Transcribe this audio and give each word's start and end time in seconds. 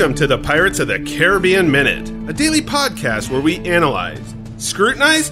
Welcome 0.00 0.16
to 0.16 0.26
the 0.26 0.38
Pirates 0.38 0.78
of 0.78 0.88
the 0.88 0.98
Caribbean 1.00 1.70
Minute, 1.70 2.08
a 2.26 2.32
daily 2.32 2.62
podcast 2.62 3.30
where 3.30 3.42
we 3.42 3.58
analyze, 3.68 4.34
scrutinize, 4.56 5.28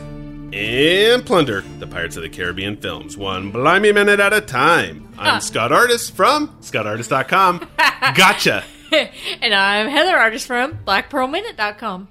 and 0.52 1.24
plunder 1.24 1.62
the 1.78 1.86
Pirates 1.86 2.16
of 2.18 2.22
the 2.22 2.28
Caribbean 2.28 2.76
films, 2.76 3.16
one 3.16 3.50
blimey 3.50 3.92
minute 3.92 4.20
at 4.20 4.34
a 4.34 4.42
time. 4.42 5.08
I'm 5.16 5.40
Scott 5.40 5.72
Artist 5.72 6.14
from 6.14 6.48
ScottArtist.com. 6.60 7.66
Gotcha! 8.14 8.62
and 9.40 9.54
I'm 9.54 9.88
Heather 9.88 10.18
Artist 10.18 10.46
from 10.46 10.76
BlackPearlMinute.com. 10.84 12.08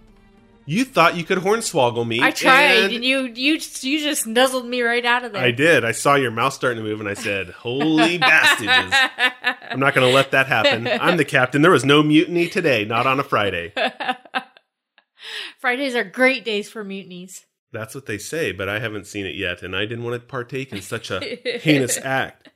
You 0.70 0.84
thought 0.84 1.16
you 1.16 1.24
could 1.24 1.38
hornswoggle 1.38 2.06
me. 2.06 2.22
I 2.22 2.32
tried, 2.32 2.64
and 2.64 2.96
and 2.96 3.06
you 3.06 3.22
you 3.22 3.54
you 3.54 4.00
just 4.00 4.28
nuzzled 4.28 4.66
me 4.66 4.82
right 4.82 5.06
out 5.06 5.24
of 5.24 5.32
there. 5.32 5.42
I 5.42 5.52
did. 5.52 5.86
I 5.86 5.94
saw 5.94 6.16
your 6.16 6.30
mouth 6.30 6.52
starting 6.54 6.84
to 6.84 6.88
move, 6.88 7.00
and 7.00 7.08
I 7.08 7.14
said, 7.14 7.52
"Holy 7.52 8.18
bastards! 8.18 8.94
I'm 9.72 9.80
not 9.80 9.96
going 9.96 10.06
to 10.06 10.14
let 10.14 10.32
that 10.32 10.48
happen. 10.48 10.86
I'm 10.86 11.16
the 11.16 11.24
captain. 11.24 11.62
There 11.62 11.72
was 11.72 11.86
no 11.86 12.04
mutiny 12.04 12.50
today, 12.50 12.84
not 12.84 13.08
on 13.08 13.18
a 13.18 13.24
Friday. 13.24 13.72
Fridays 15.60 15.96
are 15.96 16.04
great 16.04 16.44
days 16.44 16.70
for 16.70 16.84
mutinies. 16.84 17.46
That's 17.72 17.96
what 17.96 18.06
they 18.06 18.18
say, 18.18 18.52
but 18.52 18.68
I 18.68 18.80
haven't 18.80 19.08
seen 19.08 19.26
it 19.26 19.36
yet, 19.36 19.64
and 19.64 19.74
I 19.74 19.86
didn't 19.86 20.04
want 20.04 20.22
to 20.22 20.28
partake 20.28 20.74
in 20.74 20.82
such 20.82 21.10
a 21.12 21.22
heinous 21.62 21.98
act. 22.04 22.50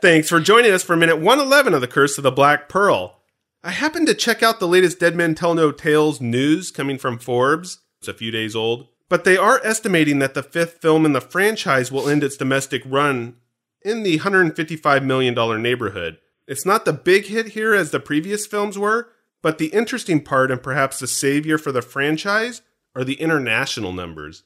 Thanks 0.00 0.28
for 0.28 0.38
joining 0.38 0.70
us 0.70 0.84
for 0.84 0.94
minute 0.94 1.16
111 1.16 1.74
of 1.74 1.80
The 1.80 1.88
Curse 1.88 2.16
of 2.16 2.22
the 2.22 2.30
Black 2.30 2.68
Pearl. 2.68 3.22
I 3.62 3.70
happened 3.70 4.06
to 4.06 4.14
check 4.14 4.42
out 4.42 4.60
the 4.60 4.68
latest 4.68 5.00
Dead 5.00 5.16
Men 5.16 5.34
Tell 5.34 5.54
No 5.54 5.72
Tales 5.72 6.20
news 6.20 6.70
coming 6.70 6.98
from 6.98 7.18
Forbes. 7.18 7.80
It's 8.00 8.08
a 8.08 8.14
few 8.14 8.30
days 8.30 8.54
old. 8.54 8.88
But 9.08 9.24
they 9.24 9.36
are 9.36 9.60
estimating 9.64 10.18
that 10.18 10.34
the 10.34 10.42
fifth 10.42 10.80
film 10.80 11.04
in 11.04 11.12
the 11.12 11.20
franchise 11.20 11.92
will 11.92 12.08
end 12.08 12.24
its 12.24 12.36
domestic 12.36 12.82
run 12.84 13.36
in 13.82 14.02
the 14.02 14.18
$155 14.18 15.04
million 15.04 15.62
neighborhood. 15.62 16.18
It's 16.46 16.66
not 16.66 16.84
the 16.84 16.92
big 16.92 17.26
hit 17.26 17.48
here 17.48 17.74
as 17.74 17.90
the 17.90 18.00
previous 18.00 18.46
films 18.46 18.78
were, 18.78 19.08
but 19.42 19.58
the 19.58 19.68
interesting 19.68 20.22
part 20.22 20.50
and 20.50 20.62
perhaps 20.62 20.98
the 20.98 21.06
savior 21.06 21.58
for 21.58 21.72
the 21.72 21.82
franchise 21.82 22.62
are 22.94 23.04
the 23.04 23.20
international 23.20 23.92
numbers. 23.92 24.44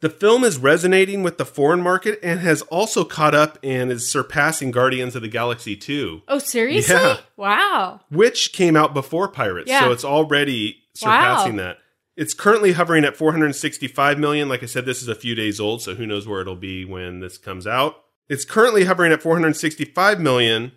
The 0.00 0.08
film 0.10 0.44
is 0.44 0.56
resonating 0.58 1.22
with 1.22 1.36
the 1.36 1.44
foreign 1.44 1.82
market 1.82 2.18
and 2.22 2.40
has 2.40 2.62
also 2.62 3.04
caught 3.04 3.34
up 3.34 3.58
and 3.62 3.92
is 3.92 4.10
surpassing 4.10 4.70
Guardians 4.70 5.14
of 5.14 5.20
the 5.22 5.28
Galaxy 5.28 5.76
2, 5.76 6.22
Oh, 6.28 6.38
seriously? 6.38 6.94
Yeah. 6.94 7.18
Wow. 7.36 8.00
which 8.10 8.52
came 8.54 8.76
out 8.76 8.94
before 8.94 9.28
Pirates. 9.28 9.68
Yeah. 9.68 9.80
So 9.80 9.92
it's 9.92 10.04
already 10.04 10.78
surpassing 10.94 11.56
Wow. 11.56 11.62
that. 11.64 11.78
It's 12.16 12.34
currently 12.34 12.72
hovering 12.72 13.04
at 13.04 13.16
465 13.16 14.18
million. 14.18 14.48
Like 14.48 14.62
I 14.62 14.66
said, 14.66 14.84
this 14.86 15.02
is 15.02 15.08
a 15.08 15.14
few 15.14 15.34
days 15.34 15.60
old, 15.60 15.82
so 15.82 15.94
who 15.94 16.06
knows 16.06 16.26
where 16.26 16.40
it'll 16.40 16.56
be 16.56 16.84
when 16.84 17.20
this 17.20 17.36
comes 17.38 17.66
out. 17.66 17.96
It's 18.28 18.44
currently 18.44 18.84
hovering 18.84 19.12
at 19.12 19.22
465 19.22 20.20
million, 20.20 20.72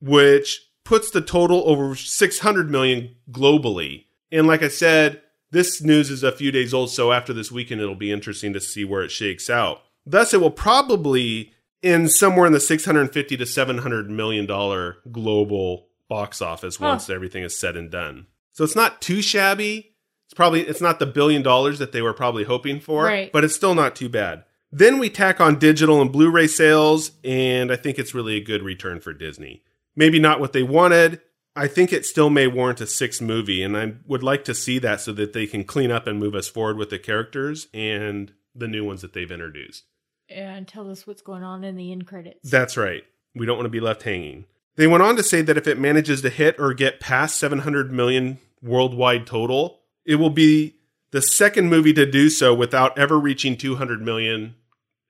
which 0.00 0.60
puts 0.84 1.10
the 1.10 1.20
total 1.20 1.62
over 1.66 1.94
600 1.94 2.70
million 2.70 3.14
globally. 3.30 4.04
And 4.30 4.46
like 4.46 4.62
I 4.62 4.68
said, 4.68 5.22
this 5.50 5.82
news 5.82 6.10
is 6.10 6.22
a 6.22 6.32
few 6.32 6.50
days 6.50 6.74
old, 6.74 6.90
so 6.90 7.12
after 7.12 7.32
this 7.32 7.52
weekend, 7.52 7.80
it'll 7.80 7.94
be 7.94 8.12
interesting 8.12 8.52
to 8.52 8.60
see 8.60 8.84
where 8.84 9.02
it 9.02 9.10
shakes 9.10 9.48
out. 9.48 9.80
Thus, 10.04 10.32
it 10.34 10.40
will 10.40 10.50
probably 10.50 11.52
end 11.82 12.10
somewhere 12.10 12.46
in 12.46 12.52
the 12.52 12.60
650 12.60 13.36
to 13.36 13.46
700 13.46 14.10
million 14.10 14.46
dollar 14.46 14.96
global 15.12 15.88
box 16.08 16.40
office 16.40 16.76
Huh. 16.76 16.86
once 16.86 17.10
everything 17.10 17.42
is 17.42 17.58
said 17.58 17.76
and 17.76 17.90
done. 17.90 18.26
So 18.52 18.64
it's 18.64 18.76
not 18.76 19.00
too 19.02 19.20
shabby. 19.22 19.92
It's 20.26 20.34
probably 20.34 20.62
it's 20.62 20.80
not 20.80 20.98
the 20.98 21.06
billion 21.06 21.42
dollars 21.42 21.78
that 21.78 21.92
they 21.92 22.02
were 22.02 22.12
probably 22.14 22.44
hoping 22.44 22.80
for, 22.80 23.04
Right. 23.04 23.30
but 23.32 23.44
it's 23.44 23.54
still 23.54 23.74
not 23.74 23.94
too 23.94 24.08
bad. 24.08 24.44
Then 24.72 24.98
we 24.98 25.10
tack 25.10 25.40
on 25.40 25.58
digital 25.58 26.00
and 26.02 26.10
Blu-ray 26.10 26.48
sales, 26.48 27.12
and 27.22 27.70
I 27.70 27.76
think 27.76 27.98
it's 27.98 28.14
really 28.14 28.36
a 28.36 28.40
good 28.44 28.62
return 28.62 29.00
for 29.00 29.12
Disney. 29.12 29.62
Maybe 29.94 30.18
not 30.18 30.40
what 30.40 30.52
they 30.52 30.62
wanted. 30.64 31.20
I 31.56 31.68
think 31.68 31.92
it 31.92 32.04
still 32.04 32.28
may 32.28 32.46
warrant 32.46 32.82
a 32.82 32.86
sixth 32.86 33.22
movie, 33.22 33.62
and 33.62 33.76
I 33.76 33.94
would 34.06 34.22
like 34.22 34.44
to 34.44 34.54
see 34.54 34.78
that 34.80 35.00
so 35.00 35.12
that 35.14 35.32
they 35.32 35.46
can 35.46 35.64
clean 35.64 35.90
up 35.90 36.06
and 36.06 36.18
move 36.18 36.34
us 36.34 36.48
forward 36.48 36.76
with 36.76 36.90
the 36.90 36.98
characters 36.98 37.68
and 37.72 38.32
the 38.54 38.68
new 38.68 38.84
ones 38.84 39.00
that 39.00 39.14
they've 39.14 39.30
introduced. 39.30 39.84
And 40.28 40.68
tell 40.68 40.90
us 40.90 41.06
what's 41.06 41.22
going 41.22 41.42
on 41.42 41.64
in 41.64 41.76
the 41.76 41.92
end 41.92 42.06
credits. 42.06 42.50
That's 42.50 42.76
right. 42.76 43.04
We 43.34 43.46
don't 43.46 43.56
want 43.56 43.66
to 43.66 43.70
be 43.70 43.80
left 43.80 44.02
hanging. 44.02 44.44
They 44.76 44.86
went 44.86 45.02
on 45.02 45.16
to 45.16 45.22
say 45.22 45.40
that 45.42 45.56
if 45.56 45.66
it 45.66 45.78
manages 45.78 46.20
to 46.22 46.30
hit 46.30 46.56
or 46.58 46.74
get 46.74 47.00
past 47.00 47.38
700 47.38 47.90
million 47.90 48.38
worldwide 48.62 49.26
total, 49.26 49.80
it 50.04 50.16
will 50.16 50.30
be 50.30 50.76
the 51.10 51.22
second 51.22 51.70
movie 51.70 51.94
to 51.94 52.04
do 52.04 52.28
so 52.28 52.52
without 52.54 52.98
ever 52.98 53.18
reaching 53.18 53.56
200 53.56 54.02
million 54.02 54.56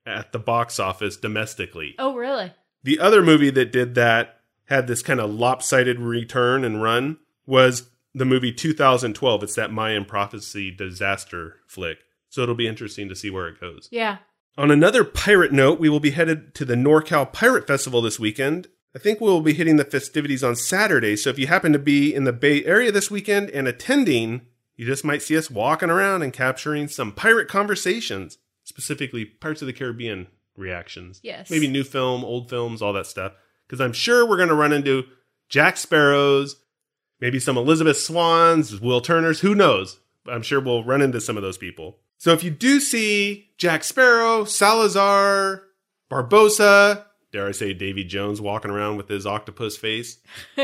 at 0.06 0.30
the 0.30 0.38
box 0.38 0.78
office 0.78 1.16
domestically. 1.16 1.96
oh, 1.98 2.14
really? 2.14 2.52
The 2.84 3.00
other 3.00 3.22
movie 3.22 3.50
that 3.50 3.72
did 3.72 3.96
that 3.96 4.40
had 4.66 4.86
this 4.86 5.02
kind 5.02 5.20
of 5.20 5.32
lopsided 5.32 5.98
return 5.98 6.64
and 6.64 6.82
run 6.82 7.18
was 7.46 7.90
the 8.14 8.24
movie 8.24 8.52
2012. 8.52 9.42
It's 9.42 9.54
that 9.54 9.72
Mayan 9.72 10.04
prophecy 10.04 10.70
disaster 10.70 11.56
flick. 11.66 11.98
So 12.28 12.42
it'll 12.42 12.54
be 12.54 12.66
interesting 12.66 13.08
to 13.08 13.16
see 13.16 13.30
where 13.30 13.48
it 13.48 13.60
goes. 13.60 13.88
Yeah. 13.90 14.18
On 14.58 14.70
another 14.70 15.04
pirate 15.04 15.52
note, 15.52 15.78
we 15.78 15.88
will 15.88 16.00
be 16.00 16.10
headed 16.10 16.54
to 16.54 16.64
the 16.64 16.74
NorCal 16.74 17.30
Pirate 17.32 17.66
Festival 17.66 18.00
this 18.00 18.18
weekend. 18.18 18.68
I 18.94 18.98
think 18.98 19.20
we'll 19.20 19.42
be 19.42 19.52
hitting 19.52 19.76
the 19.76 19.84
festivities 19.84 20.42
on 20.42 20.56
Saturday, 20.56 21.16
so 21.16 21.28
if 21.28 21.38
you 21.38 21.46
happen 21.46 21.74
to 21.74 21.78
be 21.78 22.14
in 22.14 22.24
the 22.24 22.32
Bay 22.32 22.64
Area 22.64 22.90
this 22.90 23.10
weekend 23.10 23.50
and 23.50 23.68
attending, 23.68 24.40
you 24.74 24.86
just 24.86 25.04
might 25.04 25.20
see 25.20 25.36
us 25.36 25.50
walking 25.50 25.90
around 25.90 26.22
and 26.22 26.32
capturing 26.32 26.88
some 26.88 27.12
pirate 27.12 27.48
conversations, 27.48 28.38
specifically 28.64 29.26
parts 29.26 29.60
of 29.60 29.66
the 29.66 29.74
Caribbean 29.74 30.28
reactions. 30.56 31.20
Yes. 31.22 31.50
Maybe 31.50 31.68
new 31.68 31.84
film, 31.84 32.24
old 32.24 32.48
films, 32.48 32.80
all 32.80 32.94
that 32.94 33.06
stuff. 33.06 33.32
Because 33.66 33.80
I'm 33.80 33.92
sure 33.92 34.26
we're 34.26 34.36
going 34.36 34.48
to 34.48 34.54
run 34.54 34.72
into 34.72 35.04
Jack 35.48 35.76
Sparrows, 35.76 36.56
maybe 37.20 37.40
some 37.40 37.56
Elizabeth 37.56 37.98
Swanns, 37.98 38.80
Will 38.80 39.00
Turners, 39.00 39.40
who 39.40 39.54
knows? 39.54 40.00
I'm 40.28 40.42
sure 40.42 40.60
we'll 40.60 40.84
run 40.84 41.02
into 41.02 41.20
some 41.20 41.36
of 41.36 41.42
those 41.42 41.58
people. 41.58 41.98
So 42.18 42.32
if 42.32 42.42
you 42.42 42.50
do 42.50 42.80
see 42.80 43.50
Jack 43.58 43.84
Sparrow, 43.84 44.44
Salazar, 44.44 45.62
Barbossa, 46.10 47.04
dare 47.32 47.48
I 47.48 47.52
say 47.52 47.74
Davy 47.74 48.04
Jones 48.04 48.40
walking 48.40 48.70
around 48.70 48.96
with 48.96 49.08
his 49.08 49.26
octopus 49.26 49.76
face, 49.76 50.18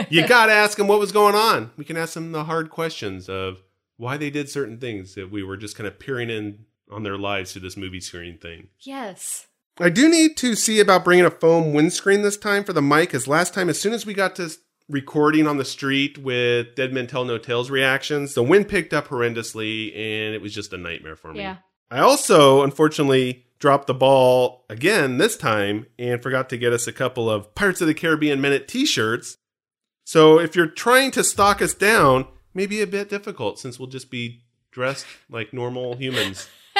you 0.09 0.27
got 0.29 0.47
to 0.47 0.53
ask 0.53 0.79
him 0.79 0.87
what 0.87 0.99
was 0.99 1.13
going 1.13 1.35
on. 1.35 1.71
We 1.77 1.85
can 1.85 1.97
ask 1.97 2.15
them 2.15 2.33
the 2.33 2.45
hard 2.45 2.71
questions 2.71 3.29
of 3.29 3.63
why 3.97 4.17
they 4.17 4.31
did 4.31 4.49
certain 4.49 4.79
things 4.79 5.15
that 5.15 5.31
we 5.31 5.43
were 5.43 5.57
just 5.57 5.77
kind 5.77 5.87
of 5.87 5.99
peering 5.99 6.31
in 6.31 6.65
on 6.91 7.03
their 7.03 7.19
lives 7.19 7.53
through 7.53 7.63
this 7.63 7.77
movie 7.77 8.01
screen 8.01 8.39
thing. 8.39 8.69
Yes. 8.81 9.47
I 9.83 9.89
do 9.89 10.09
need 10.09 10.37
to 10.37 10.55
see 10.55 10.79
about 10.79 11.03
bringing 11.03 11.25
a 11.25 11.31
foam 11.31 11.73
windscreen 11.73 12.23
this 12.23 12.37
time 12.37 12.63
for 12.63 12.73
the 12.73 12.81
mic, 12.81 13.13
as 13.15 13.27
last 13.27 13.53
time, 13.53 13.69
as 13.69 13.81
soon 13.81 13.93
as 13.93 14.07
we 14.07 14.15
got 14.15 14.37
to 14.37 14.49
recording 14.89 15.49
on 15.49 15.57
the 15.57 15.65
street 15.65 16.19
with 16.19 16.77
Dead 16.77 16.93
Men 16.93 17.09
Tell 17.09 17.25
No 17.25 17.37
Tales 17.37 17.69
reactions, 17.69 18.35
the 18.35 18.45
wind 18.45 18.69
picked 18.69 18.93
up 18.93 19.09
horrendously 19.09 19.89
and 19.89 20.37
it 20.37 20.41
was 20.41 20.55
just 20.55 20.73
a 20.73 20.79
nightmare 20.79 21.17
for 21.17 21.33
me. 21.33 21.41
Yeah. 21.41 21.57
I 21.91 21.99
also, 21.99 22.63
unfortunately, 22.63 23.45
dropped 23.59 23.89
the 23.89 23.95
ball 23.95 24.65
again 24.71 25.19
this 25.19 25.37
time 25.37 25.87
and 25.99 26.23
forgot 26.23 26.49
to 26.51 26.59
get 26.59 26.73
us 26.73 26.87
a 26.87 26.93
couple 26.93 27.29
of 27.29 27.53
Pirates 27.57 27.81
of 27.81 27.89
the 27.89 27.95
Caribbean 27.95 28.41
Minute 28.41 28.69
t 28.69 28.87
shirts. 28.87 29.37
So 30.05 30.39
if 30.39 30.55
you're 30.55 30.69
trying 30.69 31.11
to 31.13 31.25
stalk 31.25 31.61
us 31.61 31.75
down, 31.75 32.29
maybe 32.55 32.81
a 32.81 32.87
bit 32.87 33.09
difficult 33.09 33.59
since 33.59 33.81
we'll 33.81 33.89
just 33.89 34.13
be 34.13 34.45
dressed 34.71 35.07
like 35.29 35.53
normal 35.53 35.97
humans. 35.97 36.49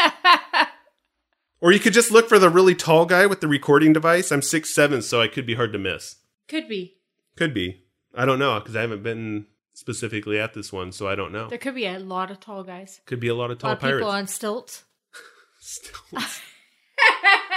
Or 1.63 1.73
you 1.73 1.79
could 1.79 1.93
just 1.95 2.11
look 2.11 2.29
for 2.29 2.39
the 2.41 2.51
really 2.51 2.75
tall 2.75 3.07
guy 3.07 3.25
with 3.27 3.41
the 3.41 3.47
recording 3.49 3.93
device. 3.95 4.31
I'm 4.33 4.43
six 4.43 4.75
seven, 4.75 5.01
so 5.01 5.23
I 5.23 5.29
could 5.29 5.47
be 5.47 5.55
hard 5.55 5.73
to 5.73 5.79
miss. 5.79 6.17
Could 6.49 6.69
be. 6.69 6.97
Could 7.37 7.55
be. 7.55 7.85
I 8.15 8.25
don't 8.27 8.39
know 8.41 8.59
because 8.61 8.75
I 8.77 8.81
haven't 8.83 9.03
been 9.05 9.47
specifically 9.73 10.39
at 10.39 10.53
this 10.55 10.73
one, 10.73 10.91
so 10.93 11.09
I 11.09 11.15
don't 11.15 11.33
know. 11.33 11.49
There 11.49 11.57
could 11.59 11.75
be 11.77 11.87
a 11.87 11.99
lot 11.99 12.31
of 12.31 12.41
tall 12.41 12.65
guys. 12.65 13.01
Could 13.07 13.21
be 13.21 13.29
a 13.29 13.35
lot 13.35 13.51
of 13.51 13.59
A 13.59 13.61
tall 13.61 13.71
lot 13.71 13.77
of 13.77 13.81
pirates. 13.81 14.01
people 14.01 14.11
on 14.11 14.27
stilts. 14.27 14.85
Stilts. 15.61 16.41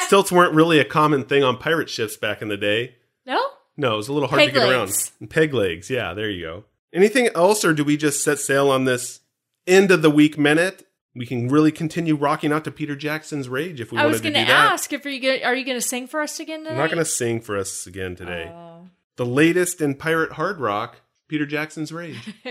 Stilts 0.02 0.32
weren't 0.32 0.54
really 0.54 0.78
a 0.80 0.86
common 0.86 1.24
thing 1.24 1.44
on 1.44 1.58
pirate 1.58 1.90
ships 1.90 2.16
back 2.16 2.42
in 2.44 2.48
the 2.48 2.58
day. 2.58 2.96
No? 3.26 3.44
No, 3.76 3.96
it 3.96 3.98
was 3.98 4.08
a 4.08 4.14
little 4.14 4.30
hard 4.30 4.40
Peg 4.40 4.50
to 4.54 4.60
get 4.60 4.68
legs. 4.70 5.12
around. 5.20 5.30
Peg 5.32 5.54
legs, 5.54 5.90
yeah, 5.90 6.14
there 6.14 6.30
you 6.30 6.46
go. 6.46 6.66
Anything 6.94 7.30
else, 7.36 7.66
or 7.66 7.74
do 7.74 7.84
we 7.84 7.98
just 7.98 8.24
set 8.24 8.38
sail 8.40 8.70
on 8.70 8.86
this 8.86 9.22
end 9.66 9.90
of 9.90 10.02
the 10.04 10.12
week 10.12 10.38
minute? 10.38 10.85
We 11.16 11.26
can 11.26 11.48
really 11.48 11.72
continue 11.72 12.16
rocking 12.16 12.52
out 12.52 12.66
to 12.66 12.72
Peter 12.72 12.96
Jackson's 12.96 13.48
Rage 13.48 13.80
if 13.80 13.92
we 13.92 13.98
I 13.98 14.06
was 14.06 14.18
to 14.18 14.24
going 14.24 14.34
do 14.34 14.40
to 14.42 14.46
that. 14.48 14.74
ask 14.74 14.92
if 14.92 15.06
are 15.06 15.10
you 15.10 15.22
gonna, 15.22 15.50
are 15.50 15.56
you 15.56 15.64
going 15.64 15.78
to 15.78 15.88
sing 15.88 16.08
for 16.08 16.22
us 16.22 16.40
again 16.40 16.60
tonight? 16.60 16.72
I'm 16.72 16.78
not 16.78 16.88
going 16.88 16.98
to 16.98 17.06
sing 17.10 17.40
for 17.40 17.58
us 17.58 17.88
again 17.88 18.16
today. 18.16 18.52
Oh. 18.54 18.88
The 19.16 19.26
latest 19.26 19.80
in 19.80 19.96
pirate 19.96 20.34
hard 20.34 20.60
rock, 20.60 20.98
Peter 21.30 21.46
Jackson's 21.46 21.94
Rage. 21.94 22.34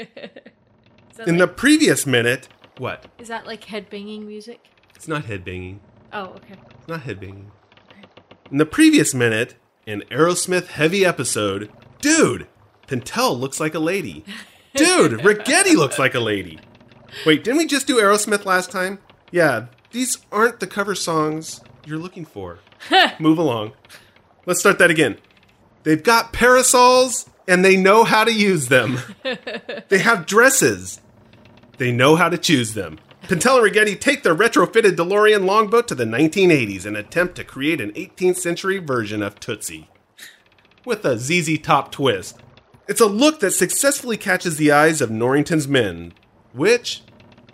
In 1.26 1.36
the 1.36 1.46
previous 1.46 2.06
minute, 2.06 2.48
what? 2.78 3.06
is 3.18 3.28
that 3.28 3.46
like 3.46 3.66
headbanging 3.66 4.26
music? 4.26 4.66
It's 4.96 5.06
not 5.06 5.24
headbanging. 5.24 5.78
Oh, 6.12 6.24
okay. 6.36 6.54
Not 6.88 7.02
headbanging. 7.02 7.46
In 8.50 8.58
the 8.58 8.66
previous 8.66 9.14
minute, 9.14 9.54
an 9.86 10.02
Aerosmith 10.10 10.66
heavy 10.68 11.04
episode, 11.04 11.70
dude, 12.00 12.48
Pintel 12.88 13.38
looks 13.38 13.60
like 13.60 13.74
a 13.74 13.78
lady. 13.78 14.24
Dude, 14.74 15.20
Ragetti 15.20 15.76
looks 15.76 16.00
like 16.00 16.16
a 16.16 16.20
lady. 16.20 16.58
Wait, 17.26 17.44
didn't 17.44 17.58
we 17.58 17.66
just 17.66 17.86
do 17.86 18.00
Aerosmith 18.00 18.44
last 18.44 18.70
time? 18.70 18.98
Yeah, 19.30 19.66
these 19.92 20.18
aren't 20.32 20.60
the 20.60 20.66
cover 20.66 20.94
songs 20.94 21.60
you're 21.86 21.98
looking 21.98 22.24
for. 22.24 22.58
Move 23.18 23.38
along. 23.38 23.72
Let's 24.46 24.60
start 24.60 24.78
that 24.78 24.90
again. 24.90 25.18
They've 25.84 26.02
got 26.02 26.32
parasols 26.32 27.28
and 27.46 27.64
they 27.64 27.76
know 27.76 28.04
how 28.04 28.24
to 28.24 28.32
use 28.32 28.68
them. 28.68 28.98
they 29.88 29.98
have 29.98 30.26
dresses. 30.26 31.00
They 31.78 31.92
know 31.92 32.16
how 32.16 32.28
to 32.28 32.38
choose 32.38 32.74
them. 32.74 32.98
Pintel 33.24 33.62
and 33.62 33.72
Ragetti 33.72 33.98
take 33.98 34.22
their 34.22 34.34
retrofitted 34.34 34.96
DeLorean 34.96 35.46
longboat 35.46 35.88
to 35.88 35.94
the 35.94 36.04
1980s 36.04 36.84
and 36.84 36.96
attempt 36.96 37.36
to 37.36 37.44
create 37.44 37.80
an 37.80 37.92
18th 37.92 38.36
century 38.36 38.78
version 38.78 39.22
of 39.22 39.40
Tootsie. 39.40 39.88
With 40.84 41.04
a 41.04 41.18
ZZ 41.18 41.58
Top 41.58 41.90
twist. 41.90 42.40
It's 42.86 43.00
a 43.00 43.06
look 43.06 43.40
that 43.40 43.52
successfully 43.52 44.18
catches 44.18 44.56
the 44.56 44.70
eyes 44.70 45.00
of 45.00 45.10
Norrington's 45.10 45.66
men, 45.66 46.12
which 46.54 47.02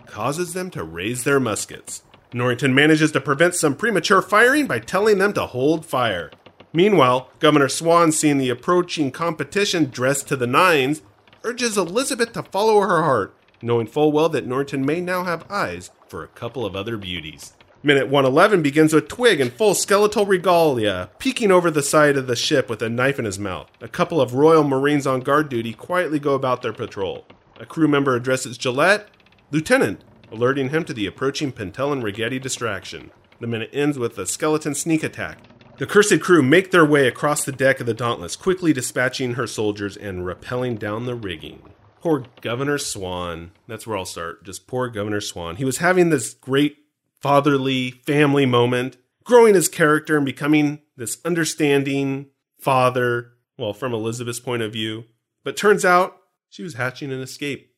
causes 0.05 0.53
them 0.53 0.69
to 0.71 0.83
raise 0.83 1.23
their 1.23 1.39
muskets. 1.39 2.03
Norrington 2.33 2.73
manages 2.73 3.11
to 3.11 3.19
prevent 3.19 3.55
some 3.55 3.75
premature 3.75 4.21
firing 4.21 4.67
by 4.67 4.79
telling 4.79 5.17
them 5.17 5.33
to 5.33 5.47
hold 5.47 5.85
fire. 5.85 6.31
Meanwhile, 6.71 7.29
Governor 7.39 7.67
Swann, 7.67 8.13
seeing 8.13 8.37
the 8.37 8.49
approaching 8.49 9.11
competition 9.11 9.89
dressed 9.89 10.29
to 10.29 10.37
the 10.37 10.47
nines, 10.47 11.01
urges 11.43 11.77
Elizabeth 11.77 12.31
to 12.33 12.43
follow 12.43 12.79
her 12.79 13.01
heart, 13.03 13.35
knowing 13.61 13.87
full 13.87 14.11
well 14.11 14.29
that 14.29 14.47
Norrington 14.47 14.85
may 14.85 15.01
now 15.01 15.25
have 15.25 15.49
eyes 15.51 15.91
for 16.07 16.23
a 16.23 16.29
couple 16.29 16.65
of 16.65 16.75
other 16.75 16.95
beauties. 16.95 17.53
Minute 17.83 18.09
111 18.09 18.61
begins 18.61 18.93
with 18.93 19.07
Twigg 19.07 19.41
in 19.41 19.49
full 19.49 19.73
skeletal 19.73 20.25
regalia, 20.25 21.09
peeking 21.17 21.51
over 21.51 21.71
the 21.71 21.81
side 21.81 22.15
of 22.15 22.27
the 22.27 22.35
ship 22.35 22.69
with 22.69 22.81
a 22.81 22.89
knife 22.89 23.17
in 23.17 23.25
his 23.25 23.39
mouth. 23.39 23.69
A 23.81 23.87
couple 23.87 24.21
of 24.21 24.35
Royal 24.35 24.63
Marines 24.63 25.07
on 25.07 25.21
guard 25.21 25.49
duty 25.49 25.73
quietly 25.73 26.19
go 26.19 26.35
about 26.35 26.61
their 26.61 26.73
patrol. 26.73 27.25
A 27.61 27.65
crew 27.67 27.87
member 27.87 28.15
addresses 28.15 28.57
Gillette, 28.57 29.07
Lieutenant, 29.51 30.03
alerting 30.31 30.69
him 30.69 30.83
to 30.83 30.95
the 30.95 31.05
approaching 31.05 31.51
Pintel 31.51 31.93
and 31.93 32.01
Ragetti 32.01 32.41
distraction. 32.41 33.11
The 33.39 33.45
minute 33.45 33.69
ends 33.71 33.99
with 33.99 34.17
a 34.17 34.25
skeleton 34.25 34.73
sneak 34.73 35.03
attack. 35.03 35.37
The 35.77 35.85
cursed 35.85 36.21
crew 36.21 36.41
make 36.41 36.71
their 36.71 36.83
way 36.83 37.07
across 37.07 37.45
the 37.45 37.51
deck 37.51 37.79
of 37.79 37.85
the 37.85 37.93
Dauntless, 37.93 38.35
quickly 38.35 38.73
dispatching 38.73 39.35
her 39.35 39.45
soldiers 39.45 39.95
and 39.95 40.25
rappelling 40.25 40.79
down 40.79 41.05
the 41.05 41.13
rigging. 41.13 41.61
Poor 41.99 42.25
Governor 42.41 42.79
Swann. 42.79 43.51
That's 43.67 43.85
where 43.85 43.95
I'll 43.95 44.05
start. 44.05 44.43
Just 44.43 44.65
poor 44.65 44.89
Governor 44.89 45.21
Swann. 45.21 45.57
He 45.57 45.65
was 45.65 45.77
having 45.77 46.09
this 46.09 46.33
great 46.33 46.77
fatherly 47.19 47.91
family 47.91 48.47
moment, 48.47 48.97
growing 49.23 49.53
his 49.53 49.67
character 49.67 50.17
and 50.17 50.25
becoming 50.25 50.79
this 50.97 51.19
understanding 51.23 52.25
father, 52.57 53.33
well, 53.55 53.73
from 53.73 53.93
Elizabeth's 53.93 54.39
point 54.39 54.63
of 54.63 54.73
view. 54.73 55.03
But 55.43 55.55
turns 55.55 55.85
out 55.85 56.20
she 56.51 56.61
was 56.63 56.75
hatching 56.75 57.11
an 57.11 57.21
escape. 57.21 57.73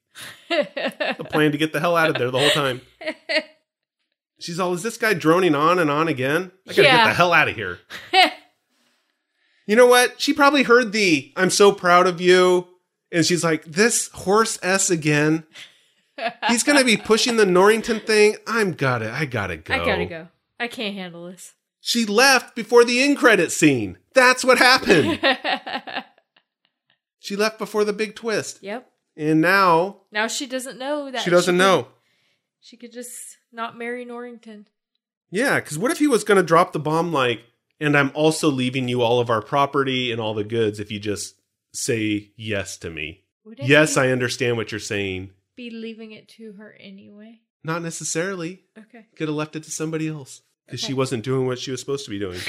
a 0.50 1.24
plan 1.24 1.52
to 1.54 1.58
get 1.58 1.72
the 1.74 1.80
hell 1.80 1.96
out 1.96 2.10
of 2.10 2.18
there 2.18 2.30
the 2.32 2.40
whole 2.40 2.50
time. 2.50 2.82
She's 4.40 4.60
all, 4.60 4.74
is 4.74 4.84
this 4.84 4.98
guy 4.98 5.14
droning 5.14 5.56
on 5.56 5.80
and 5.80 5.90
on 5.90 6.08
again? 6.08 6.52
I 6.68 6.74
gotta 6.74 6.82
get 6.84 7.06
the 7.06 7.14
hell 7.14 7.32
out 7.32 7.48
of 7.48 7.56
here. 7.56 7.80
you 9.66 9.76
know 9.76 9.86
what? 9.88 10.20
She 10.20 10.34
probably 10.34 10.64
heard 10.64 10.92
the 10.92 11.32
I'm 11.38 11.50
so 11.50 11.72
proud 11.72 12.08
of 12.08 12.20
you. 12.20 12.68
And 13.12 13.24
she's 13.24 13.44
like, 13.44 13.64
this 13.64 14.10
horse 14.10 14.58
S 14.64 14.90
again. 14.90 15.46
He's 16.48 16.64
gonna 16.64 16.84
be 16.84 16.98
pushing 16.98 17.38
the 17.38 17.46
Norrington 17.46 18.00
thing. 18.00 18.38
I'm 18.48 18.74
gotta, 18.74 19.12
I 19.12 19.26
gotta 19.26 19.58
go. 19.58 19.74
I 19.74 19.86
gotta 19.86 20.06
go. 20.06 20.28
I 20.60 20.68
can't 20.68 20.96
handle 20.96 21.28
this. 21.28 21.54
She 21.80 22.06
left 22.06 22.56
before 22.56 22.84
the 22.84 23.04
end 23.04 23.18
credit 23.18 23.52
scene. 23.52 23.98
That's 24.14 24.44
what 24.44 24.58
happened. 24.58 25.20
she 27.24 27.36
left 27.36 27.58
before 27.58 27.84
the 27.86 27.94
big 27.94 28.16
twist. 28.16 28.60
Yep. 28.62 28.90
And 29.16 29.40
now 29.42 30.02
Now 30.12 30.28
she 30.28 30.46
doesn't 30.46 30.78
know 30.78 31.10
that 31.12 31.22
she 31.24 31.30
doesn't 31.30 31.54
could- 31.56 31.60
know. 31.60 31.88
She 32.62 32.78
could 32.78 32.92
just 32.94 33.38
not 33.52 33.78
marry 33.78 34.06
Norrington. 34.06 34.68
Yeah, 35.30 35.60
because 35.60 35.78
what 35.78 35.92
if 35.92 36.00
he 36.00 36.08
was 36.08 36.24
going 36.24 36.38
to 36.38 36.44
drop 36.44 36.72
the 36.74 36.80
bomb 36.80 37.12
like, 37.12 37.42
and 37.80 37.98
I'm 37.98 38.12
also 38.14 38.50
leaving 38.50 38.88
you 38.88 39.02
all 39.02 39.20
of 39.20 39.30
our 39.30 39.42
property 39.42 40.12
and 40.12 40.22
all 40.22 40.34
the 40.34 40.44
goods 40.44 40.80
if 40.80 40.92
you 40.92 41.00
just 41.00 41.36
say 41.74 42.32
yes 42.36 42.78
to 42.78 42.90
me? 42.90 43.24
Yes, 43.58 43.98
I 43.98 44.10
understand 44.10 44.58
what 44.58 44.72
you're 44.72 44.80
saying. 44.80 45.32
be 45.56 45.70
leaving 45.70 46.12
it 46.12 46.28
to 46.30 46.54
her 46.54 46.76
anyway? 46.80 47.42
Not 47.64 47.82
necessarily. 47.84 48.64
Okay. 48.78 49.06
Could 49.16 49.28
have 49.28 49.36
left 49.36 49.56
it 49.56 49.64
to 49.64 49.72
somebody 49.72 50.08
else 50.08 50.42
because 50.66 50.80
she 50.80 50.88
Okay. 50.88 50.94
wasn't 50.96 51.24
doing 51.24 51.46
what 51.48 51.60
she 51.60 51.72
was 51.72 51.80
supposed 51.80 52.06
to 52.06 52.12
be 52.12 52.20
doing. 52.20 52.40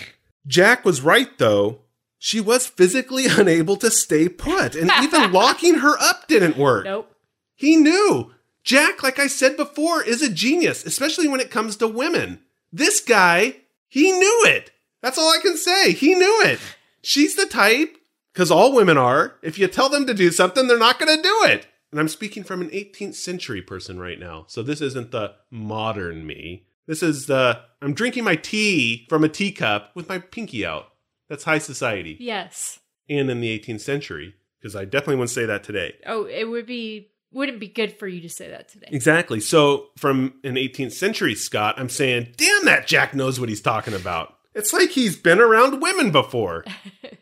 Jack 0.47 0.85
was 0.85 1.01
right, 1.01 1.37
though. 1.39 1.81
She 2.25 2.41
was 2.41 2.67
physically 2.67 3.27
unable 3.29 3.77
to 3.77 3.91
stay 3.91 4.31
put, 4.31 4.75
and 4.75 4.91
even 5.03 5.31
locking 5.33 5.81
her 5.81 5.95
up 6.01 6.27
didn't 6.27 6.57
work. 6.57 6.87
Nope. 6.87 7.15
He 7.55 7.77
knew. 7.77 8.33
Jack, 8.63 9.03
like 9.03 9.19
I 9.19 9.27
said 9.27 9.59
before, 9.59 10.03
is 10.03 10.23
a 10.23 10.33
genius, 10.33 10.87
especially 10.87 11.29
when 11.29 11.41
it 11.41 11.51
comes 11.51 11.77
to 11.77 11.87
women. 11.87 12.41
This 12.73 12.99
guy, 13.01 13.57
he 13.89 14.11
knew 14.11 14.45
it. 14.47 14.71
That's 15.03 15.19
all 15.19 15.29
I 15.29 15.43
can 15.43 15.59
say. 15.59 15.93
He 15.93 16.15
knew 16.15 16.41
it. 16.47 16.61
She's 17.03 17.37
the 17.37 17.45
type, 17.45 17.99
because 18.33 18.51
all 18.51 18.75
women 18.75 18.97
are, 18.97 19.35
if 19.43 19.59
you 19.59 19.69
tell 19.69 19.91
them 19.91 20.07
to 20.07 20.15
do 20.15 20.31
something, 20.31 20.67
they're 20.67 20.79
not 20.79 20.99
going 20.99 21.15
to 21.15 21.23
do 21.23 21.43
it. 21.45 21.67
And 21.91 22.01
I'm 22.01 22.09
speaking 22.09 22.43
from 22.43 22.63
an 22.63 22.71
18th 22.71 23.17
century 23.17 23.61
person 23.61 24.01
right 24.01 24.19
now. 24.19 24.47
So 24.49 24.63
this 24.63 24.81
isn't 24.81 25.11
the 25.11 25.35
modern 25.51 26.27
me. 26.27 26.65
This 26.87 27.03
is 27.03 27.27
the, 27.27 27.61
I'm 27.83 27.93
drinking 27.93 28.25
my 28.25 28.37
tea 28.37 29.05
from 29.11 29.25
a 29.25 29.29
teacup 29.29 29.91
with 29.95 30.09
my 30.09 30.21
pinky 30.21 30.65
out. 30.65 30.87
That's 31.29 31.45
high 31.45 31.59
society. 31.59 32.17
Yes. 32.21 32.81
And 33.09 33.31
in 33.31 33.41
the 33.41 33.59
18th 33.59 33.81
century, 33.81 34.35
because 34.59 34.75
I 34.77 34.85
definitely 34.85 35.17
wouldn't 35.17 35.31
say 35.31 35.47
that 35.47 35.65
today. 35.65 35.95
Oh, 36.07 36.25
it 36.25 36.45
would 36.45 36.67
be 36.67 37.11
wouldn't 37.35 37.59
be 37.61 37.69
good 37.69 37.99
for 37.99 38.07
you 38.07 38.21
to 38.21 38.29
say 38.29 38.49
that 38.49 38.69
today. 38.69 38.87
Exactly. 38.91 39.41
So, 39.41 39.89
from 39.99 40.35
an 40.45 40.55
18th 40.55 40.93
century 40.93 41.35
Scott, 41.35 41.75
I'm 41.77 41.89
saying, 41.89 42.29
damn, 42.37 42.65
that 42.67 42.87
Jack 42.87 43.13
knows 43.15 43.41
what 43.41 43.49
he's 43.49 43.61
talking 43.61 43.93
about. 43.93 44.37
It's 44.55 44.73
like 44.73 44.91
he's 44.91 45.17
been 45.17 45.41
around 45.41 45.83
women 45.83 46.13
before. 46.13 46.65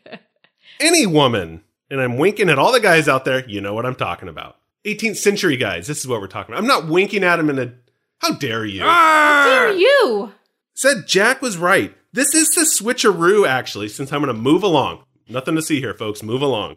Any 0.79 1.05
woman. 1.05 1.63
And 1.89 1.99
I'm 1.99 2.17
winking 2.17 2.49
at 2.49 2.59
all 2.59 2.71
the 2.71 2.79
guys 2.79 3.07
out 3.07 3.25
there. 3.25 3.47
You 3.49 3.59
know 3.59 3.73
what 3.73 3.85
I'm 3.85 3.95
talking 3.95 4.29
about. 4.29 4.57
18th 4.85 5.17
century 5.17 5.57
guys. 5.57 5.87
This 5.87 5.99
is 5.99 6.07
what 6.07 6.21
we're 6.21 6.27
talking 6.27 6.53
about. 6.53 6.61
I'm 6.61 6.67
not 6.67 6.87
winking 6.87 7.23
at 7.23 7.39
him 7.39 7.49
in 7.49 7.59
a. 7.59 7.73
How 8.19 8.33
dare 8.33 8.65
you? 8.65 8.81
How 8.81 9.45
Dare 9.45 9.69
ah! 9.69 9.71
you? 9.71 10.31
Said 10.75 11.07
Jack 11.07 11.41
was 11.41 11.57
right. 11.57 11.95
This 12.13 12.35
is 12.35 12.49
the 12.49 12.61
switcheroo, 12.61 13.47
actually, 13.47 13.89
since 13.89 14.13
I'm 14.13 14.21
going 14.21 14.33
to 14.33 14.39
move 14.39 14.61
along. 14.61 15.03
Nothing 15.27 15.55
to 15.55 15.63
see 15.63 15.79
here, 15.79 15.95
folks. 15.95 16.21
Move 16.21 16.43
along. 16.43 16.75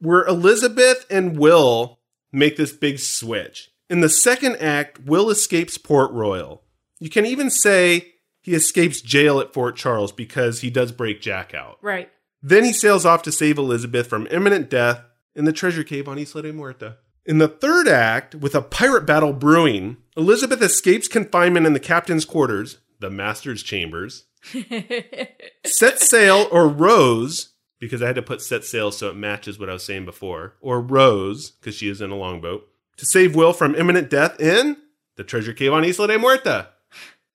Where 0.00 0.24
Elizabeth 0.26 1.06
and 1.10 1.38
Will 1.38 1.98
make 2.30 2.56
this 2.56 2.72
big 2.72 2.98
switch. 2.98 3.70
In 3.88 4.02
the 4.02 4.10
second 4.10 4.56
act, 4.56 5.00
Will 5.00 5.30
escapes 5.30 5.78
Port 5.78 6.12
Royal. 6.12 6.62
You 7.00 7.08
can 7.08 7.24
even 7.24 7.48
say 7.48 8.12
he 8.42 8.54
escapes 8.54 9.00
jail 9.00 9.40
at 9.40 9.54
Fort 9.54 9.76
Charles 9.76 10.12
because 10.12 10.60
he 10.60 10.68
does 10.68 10.92
break 10.92 11.22
Jack 11.22 11.54
out. 11.54 11.78
Right. 11.80 12.10
Then 12.42 12.62
he 12.62 12.72
sails 12.72 13.06
off 13.06 13.22
to 13.22 13.32
save 13.32 13.56
Elizabeth 13.56 14.06
from 14.08 14.28
imminent 14.30 14.68
death 14.68 15.00
in 15.34 15.46
the 15.46 15.52
treasure 15.52 15.84
cave 15.84 16.06
on 16.06 16.18
Isla 16.18 16.42
de 16.42 16.52
Muerta. 16.52 16.96
In 17.24 17.38
the 17.38 17.48
third 17.48 17.88
act, 17.88 18.34
with 18.34 18.54
a 18.54 18.62
pirate 18.62 19.06
battle 19.06 19.32
brewing, 19.32 19.96
Elizabeth 20.16 20.62
escapes 20.62 21.08
confinement 21.08 21.66
in 21.66 21.72
the 21.72 21.80
captain's 21.80 22.24
quarters, 22.24 22.78
the 23.00 23.10
master's 23.10 23.62
chambers, 23.62 24.24
set 25.64 26.00
sail 26.00 26.48
or 26.50 26.68
rose, 26.68 27.50
because 27.78 28.02
I 28.02 28.06
had 28.06 28.16
to 28.16 28.22
put 28.22 28.40
set 28.42 28.64
sail 28.64 28.90
so 28.90 29.08
it 29.10 29.16
matches 29.16 29.58
what 29.58 29.68
I 29.70 29.74
was 29.74 29.84
saying 29.84 30.04
before, 30.04 30.54
or 30.60 30.80
rose, 30.80 31.50
because 31.50 31.74
she 31.74 31.88
is 31.88 32.00
in 32.00 32.10
a 32.10 32.16
longboat, 32.16 32.68
to 32.96 33.06
save 33.06 33.34
Will 33.34 33.52
from 33.52 33.74
imminent 33.74 34.10
death 34.10 34.40
in 34.40 34.76
the 35.16 35.24
treasure 35.24 35.52
cave 35.52 35.72
on 35.72 35.84
Isla 35.84 36.08
de 36.08 36.18
Muerta. 36.18 36.68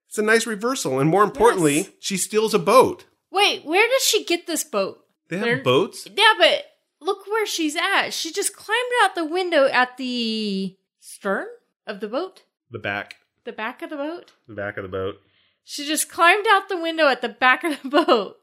It's 0.07 0.17
a 0.17 0.21
nice 0.23 0.45
reversal, 0.45 0.99
and 0.99 1.09
more 1.09 1.23
importantly, 1.23 1.75
Yes. 1.77 1.89
she 1.99 2.17
steals 2.17 2.53
a 2.53 2.59
boat. 2.59 3.05
Wait, 3.31 3.63
where 3.63 3.87
does 3.87 4.03
she 4.03 4.25
get 4.25 4.45
this 4.45 4.63
boat? 4.63 5.05
They 5.29 5.37
have 5.37 5.45
They're- 5.45 5.63
boats? 5.63 6.05
Yeah, 6.13 6.33
but 6.37 6.65
look 6.99 7.25
where 7.27 7.45
she's 7.45 7.75
at. 7.77 8.09
She 8.09 8.31
just 8.33 8.55
climbed 8.55 8.91
out 9.03 9.15
the 9.15 9.23
window 9.25 9.67
at 9.67 9.95
the 9.97 10.75
stern 10.99 11.47
of 11.87 12.01
the 12.01 12.09
boat, 12.09 12.43
The 12.69 12.79
back. 12.79 13.17
the 13.45 13.53
back 13.53 13.81
of 13.81 13.89
the 13.89 13.95
boat. 13.95 14.33
The 14.49 14.53
back 14.53 14.75
of 14.77 14.83
the 14.83 14.89
boat. 14.89 15.21
She 15.63 15.85
just 15.85 16.09
climbed 16.09 16.45
out 16.49 16.69
the 16.69 16.81
window 16.81 17.07
at 17.07 17.21
the 17.21 17.29
back 17.29 17.63
of 17.63 17.81
the 17.81 17.89
boat. 17.89 18.37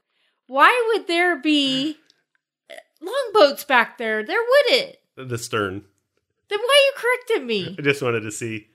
Why 0.46 0.90
would 0.92 1.06
there 1.06 1.36
be 1.36 1.96
longboats 3.00 3.64
back 3.64 3.98
there? 3.98 4.24
There 4.24 4.40
wouldn't. 4.40 4.96
The 5.16 5.38
stern. 5.38 5.84
Then 6.48 6.58
why 6.58 6.64
are 6.64 6.86
you 6.86 6.92
corrected 6.96 7.46
me? 7.46 7.76
I 7.78 7.82
just 7.82 8.02
wanted 8.02 8.20
to 8.20 8.30
see 8.30 8.68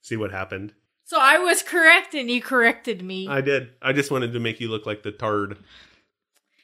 see 0.00 0.16
what 0.16 0.30
happened. 0.32 0.72
So 1.04 1.18
I 1.20 1.38
was 1.38 1.62
correct 1.62 2.14
and 2.14 2.30
you 2.30 2.42
corrected 2.42 3.02
me. 3.02 3.28
I 3.28 3.40
did. 3.40 3.70
I 3.80 3.92
just 3.92 4.10
wanted 4.10 4.32
to 4.32 4.40
make 4.40 4.60
you 4.60 4.68
look 4.68 4.84
like 4.84 5.02
the 5.02 5.12
tard 5.12 5.58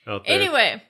out 0.06 0.26
there. 0.26 0.34
Anyway, 0.34 0.82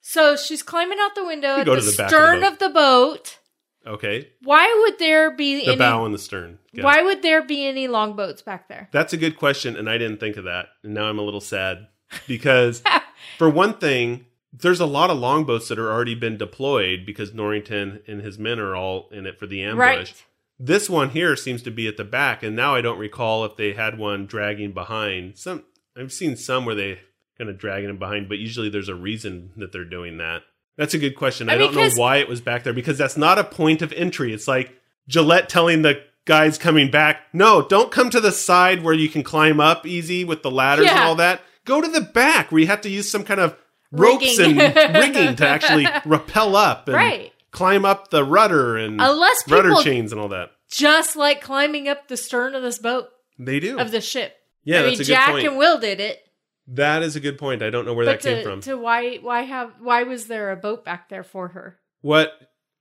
So 0.00 0.36
she's 0.36 0.62
climbing 0.62 0.98
out 1.00 1.14
the 1.14 1.24
window 1.24 1.56
at 1.58 1.64
the, 1.64 1.70
the 1.76 1.76
back 1.76 1.80
of 1.80 1.86
the 1.86 2.08
stern 2.08 2.42
of 2.42 2.58
the 2.58 2.68
boat. 2.68 3.38
Okay. 3.86 4.28
Why 4.42 4.82
would 4.82 4.98
there 4.98 5.30
be 5.30 5.56
The 5.64 5.68
any? 5.72 5.76
bow 5.76 6.04
and 6.04 6.14
the 6.14 6.18
stern. 6.18 6.58
Got 6.74 6.80
it. 6.80 6.84
Why 6.84 7.02
would 7.02 7.22
there 7.22 7.42
be 7.42 7.66
any 7.66 7.88
longboats 7.88 8.42
back 8.42 8.68
there? 8.68 8.88
That's 8.92 9.12
a 9.12 9.16
good 9.16 9.36
question, 9.36 9.76
and 9.76 9.88
I 9.90 9.98
didn't 9.98 10.18
think 10.20 10.36
of 10.36 10.44
that. 10.44 10.66
And 10.82 10.94
now 10.94 11.04
I'm 11.06 11.18
a 11.18 11.22
little 11.22 11.40
sad 11.40 11.88
because, 12.28 12.82
for 13.38 13.50
one 13.50 13.78
thing, 13.78 14.26
there's 14.52 14.80
a 14.80 14.86
lot 14.86 15.10
of 15.10 15.18
longboats 15.18 15.68
that 15.68 15.78
are 15.78 15.90
already 15.90 16.14
been 16.14 16.36
deployed 16.36 17.04
because 17.06 17.32
Norrington 17.34 18.00
and 18.06 18.20
his 18.20 18.38
men 18.38 18.58
are 18.58 18.76
all 18.76 19.08
in 19.10 19.26
it 19.26 19.38
for 19.38 19.46
the 19.46 19.62
ambush. 19.62 19.78
Right. 19.78 20.24
This 20.58 20.88
one 20.88 21.10
here 21.10 21.34
seems 21.34 21.62
to 21.62 21.70
be 21.70 21.88
at 21.88 21.96
the 21.96 22.04
back, 22.04 22.42
and 22.42 22.54
now 22.54 22.74
I 22.74 22.82
don't 22.82 22.98
recall 22.98 23.44
if 23.44 23.56
they 23.56 23.72
had 23.72 23.98
one 23.98 24.26
dragging 24.26 24.72
behind. 24.72 25.36
Some 25.38 25.64
I've 25.96 26.12
seen 26.12 26.36
some 26.36 26.64
where 26.64 26.74
they 26.74 27.00
kind 27.36 27.50
of 27.50 27.58
dragging 27.58 27.88
them 27.88 27.98
behind, 27.98 28.28
but 28.28 28.38
usually 28.38 28.68
there's 28.68 28.88
a 28.88 28.94
reason 28.94 29.50
that 29.56 29.72
they're 29.72 29.84
doing 29.84 30.18
that. 30.18 30.42
That's 30.82 30.94
a 30.94 30.98
good 30.98 31.14
question. 31.14 31.48
I, 31.48 31.54
I 31.54 31.58
don't 31.58 31.74
know 31.74 31.88
why 31.94 32.16
it 32.16 32.28
was 32.28 32.40
back 32.40 32.64
there 32.64 32.72
because 32.72 32.98
that's 32.98 33.16
not 33.16 33.38
a 33.38 33.44
point 33.44 33.82
of 33.82 33.92
entry. 33.92 34.32
It's 34.32 34.48
like 34.48 34.76
Gillette 35.08 35.48
telling 35.48 35.82
the 35.82 36.02
guys 36.24 36.58
coming 36.58 36.90
back, 36.90 37.20
"No, 37.32 37.62
don't 37.66 37.92
come 37.92 38.10
to 38.10 38.20
the 38.20 38.32
side 38.32 38.82
where 38.82 38.92
you 38.94 39.08
can 39.08 39.22
climb 39.22 39.60
up 39.60 39.86
easy 39.86 40.24
with 40.24 40.42
the 40.42 40.50
ladders 40.50 40.88
and 40.90 40.98
all 40.98 41.14
that. 41.16 41.40
Go 41.64 41.80
to 41.80 41.86
the 41.88 42.00
back 42.00 42.50
where 42.50 42.60
you 42.60 42.66
have 42.66 42.80
to 42.80 42.88
use 42.88 43.08
some 43.08 43.22
kind 43.22 43.38
of 43.38 43.56
ropes 43.92 44.38
Rigging. 44.38 44.60
and 44.60 44.94
rigging 44.96 45.36
to 45.36 45.46
actually 45.46 45.86
rappel 46.04 46.56
up 46.56 46.88
and 46.88 46.96
Right. 46.96 47.32
climb 47.52 47.84
up 47.84 48.10
the 48.10 48.24
rudder 48.24 48.76
and 48.76 49.00
Unless 49.00 49.48
rudder 49.48 49.74
chains 49.82 50.10
and 50.10 50.20
all 50.20 50.28
that. 50.30 50.50
just 50.70 51.14
like 51.14 51.40
climbing 51.40 51.86
up 51.88 52.08
the 52.08 52.16
stern 52.16 52.54
of 52.56 52.62
this 52.62 52.78
boat 52.78 53.08
They 53.38 53.60
do. 53.60 53.78
of 53.78 53.90
the 53.92 54.00
ship. 54.00 54.34
yeah, 54.64 54.80
I 54.80 54.86
mean, 54.86 55.02
Jack 55.02 55.30
point. 55.30 55.46
and 55.46 55.56
Will 55.56 55.78
did 55.78 56.00
it, 56.00 56.18
that 56.66 57.02
is 57.02 57.16
a 57.16 57.20
good 57.20 57.38
point. 57.38 57.62
I 57.62 57.70
don't 57.70 57.84
know 57.84 57.94
where 57.94 58.06
but 58.06 58.22
that 58.22 58.28
came 58.28 58.44
from. 58.44 58.60
to 58.62 58.76
why 58.76 59.16
why 59.16 59.42
have 59.42 59.72
why 59.80 60.02
was 60.04 60.26
there 60.26 60.50
a 60.50 60.56
boat 60.56 60.84
back 60.84 61.08
there 61.08 61.24
for 61.24 61.48
her? 61.48 61.78
What? 62.00 62.32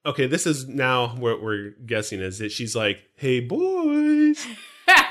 Okay, 0.05 0.25
this 0.25 0.47
is 0.47 0.67
now 0.67 1.15
what 1.15 1.43
we're 1.43 1.71
guessing 1.85 2.21
is 2.21 2.39
that 2.39 2.51
she's 2.51 2.75
like, 2.75 2.99
"Hey, 3.15 3.39
boys," 3.39 4.45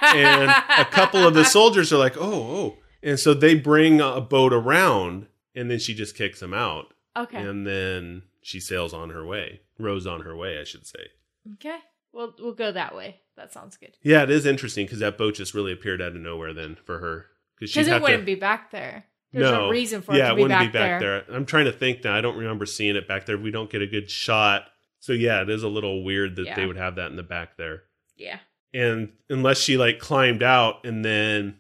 and 0.02 0.50
a 0.50 0.84
couple 0.86 1.26
of 1.26 1.34
the 1.34 1.44
soldiers 1.58 1.92
are 1.92 1.98
like, 1.98 2.16
"Oh, 2.16 2.22
oh," 2.32 2.78
and 3.02 3.18
so 3.18 3.32
they 3.32 3.54
bring 3.54 4.00
a 4.00 4.20
boat 4.20 4.52
around, 4.52 5.26
and 5.54 5.70
then 5.70 5.78
she 5.78 5.94
just 5.94 6.16
kicks 6.16 6.40
them 6.40 6.52
out, 6.52 6.92
okay, 7.16 7.38
and 7.38 7.64
then 7.66 8.22
she 8.42 8.58
sails 8.58 8.92
on 8.92 9.10
her 9.10 9.24
way, 9.24 9.60
rows 9.78 10.06
on 10.08 10.22
her 10.22 10.34
way, 10.36 10.58
I 10.58 10.64
should 10.64 10.86
say. 10.86 11.06
okay, 11.54 11.78
we'll 12.12 12.34
we'll 12.40 12.54
go 12.54 12.72
that 12.72 12.94
way. 12.96 13.20
That 13.36 13.52
sounds 13.54 13.78
good 13.78 13.96
Yeah, 14.02 14.24
it 14.24 14.30
is 14.30 14.44
interesting 14.44 14.84
because 14.84 14.98
that 14.98 15.16
boat 15.16 15.36
just 15.36 15.54
really 15.54 15.72
appeared 15.72 16.02
out 16.02 16.16
of 16.16 16.20
nowhere 16.20 16.52
then 16.52 16.76
for 16.84 16.98
her 16.98 17.26
because 17.60 17.86
it 17.88 18.02
wouldn't 18.02 18.26
be 18.26 18.34
back 18.34 18.70
there. 18.70 19.04
There's 19.32 19.48
no, 19.50 19.68
reason 19.68 20.02
for 20.02 20.12
yeah, 20.16 20.24
it 20.24 20.26
to 20.28 20.32
it 20.32 20.36
be 20.36 20.42
wouldn't 20.42 20.58
back, 20.60 20.72
be 20.72 20.78
back 20.78 21.00
there. 21.00 21.24
there. 21.28 21.36
I'm 21.36 21.46
trying 21.46 21.66
to 21.66 21.72
think 21.72 22.02
now. 22.02 22.16
I 22.16 22.20
don't 22.20 22.36
remember 22.36 22.66
seeing 22.66 22.96
it 22.96 23.06
back 23.06 23.26
there. 23.26 23.38
We 23.38 23.52
don't 23.52 23.70
get 23.70 23.80
a 23.80 23.86
good 23.86 24.10
shot. 24.10 24.64
So 24.98 25.12
yeah, 25.12 25.42
it 25.42 25.48
is 25.50 25.62
a 25.62 25.68
little 25.68 26.02
weird 26.02 26.34
that 26.36 26.46
Yeah. 26.46 26.56
they 26.56 26.66
would 26.66 26.76
have 26.76 26.96
that 26.96 27.10
in 27.10 27.16
the 27.16 27.22
back 27.22 27.56
there. 27.56 27.84
Yeah, 28.16 28.40
And 28.74 29.12
unless 29.30 29.58
she 29.58 29.76
like 29.78 29.98
climbed 30.00 30.42
out 30.42 30.84
and 30.84 31.04
then 31.04 31.56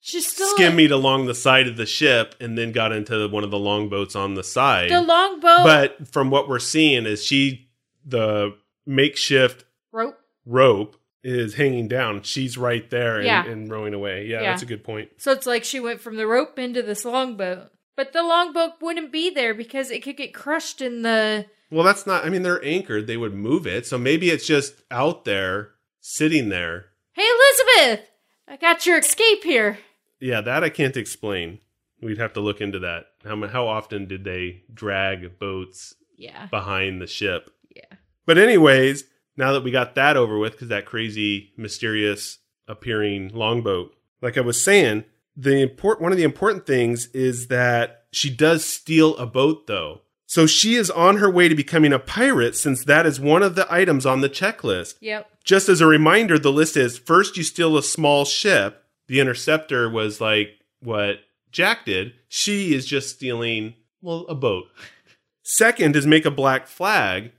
skimmied 0.00 0.90
along 0.90 1.26
the 1.26 1.34
side 1.34 1.68
of 1.68 1.76
the 1.76 1.86
ship 1.86 2.34
and 2.40 2.56
then 2.56 2.72
got 2.72 2.92
into 2.92 3.28
one 3.28 3.44
of 3.44 3.50
the 3.50 3.58
longboats 3.58 4.16
on 4.16 4.34
the 4.34 4.42
side. 4.42 4.90
the 4.90 5.00
longboat 5.02 5.64
but 5.64 6.08
from 6.08 6.30
what 6.30 6.48
we're 6.48 6.58
seeing 6.58 7.04
is 7.06 7.22
she 7.24 7.68
the 8.04 8.56
makeshift 8.86 9.64
rope. 9.92 10.18
rope 10.46 10.96
is 11.24 11.54
hanging 11.54 11.88
down. 11.88 12.22
She's 12.22 12.58
right 12.58 12.88
there 12.90 13.16
and, 13.18 13.26
Yeah. 13.26 13.44
and 13.46 13.70
rowing 13.70 13.94
away. 13.94 14.26
Yeah, 14.26 14.42
Yeah. 14.42 14.50
that's 14.50 14.62
a 14.62 14.66
good 14.66 14.82
point. 14.84 15.10
So 15.18 15.32
it's 15.32 15.46
like 15.46 15.64
she 15.64 15.78
went 15.80 16.00
from 16.00 16.16
the 16.16 16.26
rope 16.26 16.58
into 16.58 16.82
this 16.82 17.04
longboat. 17.04 17.70
But 17.96 18.12
the 18.12 18.22
longboat 18.22 18.72
wouldn't 18.80 19.12
be 19.12 19.30
there 19.30 19.54
because 19.54 19.90
it 19.90 20.02
could 20.02 20.16
get 20.16 20.32
crushed 20.34 20.80
in 20.80 21.02
the. 21.02 21.46
Well, 21.70 21.84
that's 21.84 22.06
not. 22.06 22.24
I 22.24 22.28
mean, 22.30 22.42
they're 22.42 22.64
anchored. 22.64 23.06
They 23.06 23.16
would 23.16 23.34
move 23.34 23.66
it. 23.66 23.86
So 23.86 23.98
maybe 23.98 24.30
it's 24.30 24.46
just 24.46 24.82
out 24.90 25.24
there, 25.24 25.70
sitting 26.00 26.48
there. 26.48 26.86
Hey, 27.12 27.26
Elizabeth! 27.78 28.08
I 28.48 28.56
got 28.56 28.86
your 28.86 28.98
escape 28.98 29.44
here. 29.44 29.78
Yeah, 30.20 30.40
that 30.40 30.64
I 30.64 30.70
can't 30.70 30.96
explain. 30.96 31.58
We'd 32.00 32.18
have 32.18 32.32
to 32.32 32.40
look 32.40 32.60
into 32.60 32.78
that. 32.80 33.06
How 33.24 33.46
how 33.46 33.68
often 33.68 34.06
did 34.06 34.24
they 34.24 34.62
drag 34.72 35.38
boats 35.38 35.94
Yeah. 36.16 36.46
behind 36.46 37.00
the 37.00 37.06
ship? 37.06 37.50
Yeah. 37.74 37.96
But 38.26 38.38
anyways, 38.38 39.04
now 39.36 39.52
that 39.52 39.64
we 39.64 39.70
got 39.70 39.94
that 39.94 40.16
over 40.16 40.38
with, 40.38 40.52
because 40.52 40.68
that 40.68 40.86
crazy, 40.86 41.52
mysterious 41.56 42.38
appearing 42.68 43.30
longboat, 43.34 43.94
like 44.20 44.38
I 44.38 44.42
was 44.42 44.62
saying, 44.62 45.04
the 45.36 45.62
import 45.62 46.00
one 46.00 46.12
of 46.12 46.18
the 46.18 46.24
important 46.24 46.66
things 46.66 47.06
is 47.08 47.48
that 47.48 48.04
she 48.12 48.30
does 48.30 48.64
steal 48.64 49.16
a 49.16 49.26
boat, 49.26 49.66
though. 49.66 50.02
So 50.26 50.46
she 50.46 50.76
is 50.76 50.90
on 50.90 51.18
her 51.18 51.30
way 51.30 51.48
to 51.48 51.54
becoming 51.54 51.92
a 51.92 51.98
pirate, 51.98 52.56
since 52.56 52.84
that 52.84 53.04
is 53.04 53.20
one 53.20 53.42
of 53.42 53.54
the 53.54 53.70
items 53.72 54.06
on 54.06 54.20
the 54.20 54.30
checklist. 54.30 54.94
Yep. 55.00 55.28
Just 55.44 55.68
as 55.68 55.80
a 55.80 55.86
reminder, 55.86 56.38
the 56.38 56.52
list 56.52 56.76
is 56.76 56.96
first 56.98 57.36
you 57.36 57.42
steal 57.42 57.76
a 57.76 57.82
small 57.82 58.24
ship. 58.24 58.84
The 59.08 59.20
interceptor 59.20 59.90
was 59.90 60.20
like 60.20 60.48
what 60.80 61.16
Jack 61.50 61.84
did. 61.84 62.14
She 62.28 62.74
is 62.74 62.86
just 62.86 63.10
stealing, 63.10 63.74
well, 64.00 64.24
a 64.28 64.34
boat. 64.34 64.64
Second 65.42 65.96
is 65.96 66.06
make 66.06 66.24
a 66.24 66.30
black 66.30 66.66
flag, 66.66 67.32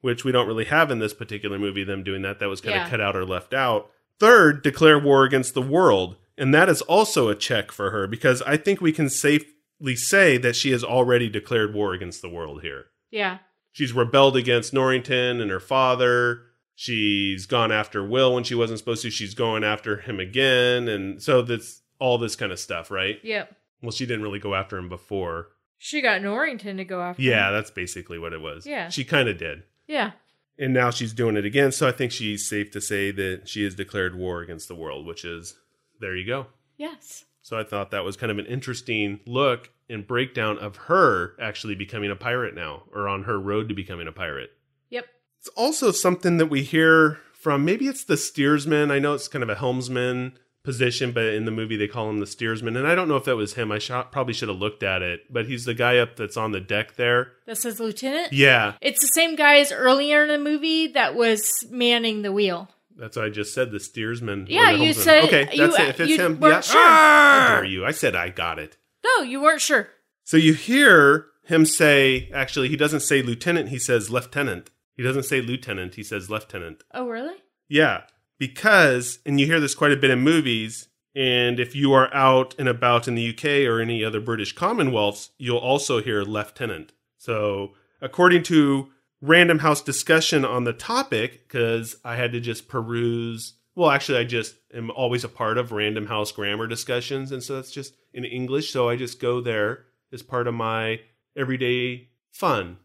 which 0.00 0.24
we 0.24 0.32
don't 0.32 0.46
really 0.46 0.64
have 0.66 0.90
in 0.90 0.98
this 0.98 1.14
particular 1.14 1.58
movie, 1.58 1.84
them 1.84 2.02
doing 2.04 2.22
that. 2.22 2.38
That 2.40 2.48
was 2.48 2.60
kind 2.60 2.76
Yeah. 2.76 2.84
of 2.84 2.90
cut 2.90 3.00
out 3.00 3.16
or 3.16 3.24
left 3.24 3.52
out. 3.54 3.90
Third, 4.20 4.62
declare 4.62 4.98
war 4.98 5.24
against 5.24 5.54
the 5.54 5.62
world. 5.62 6.16
And 6.36 6.54
that 6.54 6.68
is 6.68 6.82
also 6.82 7.28
a 7.28 7.34
check 7.34 7.72
for 7.72 7.90
her 7.90 8.06
because 8.06 8.42
I 8.42 8.56
think 8.56 8.80
we 8.80 8.92
can 8.92 9.08
safely 9.08 9.96
say 9.96 10.36
that 10.38 10.54
she 10.56 10.70
has 10.70 10.84
already 10.84 11.28
declared 11.28 11.74
war 11.74 11.92
against 11.92 12.22
the 12.22 12.28
world 12.28 12.62
here. 12.62 12.86
Yeah. 13.10 13.38
She's 13.72 13.92
rebelled 13.92 14.36
against 14.36 14.72
Norrington 14.72 15.40
and 15.40 15.50
her 15.50 15.60
father. 15.60 16.42
She's 16.76 17.46
gone 17.46 17.72
after 17.72 18.04
Will 18.04 18.34
when 18.34 18.44
she 18.44 18.54
wasn't 18.54 18.78
supposed 18.78 19.02
to. 19.02 19.10
She's 19.10 19.34
going 19.34 19.64
after 19.64 19.96
him 19.98 20.20
again. 20.20 20.86
And 20.86 21.20
so 21.20 21.42
that's 21.42 21.82
all 21.98 22.18
this 22.18 22.36
kind 22.36 22.52
of 22.52 22.60
stuff, 22.60 22.90
right? 22.90 23.18
Yep. 23.24 23.54
Well, 23.82 23.90
she 23.90 24.06
didn't 24.06 24.22
really 24.22 24.38
go 24.38 24.54
after 24.54 24.76
him 24.78 24.88
before. 24.88 25.48
She 25.76 26.00
got 26.00 26.22
Norrington 26.22 26.76
to 26.76 26.84
go 26.84 27.00
after. 27.02 27.22
Yeah, 27.22 27.48
him. 27.48 27.54
that's 27.54 27.70
basically 27.72 28.18
what 28.18 28.32
it 28.32 28.40
was. 28.40 28.64
Yeah. 28.66 28.88
She 28.90 29.04
kind 29.04 29.28
of 29.28 29.38
did. 29.38 29.62
Yeah. 29.88 30.12
And 30.58 30.72
now 30.72 30.90
she's 30.90 31.12
doing 31.12 31.36
it 31.36 31.44
again. 31.44 31.72
So 31.72 31.88
I 31.88 31.92
think 31.92 32.12
she's 32.12 32.48
safe 32.48 32.70
to 32.72 32.80
say 32.80 33.10
that 33.10 33.48
she 33.48 33.64
has 33.64 33.74
declared 33.74 34.14
war 34.14 34.40
against 34.42 34.68
the 34.68 34.74
world, 34.74 35.06
which 35.06 35.24
is 35.24 35.54
there 36.00 36.14
you 36.14 36.26
go. 36.26 36.46
Yes. 36.76 37.24
So 37.42 37.58
I 37.58 37.64
thought 37.64 37.90
that 37.90 38.04
was 38.04 38.16
kind 38.16 38.30
of 38.30 38.38
an 38.38 38.46
interesting 38.46 39.20
look 39.26 39.70
and 39.88 40.06
breakdown 40.06 40.58
of 40.58 40.76
her 40.76 41.34
actually 41.40 41.74
becoming 41.74 42.10
a 42.10 42.16
pirate 42.16 42.54
now 42.54 42.82
or 42.92 43.08
on 43.08 43.24
her 43.24 43.40
road 43.40 43.68
to 43.70 43.74
becoming 43.74 44.06
a 44.06 44.12
pirate. 44.12 44.50
Yep. 44.90 45.06
It's 45.40 45.48
also 45.56 45.90
something 45.90 46.36
that 46.36 46.46
we 46.46 46.62
hear 46.62 47.18
from 47.32 47.64
maybe 47.64 47.86
it's 47.86 48.04
the 48.04 48.16
steersman. 48.16 48.90
I 48.90 48.98
know 48.98 49.14
it's 49.14 49.28
kind 49.28 49.42
of 49.42 49.48
a 49.48 49.54
helmsman 49.54 50.38
position, 50.68 51.12
but 51.12 51.24
in 51.24 51.46
the 51.46 51.50
movie 51.50 51.76
they 51.76 51.88
call 51.88 52.10
him 52.10 52.18
the 52.20 52.26
steersman. 52.26 52.76
And 52.76 52.86
I 52.86 52.94
don't 52.94 53.08
know 53.08 53.16
if 53.16 53.24
that 53.24 53.36
was 53.36 53.54
him. 53.54 53.72
I 53.72 53.78
sh- 53.78 53.90
probably 54.12 54.34
should 54.34 54.48
have 54.50 54.58
looked 54.58 54.82
at 54.82 55.00
it, 55.00 55.32
but 55.32 55.46
he's 55.46 55.64
the 55.64 55.72
guy 55.74 55.96
up 55.96 56.16
that's 56.16 56.36
on 56.36 56.52
the 56.52 56.60
deck 56.60 56.96
there. 56.96 57.32
That 57.46 57.56
says 57.56 57.80
lieutenant. 57.80 58.32
Yeah, 58.34 58.74
It's 58.82 59.00
the 59.00 59.06
same 59.08 59.34
guy 59.34 59.56
as 59.60 59.72
earlier 59.72 60.22
in 60.24 60.28
the 60.28 60.38
movie 60.38 60.88
that 60.88 61.14
was 61.14 61.50
manning 61.70 62.20
the 62.22 62.32
wheel. 62.32 62.68
that's 62.96 63.16
what 63.16 63.24
I 63.24 63.30
just 63.30 63.54
said. 63.54 63.70
The 63.70 63.80
steersman. 63.80 64.46
Yeah, 64.50 64.70
you 64.70 64.92
said- 64.92 65.24
okay. 65.24 65.48
you- 65.52 65.66
That's 65.68 65.78
it. 65.78 65.88
If 65.88 66.00
it's 66.00 66.10
you 66.10 66.18
him, 66.20 66.38
yeah. 66.42 66.60
sure. 66.60 66.80
Ah! 66.80 67.46
How 67.48 67.54
dare 67.56 67.64
you? 67.64 67.86
I 67.86 67.92
said 67.92 68.14
I 68.14 68.28
got 68.28 68.58
it. 68.58 68.76
No, 69.04 69.22
you 69.24 69.40
weren't 69.40 69.60
sure. 69.62 69.88
So 70.24 70.36
you 70.36 70.52
hear 70.52 71.26
him 71.44 71.64
say, 71.64 72.28
actually, 72.34 72.68
he 72.68 72.76
doesn't 72.76 73.00
say 73.00 73.22
lieutenant. 73.22 73.70
He 73.70 73.78
says 73.78 74.10
lieutenant. 74.10 74.70
He 74.96 75.02
doesn't 75.02 75.22
say 75.22 75.40
lieutenant. 75.40 75.94
He 75.94 76.02
says 76.02 76.28
lieutenant. 76.28 76.82
Oh, 76.92 77.08
really? 77.08 77.36
Yeah, 77.68 78.02
because, 78.38 79.18
and 79.26 79.38
you 79.40 79.46
hear 79.46 79.60
this 79.60 79.74
quite 79.74 79.92
a 79.92 79.96
bit 79.96 80.10
in 80.10 80.20
movies, 80.20 80.88
and 81.14 81.58
if 81.58 81.74
you 81.74 81.92
are 81.92 82.12
out 82.14 82.54
and 82.58 82.68
about 82.68 83.08
in 83.08 83.14
the 83.14 83.30
UK 83.30 83.68
or 83.68 83.80
any 83.80 84.04
other 84.04 84.20
British 84.20 84.54
Commonwealths, 84.54 85.30
you'll 85.38 85.58
also 85.58 86.00
hear 86.00 86.22
lieutenant. 86.22 86.92
So, 87.16 87.72
according 88.00 88.44
to 88.44 88.90
Random 89.20 89.58
House 89.58 89.82
discussion 89.82 90.44
on 90.44 90.64
the 90.64 90.72
topic, 90.72 91.48
because 91.48 91.96
I 92.04 92.16
had 92.16 92.32
to 92.32 92.40
just 92.40 92.68
peruse, 92.68 93.54
well, 93.74 93.90
actually, 93.90 94.18
I 94.18 94.24
just 94.24 94.56
am 94.72 94.90
always 94.92 95.24
a 95.24 95.28
part 95.28 95.58
of 95.58 95.72
Random 95.72 96.06
House 96.06 96.30
grammar 96.30 96.68
discussions, 96.68 97.32
and 97.32 97.42
so 97.42 97.56
that's 97.56 97.72
just 97.72 97.94
in 98.12 98.24
English, 98.24 98.70
so 98.70 98.88
I 98.88 98.96
just 98.96 99.20
go 99.20 99.40
there 99.40 99.86
as 100.12 100.22
part 100.22 100.46
of 100.46 100.54
my 100.54 101.00
everyday 101.36 102.08
fun 102.30 102.78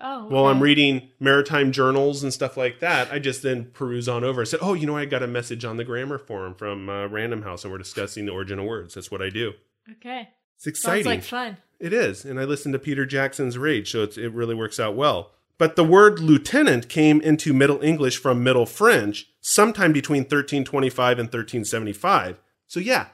Oh. 0.00 0.26
while 0.28 0.46
I'm 0.46 0.62
reading 0.62 1.10
maritime 1.20 1.72
journals 1.72 2.22
and 2.22 2.32
stuff 2.32 2.56
like 2.56 2.80
that, 2.80 3.12
I 3.12 3.18
just 3.18 3.42
then 3.42 3.66
peruse 3.66 4.08
on 4.08 4.24
over. 4.24 4.40
I 4.40 4.44
said, 4.44 4.60
"Oh, 4.62 4.74
you 4.74 4.86
know, 4.86 4.96
I 4.96 5.04
got 5.04 5.22
a 5.22 5.26
message 5.26 5.64
on 5.64 5.76
the 5.76 5.84
grammar 5.84 6.18
forum 6.18 6.54
from 6.54 6.88
uh, 6.88 7.06
Random 7.06 7.42
House, 7.42 7.64
and 7.64 7.72
we're 7.72 7.78
discussing 7.78 8.26
the 8.26 8.32
origin 8.32 8.58
of 8.58 8.64
words." 8.64 8.94
That's 8.94 9.10
what 9.10 9.22
I 9.22 9.30
do. 9.30 9.52
Okay. 9.92 10.28
It's 10.56 10.66
exciting. 10.66 11.04
Sounds 11.04 11.16
like 11.16 11.22
fun. 11.24 11.56
It 11.78 11.92
is, 11.92 12.24
and 12.24 12.40
I 12.40 12.44
listened 12.44 12.72
to 12.72 12.78
Peter 12.78 13.06
Jackson's 13.06 13.56
Rage, 13.56 13.92
so 13.92 14.02
it's, 14.02 14.18
it 14.18 14.32
really 14.32 14.54
works 14.54 14.80
out 14.80 14.96
well. 14.96 15.30
But 15.58 15.76
the 15.76 15.84
word 15.84 16.18
lieutenant 16.18 16.88
came 16.88 17.20
into 17.20 17.52
Middle 17.52 17.80
English 17.82 18.18
from 18.18 18.42
Middle 18.42 18.66
French 18.66 19.26
sometime 19.40 19.92
between 19.92 20.22
1325 20.22 21.18
and 21.18 21.26
1375. 21.26 22.38
So 22.66 22.80
yeah, 22.80 23.08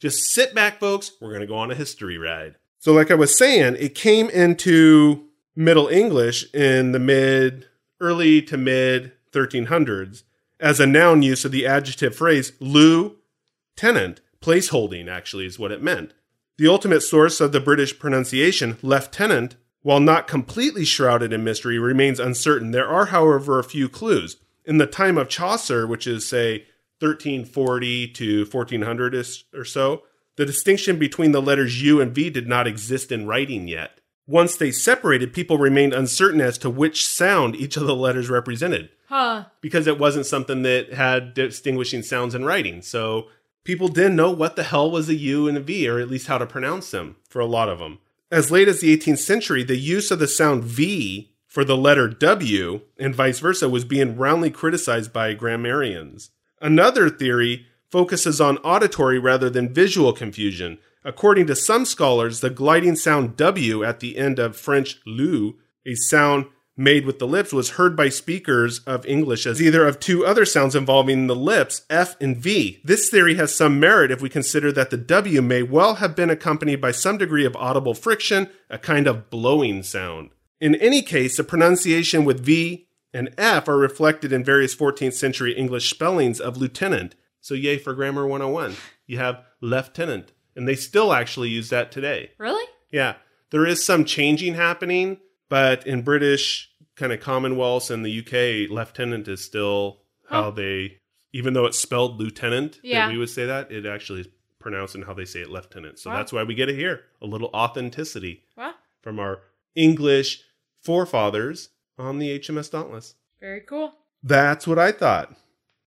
just 0.00 0.32
sit 0.32 0.54
back, 0.54 0.80
folks. 0.80 1.12
We're 1.20 1.30
going 1.30 1.40
to 1.40 1.46
go 1.46 1.56
on 1.56 1.70
a 1.70 1.74
history 1.74 2.18
ride. 2.18 2.56
So, 2.80 2.92
like 2.92 3.10
I 3.10 3.14
was 3.14 3.36
saying, 3.36 3.76
it 3.78 3.94
came 3.94 4.30
into 4.30 5.27
Middle 5.60 5.88
English 5.88 6.54
in 6.54 6.92
the 6.92 7.00
mid, 7.00 7.66
early 8.00 8.40
to 8.42 8.56
mid 8.56 9.10
1300s 9.32 10.22
as 10.60 10.78
a 10.78 10.86
noun 10.86 11.22
use 11.22 11.44
of 11.44 11.50
the 11.50 11.66
adjective 11.66 12.14
phrase 12.14 12.52
lieutenant. 12.60 14.20
Placeholding, 14.40 15.08
actually, 15.08 15.46
is 15.46 15.58
what 15.58 15.72
it 15.72 15.82
meant. 15.82 16.14
The 16.58 16.68
ultimate 16.68 17.00
source 17.00 17.40
of 17.40 17.50
the 17.50 17.58
British 17.58 17.98
pronunciation, 17.98 18.76
lieutenant, 18.82 19.56
while 19.82 19.98
not 19.98 20.28
completely 20.28 20.84
shrouded 20.84 21.32
in 21.32 21.42
mystery, 21.42 21.76
remains 21.76 22.20
uncertain. 22.20 22.70
There 22.70 22.86
are, 22.86 23.06
however, 23.06 23.58
a 23.58 23.64
few 23.64 23.88
clues. 23.88 24.36
In 24.64 24.78
the 24.78 24.86
time 24.86 25.18
of 25.18 25.28
Chaucer, 25.28 25.88
which 25.88 26.06
is, 26.06 26.24
say, 26.24 26.66
1340 27.00 28.06
to 28.12 28.44
1400 28.44 29.26
or 29.52 29.64
so, 29.64 30.04
the 30.36 30.46
distinction 30.46 31.00
between 31.00 31.32
the 31.32 31.42
letters 31.42 31.82
U 31.82 32.00
and 32.00 32.14
V 32.14 32.30
did 32.30 32.46
not 32.46 32.68
exist 32.68 33.10
in 33.10 33.26
writing 33.26 33.66
yet. 33.66 33.98
Once 34.28 34.54
they 34.56 34.70
separated, 34.70 35.32
people 35.32 35.56
remained 35.56 35.94
uncertain 35.94 36.40
as 36.40 36.58
to 36.58 36.68
which 36.68 37.06
sound 37.08 37.56
each 37.56 37.76
of 37.78 37.86
the 37.86 37.96
letters 37.96 38.28
represented 38.28 38.90
Huh. 39.08 39.46
because 39.62 39.86
it 39.86 39.98
wasn't 39.98 40.26
something 40.26 40.62
that 40.62 40.92
had 40.92 41.32
distinguishing 41.32 42.02
sounds 42.02 42.34
in 42.34 42.44
writing. 42.44 42.82
So 42.82 43.28
people 43.64 43.88
didn't 43.88 44.16
know 44.16 44.30
what 44.30 44.54
the 44.54 44.64
hell 44.64 44.90
was 44.90 45.08
a 45.08 45.14
U 45.14 45.48
and 45.48 45.56
a 45.56 45.60
V, 45.60 45.88
or 45.88 45.98
at 45.98 46.10
least 46.10 46.26
how 46.26 46.36
to 46.36 46.46
pronounce 46.46 46.90
them 46.90 47.16
for 47.26 47.40
a 47.40 47.46
lot 47.46 47.70
of 47.70 47.78
them. 47.78 47.98
As 48.30 48.50
late 48.50 48.68
as 48.68 48.80
the 48.82 48.94
18th 48.94 49.20
century, 49.20 49.64
the 49.64 49.78
use 49.78 50.10
of 50.10 50.18
the 50.18 50.28
sound 50.28 50.62
V 50.62 51.32
for 51.46 51.64
the 51.64 51.76
letter 51.78 52.06
W 52.06 52.82
and 52.98 53.14
vice 53.14 53.38
versa 53.40 53.66
was 53.66 53.86
being 53.86 54.18
roundly 54.18 54.50
criticized 54.50 55.10
by 55.10 55.32
grammarians. 55.32 56.28
Another 56.60 57.08
theory 57.08 57.64
focuses 57.90 58.38
on 58.42 58.58
auditory 58.58 59.18
rather 59.18 59.48
than 59.48 59.72
visual 59.72 60.12
confusion. 60.12 60.76
According 61.08 61.46
to 61.46 61.56
some 61.56 61.86
scholars, 61.86 62.40
the 62.40 62.50
gliding 62.50 62.94
sound 62.94 63.34
W 63.38 63.82
at 63.82 64.00
the 64.00 64.18
end 64.18 64.38
of 64.38 64.58
French 64.58 65.00
lu, 65.06 65.56
a 65.86 65.94
sound 65.94 66.44
made 66.76 67.06
with 67.06 67.18
the 67.18 67.26
lips, 67.26 67.50
was 67.50 67.70
heard 67.70 67.96
by 67.96 68.10
speakers 68.10 68.80
of 68.80 69.06
English 69.06 69.46
as 69.46 69.62
either 69.62 69.86
of 69.86 69.98
two 69.98 70.26
other 70.26 70.44
sounds 70.44 70.76
involving 70.76 71.26
the 71.26 71.34
lips, 71.34 71.80
F 71.88 72.14
and 72.20 72.36
V. 72.36 72.82
This 72.84 73.08
theory 73.08 73.36
has 73.36 73.54
some 73.54 73.80
merit 73.80 74.10
if 74.10 74.20
we 74.20 74.28
consider 74.28 74.70
that 74.72 74.90
the 74.90 74.98
W 74.98 75.40
may 75.40 75.62
well 75.62 75.94
have 75.94 76.14
been 76.14 76.28
accompanied 76.28 76.82
by 76.82 76.90
some 76.90 77.16
degree 77.16 77.46
of 77.46 77.56
audible 77.56 77.94
friction, 77.94 78.50
a 78.68 78.76
kind 78.76 79.06
of 79.06 79.30
blowing 79.30 79.82
sound. 79.82 80.28
In 80.60 80.74
any 80.74 81.00
case, 81.00 81.38
the 81.38 81.42
pronunciation 81.42 82.26
with 82.26 82.44
V 82.44 82.86
and 83.14 83.34
F 83.38 83.66
are 83.66 83.78
reflected 83.78 84.30
in 84.30 84.44
various 84.44 84.76
14th 84.76 85.14
century 85.14 85.54
English 85.54 85.88
spellings 85.88 86.38
of 86.38 86.58
lieutenant. 86.58 87.14
So, 87.40 87.54
yay 87.54 87.78
for 87.78 87.94
Grammar 87.94 88.26
101. 88.26 88.76
You 89.06 89.16
have 89.16 89.42
lieutenant, 89.62 90.32
and 90.58 90.66
they 90.68 90.74
still 90.74 91.12
actually 91.14 91.48
use 91.48 91.70
that 91.70 91.90
today. 91.92 92.32
Really? 92.36 92.64
Yeah, 92.90 93.14
there 93.50 93.64
is 93.64 93.86
some 93.86 94.04
changing 94.04 94.54
happening, 94.54 95.18
but 95.48 95.86
in 95.86 96.02
British 96.02 96.68
kind 96.96 97.12
of 97.12 97.20
Commonwealths 97.20 97.90
and 97.90 98.04
the 98.04 98.18
UK, 98.18 98.68
lieutenant 98.70 99.28
is 99.28 99.42
still 99.44 100.00
how 100.28 100.50
they, 100.50 100.98
even 101.32 101.54
though 101.54 101.64
it's 101.64 101.78
spelled 101.78 102.18
lieutenant, 102.18 102.80
Yeah. 102.82 103.08
we 103.08 103.16
would 103.18 103.30
say 103.30 103.46
that, 103.46 103.70
it 103.70 103.86
actually 103.86 104.22
is 104.22 104.28
pronounced 104.58 104.96
in 104.96 105.02
how 105.02 105.14
they 105.14 105.24
say 105.24 105.40
it 105.40 105.48
lieutenant. 105.50 106.00
So 106.00 106.10
Wow. 106.10 106.16
that's 106.16 106.32
why 106.32 106.42
we 106.42 106.54
get 106.54 106.68
it 106.68 106.74
here 106.74 107.04
a 107.22 107.26
little 107.26 107.50
authenticity 107.54 108.42
Well, 108.56 108.74
from 109.00 109.20
our 109.20 109.42
English 109.76 110.42
forefathers 110.82 111.68
on 111.96 112.18
the 112.18 112.30
HMS 112.30 112.68
Dauntless. 112.68 113.14
very 113.40 113.60
cool. 113.60 113.94
That's 114.24 114.66
what 114.66 114.78
I 114.80 114.90
thought. 114.90 115.36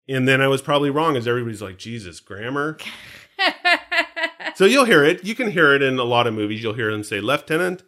And 0.10 0.28
then 0.28 0.42
I 0.42 0.48
was 0.50 0.62
probably 0.62 0.90
wrong, 0.90 1.16
as 1.16 1.26
everybody's 1.28 1.62
like, 1.62 1.78
Jesus, 1.78 2.20
grammar. 2.20 2.78
So 4.58 4.66
you'll 4.66 4.86
hear 4.86 5.04
it. 5.04 5.24
You 5.24 5.36
can 5.36 5.52
hear 5.52 5.76
it 5.76 5.84
in 5.84 6.00
a 6.00 6.04
lot 6.04 6.26
of 6.26 6.34
movies. 6.34 6.64
You'll 6.64 6.74
hear 6.74 6.92
them 6.92 7.04
say 7.04 7.22
lieutenant. 7.22 7.84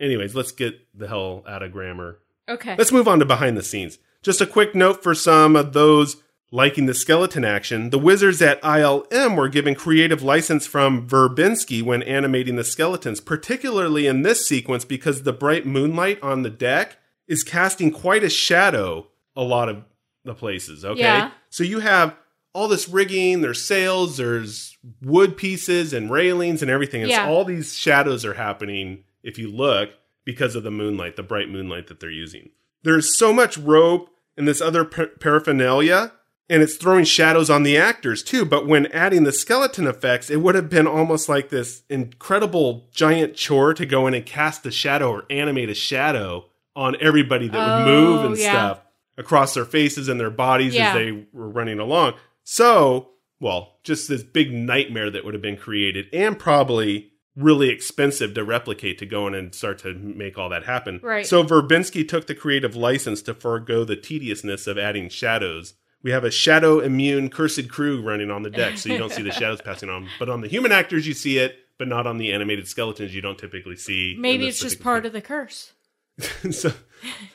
Anyways, 0.00 0.34
let's 0.34 0.50
get 0.50 0.88
the 0.92 1.06
hell 1.06 1.44
out 1.46 1.62
of 1.62 1.70
grammar. 1.70 2.18
okay. 2.48 2.74
Let's 2.76 2.90
move 2.90 3.06
on 3.06 3.20
to 3.20 3.24
behind 3.24 3.56
the 3.56 3.62
scenes. 3.62 3.98
Just 4.20 4.40
a 4.40 4.46
quick 4.46 4.74
note 4.74 5.04
for 5.04 5.14
some 5.14 5.54
of 5.54 5.72
those 5.72 6.16
liking 6.50 6.86
the 6.86 6.94
skeleton 6.94 7.44
action. 7.44 7.90
The 7.90 7.98
wizards 7.98 8.42
at 8.42 8.60
ILM 8.62 9.36
were 9.36 9.48
given 9.48 9.76
creative 9.76 10.20
license 10.20 10.66
from 10.66 11.06
Verbinski 11.06 11.80
when 11.80 12.02
animating 12.02 12.56
the 12.56 12.64
skeletons, 12.64 13.20
particularly 13.20 14.08
in 14.08 14.22
this 14.22 14.44
sequence 14.44 14.84
because 14.84 15.22
the 15.22 15.32
bright 15.32 15.64
moonlight 15.64 16.20
on 16.24 16.42
the 16.42 16.50
deck 16.50 16.98
is 17.28 17.44
casting 17.44 17.92
quite 17.92 18.24
a 18.24 18.30
shadow 18.30 19.06
a 19.36 19.42
lot 19.42 19.68
of 19.68 19.84
the 20.24 20.34
places, 20.34 20.84
okay? 20.84 21.02
Yeah. 21.02 21.30
So 21.50 21.62
you 21.62 21.78
have 21.78 22.16
all 22.52 22.68
this 22.68 22.88
rigging, 22.88 23.40
there's 23.42 23.62
sails, 23.64 24.16
there's 24.16 24.76
wood 25.02 25.36
pieces 25.36 25.92
and 25.92 26.10
railings 26.10 26.62
and 26.62 26.70
everything. 26.70 27.02
So 27.04 27.08
Yeah. 27.08 27.26
all 27.28 27.44
these 27.44 27.76
shadows 27.76 28.24
are 28.24 28.34
happening 28.34 29.04
if 29.22 29.38
you 29.38 29.48
look 29.50 29.90
because 30.24 30.54
of 30.56 30.62
the 30.62 30.70
moonlight, 30.70 31.16
the 31.16 31.22
bright 31.22 31.48
moonlight 31.48 31.86
that 31.88 32.00
they're 32.00 32.10
using. 32.10 32.50
There's 32.82 33.16
so 33.18 33.32
much 33.32 33.56
rope 33.58 34.10
and 34.36 34.48
this 34.48 34.60
other 34.60 34.84
par- 34.84 35.10
paraphernalia, 35.20 36.12
and 36.48 36.62
it's 36.62 36.76
throwing 36.76 37.04
shadows 37.04 37.50
on 37.50 37.62
the 37.62 37.76
actors 37.76 38.22
too. 38.22 38.44
But 38.44 38.66
when 38.66 38.86
adding 38.86 39.24
the 39.24 39.32
skeleton 39.32 39.86
effects, 39.86 40.30
it 40.30 40.38
would 40.40 40.54
have 40.54 40.68
been 40.70 40.86
almost 40.86 41.28
like 41.28 41.50
this 41.50 41.82
incredible 41.88 42.88
giant 42.92 43.34
chore 43.36 43.74
to 43.74 43.86
go 43.86 44.06
in 44.06 44.14
and 44.14 44.24
cast 44.26 44.66
a 44.66 44.70
shadow 44.70 45.10
or 45.12 45.24
animate 45.30 45.70
a 45.70 45.74
shadow 45.74 46.46
on 46.74 46.96
everybody 47.00 47.48
that 47.48 47.84
would 47.84 47.92
move 47.92 48.20
Oh, 48.20 48.26
and 48.28 48.38
yeah. 48.38 48.50
stuff 48.52 48.80
across 49.18 49.54
their 49.54 49.64
faces 49.64 50.08
and 50.08 50.18
their 50.18 50.30
bodies 50.30 50.74
Yeah. 50.74 50.88
as 50.88 50.94
they 50.94 51.24
were 51.32 51.48
running 51.48 51.78
along. 51.78 52.14
So, 52.44 53.12
well, 53.40 53.78
just 53.84 54.08
this 54.08 54.22
big 54.22 54.52
nightmare 54.52 55.10
that 55.10 55.24
would 55.24 55.34
have 55.34 55.42
been 55.42 55.56
created 55.56 56.06
and 56.12 56.38
probably 56.38 57.12
really 57.36 57.70
expensive 57.70 58.34
to 58.34 58.44
replicate 58.44 58.98
to 58.98 59.06
go 59.06 59.26
in 59.26 59.34
and 59.34 59.54
start 59.54 59.78
to 59.78 59.94
make 59.94 60.36
all 60.36 60.48
that 60.48 60.64
happen. 60.64 61.00
Right. 61.02 61.26
So 61.26 61.42
Verbinski 61.44 62.06
took 62.06 62.26
the 62.26 62.34
creative 62.34 62.76
license 62.76 63.22
to 63.22 63.34
forego 63.34 63.84
the 63.84 63.96
tediousness 63.96 64.66
of 64.66 64.78
adding 64.78 65.08
shadows. 65.08 65.74
We 66.02 66.10
have 66.10 66.24
a 66.24 66.30
shadow 66.30 66.80
immune 66.80 67.28
cursed 67.28 67.68
crew 67.68 68.02
running 68.02 68.30
on 68.30 68.42
the 68.42 68.50
deck, 68.50 68.78
so 68.78 68.90
you 68.90 68.98
don't 68.98 69.12
see 69.12 69.22
the 69.22 69.32
shadows 69.32 69.60
passing 69.60 69.90
on. 69.90 70.08
But 70.18 70.30
on 70.30 70.40
the 70.40 70.48
human 70.48 70.72
actors, 70.72 71.06
you 71.06 71.12
see 71.14 71.38
it, 71.38 71.56
but 71.78 71.88
not 71.88 72.06
on 72.06 72.16
the 72.16 72.32
animated 72.32 72.66
skeletons. 72.68 73.14
You 73.14 73.20
don't 73.20 73.38
typically 73.38 73.76
see. 73.76 74.16
Maybe 74.18 74.46
it's 74.46 74.60
just 74.60 74.80
part 74.80 75.04
of 75.04 75.12
the 75.12 75.20
curse. 75.20 75.72
so, 76.50 76.72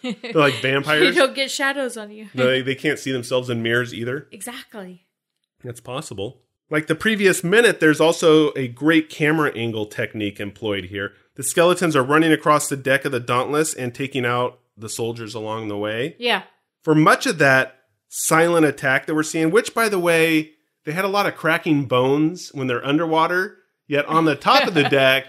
they're 0.03 0.31
like 0.33 0.55
You 0.55 0.61
vampires. 0.61 1.15
don't 1.15 1.35
get 1.35 1.49
shadows 1.51 1.97
on 1.97 2.11
you. 2.11 2.27
they, 2.35 2.61
they 2.61 2.75
can't 2.75 2.99
see 2.99 3.11
themselves 3.11 3.49
in 3.49 3.63
mirrors 3.63 3.93
either. 3.93 4.27
exactly. 4.31 5.05
That's 5.63 5.81
possible. 5.81 6.41
Like 6.69 6.87
the 6.87 6.95
previous 6.95 7.43
minute, 7.43 7.79
there's 7.79 7.99
also 8.01 8.51
a 8.53 8.67
great 8.67 9.09
camera 9.09 9.51
angle 9.55 9.85
technique 9.85 10.39
employed 10.39 10.85
here. 10.85 11.13
The 11.35 11.43
skeletons 11.43 11.95
are 11.95 12.03
running 12.03 12.31
across 12.31 12.69
the 12.69 12.77
deck 12.77 13.05
of 13.05 13.11
the 13.11 13.19
Dauntless 13.19 13.73
and 13.73 13.93
taking 13.93 14.25
out 14.25 14.59
the 14.77 14.89
soldiers 14.89 15.33
along 15.35 15.67
the 15.67 15.77
way. 15.77 16.15
Yeah. 16.19 16.43
For 16.83 16.93
much 16.95 17.25
of 17.25 17.37
that 17.39 17.79
silent 18.09 18.65
attack 18.65 19.05
that 19.05 19.15
we're 19.15 19.23
seeing, 19.23 19.51
which, 19.51 19.73
by 19.73 19.89
the 19.89 19.99
way, 19.99 20.51
they 20.85 20.91
had 20.91 21.05
a 21.05 21.09
lot 21.09 21.25
of 21.25 21.35
cracking 21.35 21.85
bones 21.85 22.49
when 22.53 22.67
they're 22.67 22.85
underwater, 22.85 23.57
yet 23.87 24.05
on 24.05 24.25
the 24.25 24.35
top 24.35 24.67
of 24.67 24.73
the 24.75 24.83
deck, 24.89 25.25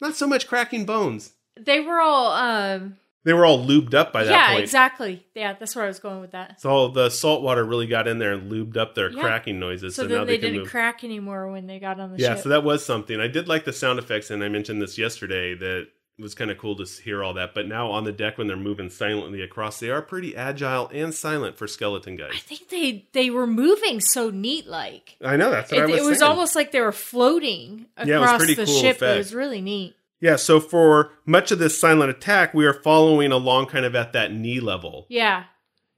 not 0.00 0.16
so 0.16 0.26
much 0.26 0.46
cracking 0.48 0.84
bones. 0.84 1.32
They 1.58 1.80
were 1.80 2.00
all 2.00 2.32
um 2.32 2.96
They 3.24 3.32
were 3.32 3.44
all 3.44 3.58
lubed 3.64 3.94
up 3.94 4.12
by 4.12 4.24
that 4.24 4.30
Yeah, 4.30 4.48
point. 4.52 4.62
exactly. 4.62 5.26
Yeah, 5.34 5.54
that's 5.58 5.74
where 5.74 5.84
I 5.84 5.88
was 5.88 5.98
going 5.98 6.20
with 6.20 6.30
that. 6.32 6.60
So 6.60 6.88
the 6.88 7.10
salt 7.10 7.42
water 7.42 7.64
really 7.64 7.86
got 7.86 8.06
in 8.06 8.18
there 8.18 8.32
and 8.32 8.50
lubed 8.52 8.76
up 8.76 8.94
their 8.94 9.10
Yeah. 9.10 9.20
cracking 9.22 9.58
noises. 9.58 9.94
So, 9.96 10.02
So, 10.02 10.08
then 10.08 10.18
now 10.18 10.24
they, 10.24 10.32
they, 10.34 10.38
can 10.38 10.46
didn't 10.52 10.62
move. 10.62 10.70
crack 10.70 11.02
anymore 11.02 11.50
when 11.50 11.66
they 11.66 11.78
got 11.80 11.98
on 11.98 12.12
the 12.12 12.18
ship. 12.18 12.22
Yeah, 12.22 12.34
ship. 12.34 12.42
so 12.44 12.48
that 12.50 12.62
was 12.64 12.84
something. 12.84 13.20
I 13.20 13.26
did 13.28 13.48
like 13.48 13.64
the 13.64 13.72
sound 13.72 13.98
effects, 13.98 14.30
and 14.30 14.44
I 14.44 14.48
mentioned 14.48 14.80
this 14.80 14.96
yesterday 14.96 15.54
that 15.54 15.88
it 16.18 16.22
was 16.22 16.34
kind 16.34 16.50
of 16.50 16.56
cool 16.56 16.76
to 16.76 16.84
hear 17.02 17.22
all 17.22 17.34
that. 17.34 17.52
But 17.52 17.66
now 17.66 17.90
on 17.90 18.04
the 18.04 18.12
deck, 18.12 18.38
when 18.38 18.46
they're 18.46 18.56
moving 18.56 18.88
silently 18.90 19.42
across, 19.42 19.80
they 19.80 19.90
are 19.90 20.00
pretty 20.00 20.34
agile 20.36 20.88
and 20.94 21.12
silent 21.12 21.58
for 21.58 21.66
skeleton 21.66 22.16
guys. 22.16 22.28
I 22.30 22.32
guys. 22.34 22.42
think 22.42 22.68
they 22.70 23.06
they 23.12 23.28
were 23.30 23.46
moving 23.46 24.00
so 24.00 24.30
neat 24.30 24.66
like. 24.66 25.16
I 25.22 25.36
know 25.36 25.50
that's 25.50 25.70
what 25.72 25.80
It, 25.80 25.82
I 25.82 25.86
was. 25.86 26.00
it 26.00 26.04
was 26.04 26.18
saying. 26.20 26.30
almost 26.30 26.54
like 26.54 26.70
they 26.72 26.80
were 26.80 26.92
floating 26.92 27.86
across 27.96 28.08
Yeah, 28.08 28.16
it 28.18 28.20
was 28.20 28.32
pretty 28.38 28.54
the 28.54 28.64
cool 28.66 28.80
ship. 28.80 28.96
effect. 28.96 29.14
It 29.14 29.18
was 29.18 29.34
really 29.34 29.60
neat. 29.60 29.94
Yeah. 30.20 30.36
So 30.36 30.60
for 30.60 31.12
much 31.24 31.50
of 31.50 31.58
this 31.58 31.78
silent 31.78 32.10
attack, 32.10 32.54
we 32.54 32.66
are 32.66 32.72
following 32.74 33.32
along 33.32 33.66
kind 33.66 33.84
of 33.84 33.94
at 33.94 34.12
that 34.12 34.32
knee 34.32 34.60
level, 34.60 35.06
Yeah. 35.08 35.44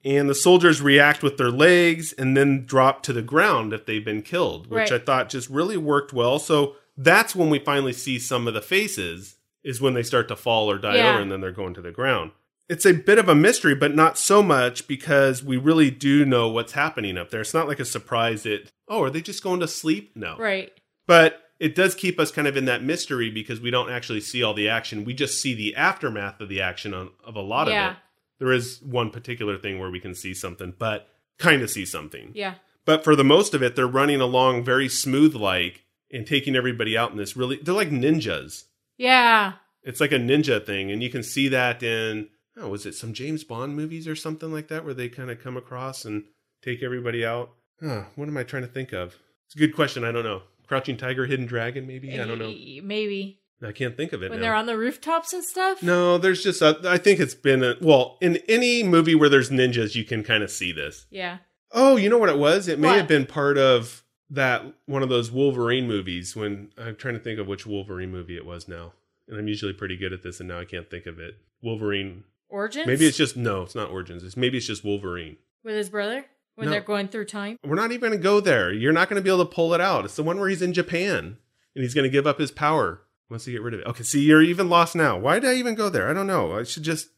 and 0.04 0.28
the 0.28 0.34
soldiers 0.34 0.80
react 0.80 1.22
with 1.22 1.36
their 1.36 1.50
legs 1.50 2.12
and 2.12 2.36
then 2.36 2.64
drop 2.66 3.02
to 3.04 3.12
the 3.12 3.22
ground 3.22 3.72
if 3.72 3.86
they've 3.86 4.04
been 4.04 4.22
killed, 4.22 4.68
which 4.68 4.90
Right. 4.90 4.92
I 4.92 4.98
thought 5.04 5.28
just 5.28 5.48
really 5.50 5.76
worked 5.76 6.12
well. 6.12 6.38
So 6.38 6.76
that's 6.96 7.34
when 7.36 7.50
we 7.50 7.58
finally 7.58 7.92
see 7.92 8.18
some 8.18 8.46
of 8.48 8.54
the 8.54 8.62
faces 8.62 9.36
is 9.64 9.80
when 9.80 9.94
they 9.94 10.02
start 10.02 10.28
to 10.28 10.36
fall 10.36 10.70
or 10.70 10.78
die 10.78 10.96
Yeah. 10.96 11.10
over 11.14 11.20
and 11.22 11.30
then 11.32 11.40
they're 11.40 11.52
going 11.52 11.74
to 11.74 11.80
the 11.82 11.90
ground. 11.92 12.30
It's 12.68 12.84
a 12.86 12.92
bit 12.92 13.18
of 13.18 13.28
a 13.28 13.34
mystery, 13.34 13.74
but 13.74 13.94
not 13.94 14.18
so 14.18 14.42
much 14.42 14.86
because 14.86 15.42
we 15.42 15.56
really 15.56 15.90
do 15.90 16.24
know 16.26 16.48
what's 16.48 16.72
happening 16.72 17.16
up 17.16 17.30
there. 17.30 17.40
It's 17.40 17.54
not 17.54 17.66
like 17.66 17.80
a 17.80 17.84
surprise 17.84 18.42
that, 18.42 18.70
oh, 18.88 19.02
are 19.02 19.10
they 19.10 19.22
just 19.22 19.42
going 19.42 19.60
to 19.60 19.68
sleep? 19.68 20.12
No. 20.14 20.36
Right. 20.38 20.70
But 21.06 21.40
it 21.58 21.74
does 21.74 21.94
keep 21.94 22.18
us 22.20 22.30
kind 22.30 22.46
of 22.48 22.56
in 22.56 22.64
that 22.66 22.82
mystery 22.82 23.30
because 23.30 23.60
we 23.60 23.70
don't 23.70 23.90
actually 23.90 24.20
see 24.20 24.42
all 24.42 24.54
the 24.54 24.68
action. 24.68 25.04
We 25.04 25.14
just 25.14 25.40
see 25.40 25.54
the 25.54 25.74
aftermath 25.74 26.40
of 26.40 26.48
the 26.48 26.60
action 26.60 26.94
on, 26.94 27.10
of 27.24 27.34
a 27.36 27.40
lot 27.40 27.68
Yeah. 27.68 27.86
of 27.90 27.92
it. 27.92 27.98
There 28.38 28.52
is 28.52 28.80
one 28.82 29.10
particular 29.10 29.58
thing 29.58 29.78
where 29.80 29.90
we 29.90 29.98
can 30.00 30.14
see 30.14 30.32
something, 30.34 30.74
but 30.78 31.08
kind 31.38 31.60
of 31.62 31.70
see 31.70 31.84
something. 31.84 32.30
Yeah. 32.34 32.54
But 32.84 33.02
for 33.04 33.16
the 33.16 33.24
most 33.24 33.52
of 33.54 33.62
it, 33.62 33.74
they're 33.76 33.86
running 33.88 34.20
along 34.20 34.64
very 34.64 34.88
smooth 34.88 35.34
like 35.34 35.84
and 36.12 36.26
taking 36.26 36.54
everybody 36.56 36.96
out 36.96 37.10
in 37.10 37.16
this 37.16 37.36
really, 37.36 37.56
they're 37.56 37.74
like 37.74 37.90
ninjas. 37.90 38.64
Yeah. 38.96 39.54
It's 39.82 40.00
like 40.00 40.12
a 40.12 40.18
ninja 40.18 40.64
thing, 40.64 40.90
and 40.90 41.02
you 41.02 41.10
can 41.10 41.22
see 41.22 41.48
that 41.48 41.82
in 41.82 42.28
oh, 42.60 42.68
was 42.68 42.86
it 42.86 42.94
some 42.94 43.12
James 43.12 43.44
Bond 43.44 43.76
movies 43.76 44.08
or 44.08 44.16
something 44.16 44.52
like 44.52 44.66
that 44.68 44.84
where 44.84 44.94
they 44.94 45.08
kind 45.08 45.30
of 45.30 45.40
come 45.40 45.56
across 45.56 46.04
and 46.04 46.24
take 46.62 46.82
everybody 46.82 47.24
out? 47.24 47.50
Huh, 47.80 48.04
what 48.16 48.26
am 48.28 48.36
I 48.36 48.42
trying 48.42 48.62
to 48.64 48.68
think 48.68 48.92
of? 48.92 49.14
It's 49.46 49.54
a 49.54 49.58
good 49.58 49.74
question. 49.76 50.02
I 50.04 50.10
don't 50.12 50.24
know. 50.24 50.42
Crouching 50.68 50.96
Tiger, 50.96 51.26
Hidden 51.26 51.46
Dragon, 51.46 51.86
maybe. 51.86 52.12
I 52.20 52.26
don't 52.26 52.38
know. 52.38 52.50
Eh, 52.50 52.80
Maybe. 52.82 53.40
I 53.60 53.72
can't 53.72 53.96
think 53.96 54.12
of 54.12 54.22
it 54.22 54.30
When 54.30 54.38
now. 54.38 54.44
they're 54.46 54.54
on 54.54 54.66
the 54.66 54.78
rooftops 54.78 55.32
and 55.32 55.42
stuff? 55.42 55.82
no, 55.82 56.16
there's 56.16 56.44
just 56.44 56.62
a, 56.62 56.78
I 56.84 56.96
think 56.98 57.18
it's 57.18 57.34
been 57.34 57.64
a, 57.64 57.74
well 57.80 58.16
in 58.20 58.36
any 58.48 58.84
movie 58.84 59.16
where 59.16 59.28
there's 59.28 59.50
ninjas, 59.50 59.96
you 59.96 60.04
can 60.04 60.22
kind 60.22 60.44
of 60.44 60.50
see 60.52 60.70
this. 60.70 61.06
Yeah. 61.10 61.38
Oh, 61.72 61.96
you 61.96 62.08
know 62.08 62.18
what 62.18 62.28
it 62.28 62.38
was? 62.38 62.68
It 62.68 62.78
may 62.78 62.86
What? 62.88 62.98
have 62.98 63.08
been 63.08 63.26
part 63.26 63.58
of 63.58 64.04
that 64.30 64.62
one 64.86 65.02
of 65.02 65.08
those 65.08 65.32
Wolverine 65.32 65.88
movies. 65.88 66.36
When 66.36 66.70
I'm 66.78 66.94
trying 66.96 67.14
to 67.14 67.20
think 67.20 67.40
of 67.40 67.48
which 67.48 67.66
Wolverine 67.66 68.12
movie 68.12 68.36
it 68.36 68.46
was 68.46 68.68
now, 68.68 68.92
and 69.26 69.36
I'm 69.38 69.48
usually 69.48 69.72
pretty 69.72 69.96
good 69.96 70.12
at 70.12 70.22
this, 70.22 70.38
and 70.38 70.48
now 70.48 70.60
I 70.60 70.64
can't 70.64 70.88
think 70.88 71.06
of 71.06 71.18
it. 71.18 71.34
Wolverine. 71.62 72.24
Origins? 72.50 72.86
Maybe 72.86 73.06
it's 73.06 73.16
just 73.16 73.36
no, 73.36 73.62
it's 73.62 73.74
not 73.74 73.90
Origins. 73.90 74.22
It's 74.22 74.36
maybe 74.36 74.58
it's 74.58 74.66
just 74.66 74.84
Wolverine. 74.84 75.36
with 75.64 75.74
his 75.74 75.90
brother 75.90 76.26
when 76.58 76.66
No. 76.66 76.72
they're 76.72 76.80
going 76.80 77.06
through 77.06 77.26
time. 77.26 77.56
We're 77.64 77.76
not 77.76 77.92
even 77.92 78.00
going 78.10 78.18
to 78.18 78.22
go 78.22 78.40
there. 78.40 78.72
You're 78.72 78.92
not 78.92 79.08
going 79.08 79.16
to 79.16 79.22
be 79.22 79.30
able 79.30 79.46
to 79.46 79.54
pull 79.54 79.72
it 79.74 79.80
out. 79.80 80.04
It's 80.04 80.16
the 80.16 80.24
one 80.24 80.40
where 80.40 80.48
he's 80.48 80.60
in 80.60 80.72
Japan 80.72 81.36
and 81.74 81.82
he's 81.84 81.94
going 81.94 82.02
to 82.02 82.10
give 82.10 82.26
up 82.26 82.40
his 82.40 82.50
power 82.50 83.02
once 83.30 83.44
he 83.44 83.52
get 83.52 83.62
rid 83.62 83.74
of 83.74 83.80
it. 83.80 83.86
Okay, 83.86 84.02
see, 84.02 84.22
you're 84.24 84.42
even 84.42 84.68
lost 84.68 84.96
now. 84.96 85.16
Why 85.16 85.38
did 85.38 85.48
I 85.50 85.54
even 85.54 85.76
go 85.76 85.88
there? 85.88 86.10
I 86.10 86.14
don't 86.14 86.26
know. 86.26 86.58
I 86.58 86.64
should 86.64 86.82
just, 86.82 87.10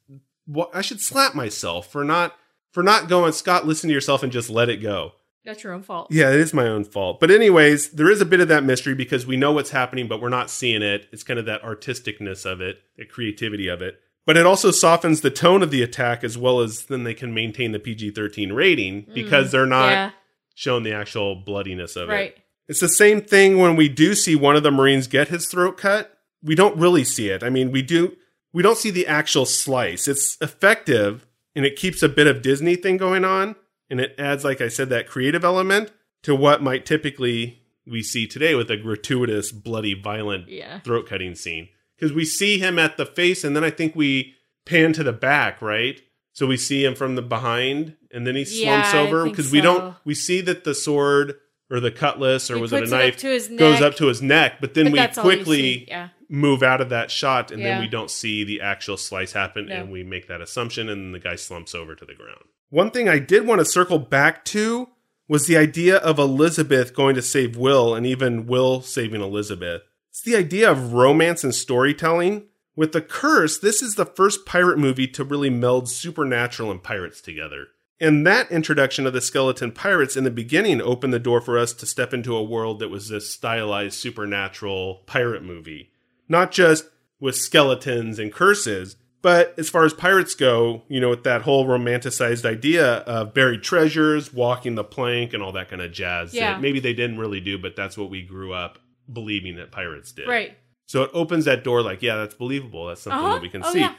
I 0.75 0.83
should 0.83 1.01
slap 1.01 1.35
myself 1.35 1.91
for 1.91 2.05
not, 2.05 2.37
for 2.71 2.83
not 2.83 3.09
going. 3.09 3.33
Scott, 3.33 3.67
listen 3.67 3.89
to 3.89 3.95
yourself 3.95 4.23
and 4.23 4.31
just 4.31 4.51
let 4.51 4.69
it 4.69 4.77
go. 4.79 5.13
That's 5.43 5.65
your 5.65 5.73
own 5.73 5.83
fault. 5.83 6.09
Yeah, 6.11 6.29
it 6.29 6.39
is 6.39 6.53
my 6.53 6.67
own 6.69 6.85
fault. 6.85 7.19
But 7.19 7.31
anyways, 7.31 7.93
there 7.93 8.11
is 8.11 8.21
a 8.21 8.27
bit 8.27 8.41
of 8.41 8.49
that 8.49 8.63
mystery 8.63 8.95
because 8.95 9.27
we 9.27 9.39
know 9.39 9.53
what's 9.53 9.71
happening, 9.71 10.07
but 10.07 10.21
we're 10.21 10.29
not 10.29 10.51
seeing 10.51 10.83
it. 10.83 11.09
It's 11.13 11.23
kind 11.23 11.39
of 11.39 11.47
that 11.47 11.63
artisticness 11.63 12.45
of 12.45 12.61
it, 12.61 12.79
the 12.99 13.07
creativity 13.07 13.67
of 13.69 13.81
it. 13.81 13.99
But 14.27 14.37
it 14.37 14.47
also 14.47 14.71
softens 14.71 15.23
the 15.23 15.31
tone 15.31 15.63
of 15.63 15.71
the 15.71 15.83
attack 15.83 16.23
as 16.23 16.37
well 16.37 16.61
as 16.61 16.87
then 16.87 17.05
they 17.05 17.15
can 17.15 17.35
maintain 17.35 17.73
the 17.73 17.79
PG-13 17.79 18.55
rating 18.55 19.05
mm. 19.05 19.15
because 19.15 19.51
they're 19.51 19.67
not 19.67 19.91
yeah. 19.91 20.11
showing 20.55 20.85
the 20.85 20.93
actual 20.93 21.35
bloodiness 21.35 21.97
of 21.97 22.11
it. 22.11 22.39
It's 22.69 22.81
the 22.81 22.89
same 22.89 23.23
thing 23.23 23.59
when 23.59 23.75
we 23.75 23.89
do 23.89 24.15
see 24.15 24.37
one 24.37 24.55
of 24.55 24.63
the 24.63 24.71
Marines 24.71 25.09
get 25.09 25.29
his 25.29 25.49
throat 25.49 25.77
cut. 25.77 26.17
We 26.43 26.55
don't 26.55 26.77
really 26.77 27.03
see 27.03 27.29
it. 27.29 27.43
I 27.43 27.51
mean, 27.51 27.73
we 27.73 27.83
do 27.83 28.17
we 28.53 28.63
don't 28.63 28.79
see 28.79 28.91
the 28.91 29.07
actual 29.07 29.47
slice. 29.47 30.07
It's 30.07 30.37
effective 30.41 31.27
and 31.57 31.65
it 31.65 31.77
keeps 31.77 32.03
a 32.03 32.09
bit 32.09 32.27
of 32.27 32.43
Disney 32.43 32.77
thing 32.77 32.97
going 32.97 33.25
on 33.25 33.57
and 33.89 34.01
it 34.01 34.15
adds 34.19 34.45
like 34.45 34.61
I 34.61 34.69
said 34.69 34.89
that 34.91 35.09
creative 35.09 35.45
element 35.45 35.91
to 36.23 36.35
what 36.35 36.63
might 36.63 36.87
typically 36.87 37.63
we 37.87 38.03
see 38.03 38.27
today 38.27 38.55
with 38.55 38.71
a 38.71 38.77
gratuitous 38.77 39.51
bloody 39.51 39.95
violent 39.95 40.49
Yeah. 40.49 40.81
throat 40.81 41.09
cutting 41.09 41.35
scene 41.35 41.69
because 42.01 42.15
we 42.15 42.25
see 42.25 42.59
him 42.59 42.79
at 42.79 42.97
the 42.97 43.05
face 43.05 43.45
and 43.45 43.55
then 43.55 43.63
I 43.63 43.71
think 43.71 43.95
we 43.95 44.35
pan 44.65 44.93
to 44.95 45.03
the 45.03 45.13
back, 45.13 45.61
right? 45.61 46.01
So 46.33 46.47
we 46.47 46.57
see 46.57 46.85
him 46.85 46.95
from 46.95 47.17
the 47.17 47.23
behind 47.23 47.97
and 48.11 48.27
then 48.27 48.35
he 48.37 48.45
slumps 48.47 48.95
I 48.95 48.99
over 49.01 49.25
because 49.29 49.53
we 49.53 49.61
don't 49.61 49.95
we 50.05 50.15
see 50.15 50.41
that 50.43 50.65
the 50.65 50.75
sword 50.75 51.35
or 51.71 51.79
the 51.81 51.91
cutlass 51.91 52.51
or 52.51 52.57
He 52.57 52.61
was 52.63 52.73
it 52.73 52.77
a 52.77 52.81
puts 52.81 52.93
it 52.93 52.95
up 52.95 53.51
knife 53.51 53.59
goes 53.59 53.83
up 53.83 53.97
to 53.97 54.07
his 54.07 54.23
neck, 54.23 54.55
but 54.61 54.75
then 54.75 54.87
but 54.87 54.93
we 54.93 54.99
that's 54.99 55.19
all 55.19 55.25
you 55.31 55.37
quickly. 55.37 55.85
Yeah. 55.89 56.09
move 56.29 56.63
out 56.63 56.81
of 56.81 56.89
that 56.89 57.11
shot 57.11 57.51
and 57.51 57.61
Yeah. 57.61 57.71
then 57.75 57.81
we 57.81 57.89
don't 57.89 58.11
see 58.11 58.45
the 58.45 58.61
actual 58.61 58.97
slice 58.97 59.33
happen 59.33 59.67
No. 59.67 59.75
and 59.75 59.93
we 59.93 60.03
make 60.03 60.29
that 60.29 60.41
assumption 60.41 60.89
and 60.89 61.15
the 61.15 61.19
guy 61.19 61.37
slumps 61.37 61.75
over 61.75 61.95
to 61.95 62.05
the 62.05 62.15
ground. 62.15 62.45
One 62.71 62.91
thing 62.91 63.09
I 63.09 63.19
did 63.19 63.47
want 63.47 63.59
to 63.61 63.65
circle 63.65 63.99
back 63.99 64.45
to 64.47 64.89
was 65.29 65.47
the 65.47 65.57
idea 65.57 65.97
of 65.99 66.19
Elizabeth 66.19 66.95
going 66.95 67.15
to 67.17 67.23
save 67.23 67.57
Will 67.57 67.95
and 67.95 68.07
even 68.07 68.47
Will 68.47 68.81
saving 68.81 69.21
Elizabeth. 69.21 69.83
It's 70.21 70.27
the 70.27 70.37
idea 70.37 70.71
of 70.71 70.93
romance 70.93 71.45
and 71.45 71.55
storytelling. 71.55 72.49
With 72.77 72.93
The 72.93 73.01
Curse, 73.01 73.59
this 73.59 73.81
is 73.81 73.95
the 73.95 74.05
first 74.05 74.45
pirate 74.45 74.77
movie 74.77 75.07
to 75.07 75.25
really 75.25 75.49
meld 75.49 75.89
supernatural 75.89 76.71
and 76.71 76.83
pirates 76.83 77.23
together. 77.23 77.69
And 77.99 78.27
that 78.27 78.53
introduction 78.53 79.07
of 79.07 79.15
the 79.15 79.23
skeleton 79.23 79.73
pirates 79.73 80.19
in 80.19 80.25
the 80.25 80.31
beginning 80.31 80.83
opened 80.83 81.15
the 81.15 81.19
door 81.19 81.41
for 81.41 81.57
us 81.57 81.73
to 81.73 81.87
step 81.87 82.13
into 82.13 82.37
a 82.37 82.43
world 82.43 82.81
that 82.81 82.91
was 82.91 83.09
this 83.09 83.33
stylized 83.33 83.95
supernatural 83.95 85.05
pirate 85.07 85.43
movie. 85.43 85.91
Not 86.29 86.53
just 86.53 86.85
with 87.19 87.35
skeletons 87.35 88.19
and 88.19 88.31
curses, 88.31 88.97
but 89.23 89.55
as 89.57 89.71
far 89.71 89.87
as 89.87 89.95
pirates 89.95 90.35
go, 90.35 90.83
you 90.87 91.01
know, 91.01 91.09
with 91.09 91.25
that 91.25 91.43
whole 91.43 91.65
romanticized 91.65 92.45
idea 92.45 92.97
of 92.97 93.33
buried 93.33 93.63
treasures, 93.63 94.35
walking 94.35 94.75
the 94.75 94.85
plank, 94.85 95.33
and 95.33 95.43
all 95.43 95.53
that 95.53 95.71
kind 95.71 95.81
of 95.81 95.93
jazz. 95.93 96.35
Yeah. 96.35 96.59
maybe 96.59 96.79
they 96.79 96.93
didn't 96.93 97.17
really 97.17 97.41
do, 97.41 97.57
but 97.57 97.75
that's 97.75 97.97
what 97.97 98.11
we 98.11 98.21
grew 98.21 98.53
up 98.53 98.79
believing 99.13 99.57
that 99.57 99.71
pirates 99.73 100.13
did. 100.13 100.29
Right. 100.29 100.57
So 100.87 101.03
it 101.03 101.11
opens 101.15 101.45
that 101.45 101.63
door 101.65 101.83
like, 101.83 102.03
yeah, 102.03 102.17
that's 102.17 102.35
believable. 102.35 102.87
That's 102.87 103.03
something 103.03 103.19
Uh-huh. 103.25 103.35
that 103.35 103.43
we 103.43 103.49
can 103.49 103.65
Oh, 103.65 103.73
see. 103.73 103.81
yeah. 103.81 103.95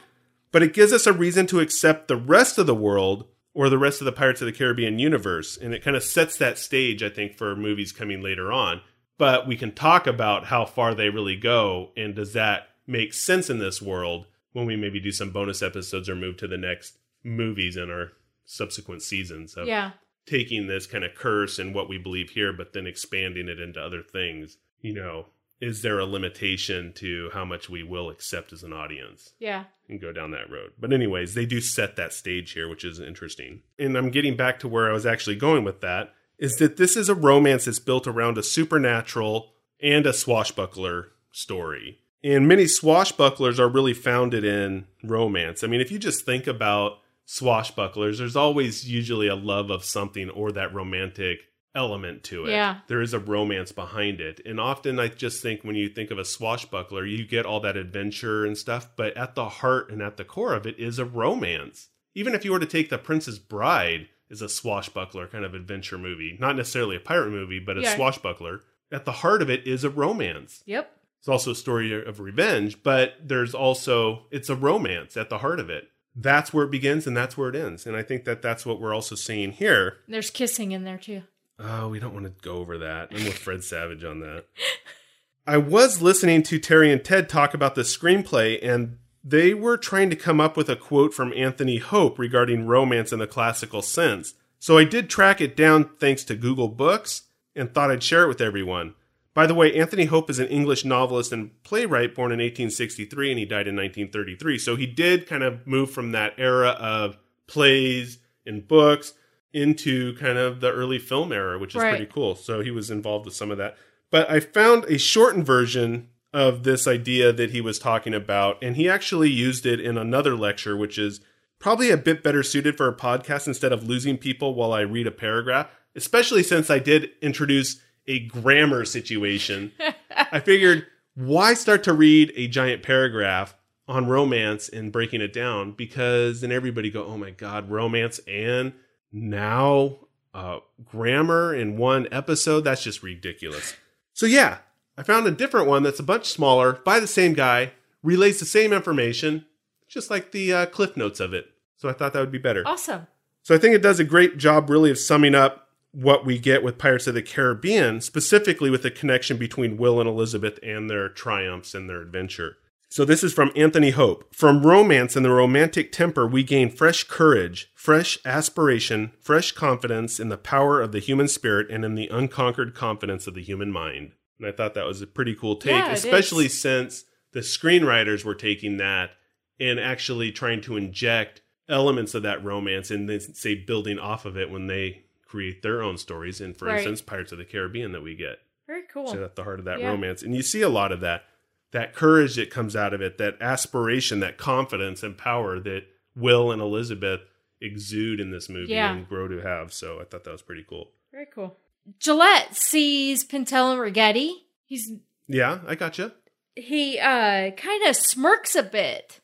But 0.50 0.62
it 0.62 0.74
gives 0.74 0.92
us 0.92 1.06
a 1.06 1.12
reason 1.12 1.46
to 1.48 1.60
accept 1.60 2.08
the 2.08 2.16
rest 2.16 2.58
of 2.58 2.66
the 2.66 2.74
world 2.74 3.26
or 3.54 3.68
the 3.70 3.78
rest 3.78 4.00
of 4.00 4.04
the 4.04 4.12
Pirates 4.12 4.40
of 4.42 4.46
the 4.46 4.52
Caribbean 4.52 4.98
universe. 4.98 5.56
And 5.56 5.72
it 5.74 5.82
kind 5.82 5.96
of 5.96 6.02
sets 6.02 6.36
that 6.36 6.58
stage, 6.58 7.02
I 7.02 7.08
think, 7.08 7.36
for 7.36 7.56
movies 7.56 7.92
coming 7.92 8.22
later 8.22 8.52
on. 8.52 8.82
But 9.18 9.46
we 9.46 9.56
can 9.56 9.72
talk 9.72 10.06
about 10.06 10.46
how 10.46 10.64
far 10.66 10.94
they 10.94 11.08
really 11.10 11.36
go 11.36 11.92
and 11.96 12.14
does 12.14 12.32
that 12.34 12.68
make 12.86 13.14
sense 13.14 13.48
in 13.48 13.58
this 13.58 13.80
world 13.80 14.26
when 14.52 14.66
we 14.66 14.76
maybe 14.76 15.00
do 15.00 15.12
some 15.12 15.30
bonus 15.30 15.62
episodes 15.62 16.08
or 16.08 16.14
move 16.14 16.36
to 16.38 16.48
the 16.48 16.58
next 16.58 16.98
movies 17.24 17.76
in 17.76 17.90
our 17.90 18.12
subsequent 18.44 19.00
seasons 19.02 19.54
of 19.54 19.66
Yeah. 19.66 19.92
taking 20.26 20.66
this 20.66 20.86
kind 20.86 21.04
of 21.04 21.14
curse 21.14 21.58
and 21.58 21.74
what 21.74 21.88
we 21.88 21.96
believe 21.98 22.30
here, 22.30 22.52
but 22.52 22.72
then 22.74 22.86
expanding 22.86 23.48
it 23.48 23.60
into 23.60 23.80
other 23.80 24.02
things. 24.02 24.58
You 24.82 24.94
know, 24.94 25.26
is 25.60 25.82
there 25.82 25.98
a 25.98 26.04
limitation 26.04 26.92
to 26.96 27.30
how 27.32 27.44
much 27.44 27.70
we 27.70 27.82
will 27.82 28.10
accept 28.10 28.52
as 28.52 28.62
an 28.62 28.72
audience? 28.72 29.32
Yeah. 29.38 29.64
and 29.88 30.00
go 30.00 30.12
down 30.12 30.32
that 30.32 30.50
road. 30.50 30.72
But 30.78 30.92
anyways, 30.92 31.34
they 31.34 31.46
do 31.46 31.60
set 31.60 31.96
that 31.96 32.12
stage 32.12 32.52
here, 32.52 32.68
which 32.68 32.84
is 32.84 32.98
interesting. 32.98 33.62
And 33.78 33.96
I'm 33.96 34.10
getting 34.10 34.36
back 34.36 34.58
to 34.60 34.68
where 34.68 34.88
I 34.88 34.92
was 34.92 35.06
actually 35.06 35.36
going 35.36 35.64
with 35.64 35.80
that 35.82 36.12
is 36.38 36.56
that 36.56 36.76
this 36.76 36.96
is 36.96 37.08
a 37.08 37.14
romance 37.14 37.66
that's 37.66 37.78
built 37.78 38.06
around 38.06 38.36
a 38.36 38.42
supernatural 38.42 39.52
and 39.80 40.06
a 40.06 40.12
swashbuckler 40.12 41.08
story. 41.30 41.98
And 42.24 42.48
many 42.48 42.64
swashbucklers 42.64 43.58
are 43.58 43.68
really 43.68 43.94
founded 43.94 44.44
in 44.44 44.86
romance. 45.04 45.62
I 45.62 45.66
mean, 45.66 45.80
if 45.80 45.92
you 45.92 45.98
just 45.98 46.24
think 46.24 46.46
about 46.46 46.98
swashbucklers, 47.26 48.18
there's 48.18 48.36
always 48.36 48.88
usually 48.88 49.28
a 49.28 49.36
love 49.36 49.70
of 49.70 49.84
something 49.84 50.30
or 50.30 50.50
that 50.52 50.74
romantic 50.74 51.40
element 51.74 52.22
to 52.24 52.46
it. 52.46 52.50
Yeah. 52.50 52.78
There 52.86 53.00
is 53.00 53.14
a 53.14 53.18
romance 53.18 53.72
behind 53.72 54.20
it. 54.20 54.40
And 54.44 54.60
often 54.60 54.98
I 54.98 55.08
just 55.08 55.42
think 55.42 55.62
when 55.62 55.74
you 55.76 55.88
think 55.88 56.10
of 56.10 56.18
a 56.18 56.24
swashbuckler, 56.24 57.06
you 57.06 57.26
get 57.26 57.46
all 57.46 57.60
that 57.60 57.76
adventure 57.76 58.44
and 58.44 58.56
stuff, 58.58 58.88
but 58.96 59.16
at 59.16 59.34
the 59.34 59.48
heart 59.48 59.90
and 59.90 60.02
at 60.02 60.16
the 60.16 60.24
core 60.24 60.54
of 60.54 60.66
it 60.66 60.78
is 60.78 60.98
a 60.98 61.04
romance. 61.04 61.88
Even 62.14 62.34
if 62.34 62.44
you 62.44 62.52
were 62.52 62.58
to 62.58 62.66
take 62.66 62.90
The 62.90 62.98
Princess 62.98 63.38
Bride 63.38 64.08
as 64.30 64.42
a 64.42 64.48
swashbuckler 64.48 65.26
kind 65.28 65.44
of 65.44 65.54
adventure 65.54 65.96
movie, 65.98 66.36
not 66.38 66.56
necessarily 66.56 66.96
a 66.96 67.00
pirate 67.00 67.30
movie, 67.30 67.58
but 67.58 67.78
a 67.78 67.82
Yeah. 67.82 67.94
swashbuckler, 67.96 68.60
at 68.90 69.04
the 69.06 69.12
heart 69.12 69.40
of 69.40 69.48
it 69.48 69.66
is 69.66 69.84
a 69.84 69.90
romance. 69.90 70.62
Yep. 70.66 70.94
It's 71.20 71.28
also 71.28 71.52
a 71.52 71.54
story 71.54 72.04
of 72.04 72.20
revenge, 72.20 72.82
but 72.82 73.14
there's 73.22 73.54
also 73.54 74.26
it's 74.30 74.50
a 74.50 74.56
romance 74.56 75.16
at 75.16 75.30
the 75.30 75.38
heart 75.38 75.60
of 75.60 75.70
it. 75.70 75.88
That's 76.14 76.52
where 76.52 76.64
it 76.66 76.70
begins 76.70 77.06
and 77.06 77.16
that's 77.16 77.38
where 77.38 77.48
it 77.48 77.56
ends. 77.56 77.86
And 77.86 77.96
I 77.96 78.02
think 78.02 78.24
that 78.24 78.42
that's 78.42 78.66
what 78.66 78.80
we're 78.80 78.92
also 78.92 79.14
seeing 79.14 79.52
here. 79.52 79.98
There's 80.08 80.30
kissing 80.30 80.72
in 80.72 80.84
there 80.84 80.98
too. 80.98 81.22
Oh, 81.64 81.88
we 81.88 82.00
don't 82.00 82.14
want 82.14 82.26
to 82.26 82.32
go 82.42 82.56
over 82.56 82.78
that. 82.78 83.08
I'm 83.12 83.24
with 83.24 83.38
Fred 83.38 83.62
Savage 83.62 84.04
on 84.04 84.20
that. 84.20 84.46
I 85.46 85.56
was 85.56 86.02
listening 86.02 86.42
to 86.44 86.58
Terry 86.58 86.92
and 86.92 87.04
Ted 87.04 87.28
talk 87.28 87.54
about 87.54 87.74
the 87.74 87.82
screenplay, 87.82 88.58
and 88.62 88.98
they 89.24 89.54
were 89.54 89.76
trying 89.76 90.10
to 90.10 90.16
come 90.16 90.40
up 90.40 90.56
with 90.56 90.68
a 90.68 90.76
quote 90.76 91.14
from 91.14 91.32
Anthony 91.34 91.78
Hope 91.78 92.18
regarding 92.18 92.66
romance 92.66 93.12
in 93.12 93.18
the 93.18 93.26
classical 93.26 93.82
sense. 93.82 94.34
So 94.58 94.78
I 94.78 94.84
did 94.84 95.10
track 95.10 95.40
it 95.40 95.56
down 95.56 95.90
thanks 95.98 96.24
to 96.24 96.34
Google 96.34 96.68
Books 96.68 97.22
and 97.54 97.72
thought 97.72 97.90
I'd 97.90 98.02
share 98.02 98.24
it 98.24 98.28
with 98.28 98.40
everyone. 98.40 98.94
By 99.34 99.46
the 99.46 99.54
way, 99.54 99.74
Anthony 99.74 100.04
Hope 100.04 100.28
is 100.30 100.38
an 100.38 100.48
English 100.48 100.84
novelist 100.84 101.32
and 101.32 101.50
playwright 101.62 102.14
born 102.14 102.32
in 102.32 102.38
1863 102.38 103.30
and 103.30 103.38
he 103.38 103.44
died 103.44 103.66
in 103.66 103.76
1933. 103.76 104.58
So 104.58 104.76
he 104.76 104.86
did 104.86 105.26
kind 105.26 105.42
of 105.42 105.66
move 105.66 105.90
from 105.90 106.12
that 106.12 106.34
era 106.38 106.70
of 106.70 107.16
plays 107.46 108.18
and 108.44 108.66
books 108.66 109.14
into 109.52 110.14
kind 110.16 110.38
of 110.38 110.60
the 110.60 110.72
early 110.72 110.98
film 110.98 111.32
era, 111.32 111.58
which 111.58 111.74
is 111.74 111.82
Right. 111.82 111.90
pretty 111.90 112.10
cool. 112.12 112.34
So 112.36 112.60
he 112.60 112.70
was 112.70 112.90
involved 112.90 113.24
with 113.26 113.34
some 113.34 113.50
of 113.50 113.58
that. 113.58 113.76
But 114.10 114.30
I 114.30 114.40
found 114.40 114.84
a 114.84 114.98
shortened 114.98 115.46
version 115.46 116.08
of 116.32 116.62
this 116.62 116.86
idea 116.88 117.32
that 117.32 117.50
he 117.50 117.60
was 117.60 117.78
talking 117.78 118.14
about, 118.14 118.58
and 118.62 118.76
he 118.76 118.88
actually 118.88 119.30
used 119.30 119.66
it 119.66 119.80
in 119.80 119.98
another 119.98 120.34
lecture, 120.34 120.76
which 120.76 120.98
is 120.98 121.20
probably 121.58 121.90
a 121.90 121.96
bit 121.96 122.22
better 122.22 122.42
suited 122.42 122.76
for 122.76 122.88
a 122.88 122.94
podcast 122.96 123.46
instead 123.46 123.72
of 123.72 123.86
losing 123.86 124.16
people 124.18 124.54
while 124.54 124.72
I 124.72 124.80
read 124.80 125.06
a 125.06 125.10
paragraph, 125.12 125.68
especially 125.94 126.42
since 126.42 126.70
I 126.70 126.78
did 126.78 127.10
introduce 127.20 127.80
a 128.06 128.20
grammar 128.26 128.84
situation. 128.84 129.72
I 130.16 130.40
figured, 130.40 130.86
why 131.14 131.54
start 131.54 131.84
to 131.84 131.92
read 131.92 132.32
a 132.34 132.48
giant 132.48 132.82
paragraph 132.82 133.54
on 133.86 134.06
romance 134.06 134.68
and 134.68 134.90
breaking 134.90 135.20
it 135.20 135.32
down? 135.32 135.72
Because 135.72 136.40
then 136.40 136.50
everybody 136.50 136.90
go, 136.90 137.04
oh 137.04 137.18
my 137.18 137.30
God, 137.30 137.70
romance 137.70 138.18
and 138.26 138.72
now 139.12 139.98
uh, 140.34 140.58
grammar 140.84 141.54
in 141.54 141.76
one 141.76 142.08
episode? 142.10 142.62
That's 142.62 142.82
just 142.82 143.02
ridiculous. 143.02 143.74
So, 144.12 144.26
yeah, 144.26 144.58
I 144.96 145.02
found 145.02 145.26
a 145.26 145.30
different 145.30 145.68
one 145.68 145.82
that's 145.82 146.00
a 146.00 146.04
bunch 146.04 146.26
smaller 146.26 146.80
by 146.84 147.00
the 147.00 147.06
same 147.06 147.32
guy, 147.32 147.72
relays 148.02 148.40
the 148.40 148.46
same 148.46 148.72
information, 148.72 149.46
just 149.88 150.10
like 150.10 150.32
the 150.32 150.52
uh, 150.52 150.66
cliff 150.66 150.96
notes 150.96 151.20
of 151.20 151.32
it. 151.32 151.46
So 151.76 151.88
I 151.88 151.92
thought 151.92 152.12
that 152.12 152.20
would 152.20 152.32
be 152.32 152.38
better. 152.38 152.62
Awesome. 152.66 153.06
So 153.42 153.54
I 153.54 153.58
think 153.58 153.74
it 153.74 153.82
does 153.82 153.98
a 153.98 154.04
great 154.04 154.38
job, 154.38 154.70
really, 154.70 154.90
of 154.90 154.98
summing 154.98 155.34
up 155.34 155.68
what 155.90 156.24
we 156.24 156.38
get 156.38 156.62
with 156.62 156.78
Pirates 156.78 157.06
of 157.06 157.14
the 157.14 157.22
Caribbean, 157.22 158.00
specifically 158.00 158.70
with 158.70 158.82
the 158.82 158.90
connection 158.90 159.36
between 159.36 159.76
Will 159.76 160.00
and 160.00 160.08
Elizabeth 160.08 160.58
and 160.62 160.88
their 160.88 161.08
triumphs 161.08 161.74
and 161.74 161.88
their 161.88 162.00
adventure. 162.00 162.56
So 162.92 163.06
this 163.06 163.24
is 163.24 163.32
from 163.32 163.52
Anthony 163.56 163.88
Hope. 163.88 164.34
From 164.34 164.66
romance 164.66 165.16
and 165.16 165.24
the 165.24 165.30
romantic 165.30 165.92
temper, 165.92 166.26
we 166.26 166.42
gain 166.42 166.68
fresh 166.68 167.04
courage, 167.04 167.72
fresh 167.74 168.18
aspiration, 168.26 169.12
fresh 169.18 169.52
confidence 169.52 170.20
in 170.20 170.28
the 170.28 170.36
power 170.36 170.78
of 170.78 170.92
the 170.92 170.98
human 170.98 171.26
spirit 171.26 171.70
and 171.70 171.86
in 171.86 171.94
the 171.94 172.08
unconquered 172.08 172.74
confidence 172.74 173.26
of 173.26 173.32
the 173.32 173.42
human 173.42 173.72
mind. 173.72 174.12
And 174.38 174.46
I 174.46 174.52
thought 174.52 174.74
that 174.74 174.84
was 174.84 175.00
a 175.00 175.06
pretty 175.06 175.34
cool 175.34 175.56
take, 175.56 175.70
Yeah, 175.86 175.90
especially 175.90 176.44
is. 176.46 176.60
since 176.60 177.04
the 177.32 177.40
screenwriters 177.40 178.26
were 178.26 178.34
taking 178.34 178.76
that 178.76 179.12
and 179.58 179.80
actually 179.80 180.30
trying 180.30 180.60
to 180.60 180.76
inject 180.76 181.40
elements 181.70 182.12
of 182.14 182.22
that 182.24 182.44
romance 182.44 182.90
and 182.90 183.08
then 183.08 183.20
say 183.20 183.54
building 183.54 183.98
off 183.98 184.26
of 184.26 184.36
it 184.36 184.50
when 184.50 184.66
they 184.66 185.04
create 185.24 185.62
their 185.62 185.82
own 185.82 185.96
stories. 185.96 186.42
And 186.42 186.54
for 186.54 186.66
Right. 186.66 186.74
instance, 186.76 187.00
Pirates 187.00 187.32
of 187.32 187.38
the 187.38 187.46
Caribbean 187.46 187.92
that 187.92 188.02
we 188.02 188.14
get. 188.14 188.40
Very 188.66 188.82
cool. 188.92 189.06
So 189.06 189.24
at 189.24 189.34
the 189.34 189.44
heart 189.44 189.60
of 189.60 189.64
that 189.64 189.80
Yeah. 189.80 189.88
romance. 189.88 190.22
And 190.22 190.36
you 190.36 190.42
see 190.42 190.60
a 190.60 190.68
lot 190.68 190.92
of 190.92 191.00
that. 191.00 191.24
That 191.72 191.94
courage 191.94 192.36
that 192.36 192.50
comes 192.50 192.76
out 192.76 192.92
of 192.94 193.00
it, 193.02 193.18
that 193.18 193.36
aspiration, 193.40 194.20
that 194.20 194.36
confidence 194.38 195.02
and 195.02 195.16
power 195.16 195.58
that 195.60 195.84
Will 196.14 196.52
and 196.52 196.60
Elizabeth 196.62 197.20
exude 197.60 198.20
in 198.20 198.30
this 198.30 198.48
movie 198.48 198.72
Yeah. 198.74 198.92
and 198.92 199.08
grow 199.08 199.28
to 199.28 199.38
have. 199.40 199.72
So 199.72 200.00
I 200.00 200.04
thought 200.04 200.24
that 200.24 200.30
was 200.32 200.42
pretty 200.42 200.64
cool. 200.68 200.90
Very 201.12 201.26
cool. 201.34 201.56
Gillette 201.98 202.54
sees 202.54 203.24
Pintel 203.24 203.72
and 203.72 203.80
Ragetti. 203.80 204.32
He's 204.66 204.92
Yeah, 205.26 205.60
I 205.66 205.74
gotcha. 205.74 206.12
he 206.54 206.98
uh 206.98 207.50
kind 207.52 207.86
of 207.88 207.96
smirks 207.96 208.54
a 208.54 208.62
bit. 208.62 209.20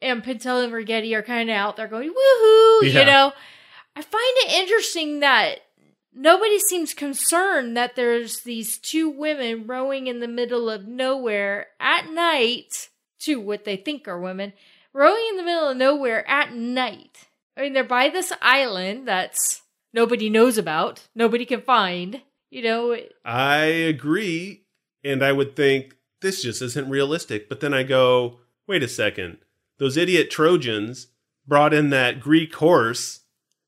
And 0.00 0.22
Pintel 0.22 0.62
and 0.64 0.72
Ragetti 0.72 1.14
are 1.14 1.22
kind 1.22 1.50
of 1.50 1.56
out 1.56 1.76
there 1.76 1.88
going, 1.88 2.08
woohoo, 2.10 2.82
Yeah. 2.82 3.00
you 3.00 3.06
know. 3.06 3.32
I 3.94 4.02
find 4.02 4.34
it 4.38 4.52
interesting 4.60 5.20
that 5.20 5.60
nobody 6.16 6.58
seems 6.58 6.94
concerned 6.94 7.76
that 7.76 7.94
there's 7.94 8.40
these 8.40 8.78
two 8.78 9.08
women 9.08 9.66
rowing 9.66 10.06
in 10.06 10.20
the 10.20 10.26
middle 10.26 10.68
of 10.68 10.88
nowhere 10.88 11.68
at 11.78 12.10
night, 12.10 12.88
to 13.20 13.36
what 13.36 13.64
they 13.64 13.76
think 13.76 14.08
are 14.08 14.20
women, 14.20 14.52
rowing 14.92 15.24
in 15.30 15.36
the 15.36 15.42
middle 15.42 15.68
of 15.68 15.76
nowhere 15.76 16.28
at 16.28 16.52
night. 16.54 17.28
I 17.56 17.62
mean, 17.62 17.72
they're 17.72 17.84
by 17.84 18.08
this 18.08 18.32
island 18.42 19.06
that's 19.06 19.62
nobody 19.92 20.28
knows 20.28 20.58
about, 20.58 21.06
nobody 21.14 21.44
can 21.44 21.60
find. 21.60 22.22
You 22.50 22.62
know, 22.62 22.96
I 23.24 23.64
agree. 23.64 24.64
And 25.04 25.22
I 25.22 25.32
would 25.32 25.56
think 25.56 25.96
this 26.20 26.42
just 26.42 26.62
isn't 26.62 26.88
realistic. 26.88 27.48
But 27.48 27.60
then 27.60 27.74
I 27.74 27.82
go, 27.82 28.38
wait 28.66 28.82
a 28.82 28.88
second. 28.88 29.38
Those 29.78 29.96
idiot 29.96 30.30
Trojans 30.30 31.08
brought 31.46 31.74
in 31.74 31.90
that 31.90 32.20
Greek 32.20 32.54
horse 32.54 33.20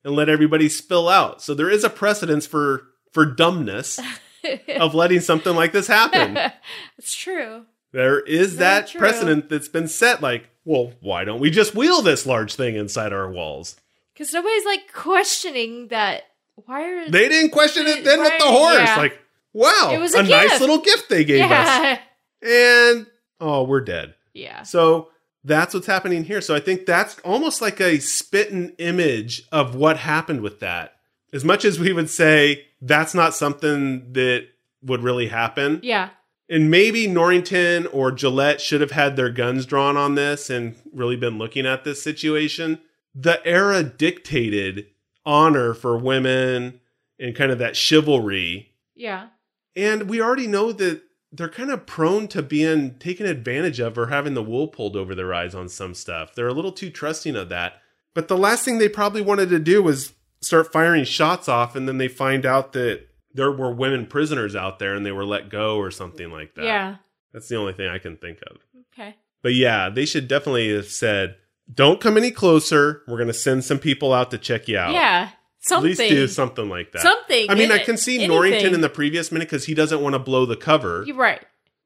and 0.04 0.14
let 0.14 0.28
everybody 0.28 0.68
spill 0.68 1.08
out. 1.08 1.42
So 1.42 1.54
there 1.54 1.70
is 1.70 1.84
a 1.84 1.90
precedence 1.90 2.46
for 2.46 2.84
for 3.12 3.24
dumbness 3.26 3.98
of 4.76 4.94
letting 4.94 5.20
something 5.20 5.54
like 5.54 5.72
this 5.72 5.87
happen. 5.87 6.37
it's 6.98 7.14
true. 7.14 7.66
There 7.92 8.20
is 8.20 8.54
Very 8.54 8.58
that 8.58 8.88
true. 8.88 8.98
precedent 8.98 9.48
that's 9.48 9.68
been 9.68 9.88
set 9.88 10.20
like, 10.20 10.50
well, 10.64 10.92
why 11.00 11.24
don't 11.24 11.40
we 11.40 11.50
just 11.50 11.74
wheel 11.74 12.02
this 12.02 12.26
large 12.26 12.54
thing 12.54 12.76
inside 12.76 13.12
our 13.14 13.30
walls? 13.30 13.76
Because 14.12 14.32
nobody's 14.32 14.64
like 14.66 14.92
questioning 14.92 15.88
that. 15.88 16.24
Why 16.66 16.82
are 16.84 17.08
They 17.11 17.28
didn't 17.28 17.50
question 17.52 17.87
it 17.87 18.04
then 18.04 18.20
with 18.20 18.38
the 18.38 18.44
horse. 18.46 18.78
yeah. 18.80 18.96
Like, 18.96 19.18
wow, 19.52 19.90
It 19.92 19.98
was 19.98 20.12
a 20.14 20.22
nice 20.22 20.50
gift. 20.50 20.61
little 20.61 20.78
gift 20.78 21.08
they 21.08 21.24
gave 21.24 21.50
us. 21.50 21.98
And 22.42 23.06
oh, 23.40 23.62
we're 23.64 23.80
dead. 23.80 24.14
yeah, 24.34 24.62
So 24.64 25.08
that's 25.48 25.74
what's 25.74 25.87
happening 25.87 26.24
here. 26.24 26.40
So 26.40 26.54
I 26.54 26.61
think 26.61 26.87
that's 26.87 27.18
almost 27.20 27.61
like 27.61 27.80
a 27.80 27.98
spitting 27.98 28.74
image 28.78 29.42
of 29.50 29.74
what 29.74 29.98
happened 29.98 30.42
with 30.42 30.61
that. 30.61 30.96
As 31.32 31.44
much 31.44 31.64
as 31.64 31.78
we 31.78 31.92
would 31.92 32.08
say 32.11 32.66
that's 32.80 33.14
not 33.14 33.34
something 33.34 34.12
that 34.12 34.48
would 34.82 35.02
really 35.02 35.28
happen. 35.28 35.80
yeah, 35.82 36.11
And 36.48 36.70
maybe 36.70 37.08
Norrington 37.08 37.87
or 37.88 38.12
Gillette 38.12 38.61
should 38.61 38.80
have 38.80 38.92
had 38.92 39.16
their 39.16 39.30
guns 39.30 39.66
drawn 39.66 39.96
on 39.96 40.14
this 40.14 40.48
and 40.48 40.76
really 40.92 41.16
been 41.16 41.37
looking 41.37 41.66
at 41.66 41.82
this 41.82 42.00
situation. 42.02 42.80
The 43.14 43.44
era 43.44 43.82
dictated 43.82 44.87
honor 45.26 45.74
for 45.74 45.98
women 45.98 46.80
and 47.18 47.34
kind 47.34 47.50
of 47.50 47.58
that 47.58 47.76
chivalry 47.76 48.68
yeah, 48.98 49.28
and 49.76 50.11
we 50.11 50.20
already 50.20 50.48
know 50.48 50.72
that 50.72 51.02
they're 51.32 51.48
kind 51.48 51.70
of 51.70 51.86
prone 51.86 52.28
to 52.28 52.42
being 52.42 52.98
taken 52.98 53.26
advantage 53.26 53.80
of 53.80 53.98
or 53.98 54.06
having 54.06 54.34
the 54.34 54.42
wool 54.42 54.68
pulled 54.68 54.96
over 54.96 55.14
their 55.14 55.34
eyes 55.34 55.54
on 55.54 55.68
some 55.68 55.94
stuff. 55.94 56.34
They're 56.34 56.48
a 56.48 56.54
little 56.54 56.72
too 56.72 56.90
trusting 56.90 57.36
of 57.36 57.48
that. 57.50 57.74
But 58.14 58.28
the 58.28 58.38
last 58.38 58.64
thing 58.64 58.78
they 58.78 58.88
probably 58.88 59.20
wanted 59.20 59.50
to 59.50 59.58
do 59.58 59.82
was 59.82 60.14
start 60.40 60.72
firing 60.72 61.04
shots 61.04 61.48
off, 61.48 61.76
and 61.76 61.86
then 61.86 61.98
they 61.98 62.08
find 62.08 62.46
out 62.46 62.72
that 62.72 63.06
there 63.34 63.52
were 63.52 63.72
women 63.72 64.06
prisoners 64.06 64.56
out 64.56 64.78
there 64.78 64.94
and 64.94 65.04
they 65.04 65.12
were 65.12 65.24
let 65.24 65.50
go 65.50 65.76
or 65.76 65.90
something 65.90 66.30
like 66.30 66.54
that. 66.54 66.64
yeah. 66.64 66.96
That's 67.32 67.48
the 67.48 67.56
only 67.56 67.74
thing 67.74 67.88
I 67.88 67.98
can 67.98 68.16
think 68.16 68.38
of. 68.50 68.56
Okay. 68.92 69.14
But 69.42 69.54
yeah, 69.54 69.90
they 69.90 70.06
should 70.06 70.28
definitely 70.28 70.74
have 70.74 70.88
said, 70.88 71.36
don't 71.72 72.00
come 72.00 72.16
any 72.16 72.30
closer. 72.30 73.02
We're 73.06 73.18
going 73.18 73.28
to 73.28 73.34
send 73.34 73.64
some 73.64 73.78
people 73.78 74.14
out 74.14 74.30
to 74.30 74.38
check 74.38 74.66
you 74.66 74.78
out. 74.78 74.94
Yeah, 74.94 75.28
At 75.70 75.83
least 75.83 76.00
do 76.00 76.28
something 76.28 76.68
like 76.68 76.92
that. 76.92 77.02
Something. 77.02 77.50
I 77.50 77.54
mean, 77.54 77.70
I 77.72 77.78
can 77.78 77.96
see 77.96 78.16
anything. 78.16 78.31
Norrington 78.31 78.74
in 78.74 78.81
the 78.81 78.88
previous 78.88 79.31
minute 79.33 79.48
because 79.48 79.66
he 79.66 79.74
doesn't 79.74 80.00
want 80.00 80.14
to 80.14 80.18
blow 80.18 80.46
the 80.46 80.57
cover. 80.57 81.04
You're 81.07 81.16
right. 81.16 81.44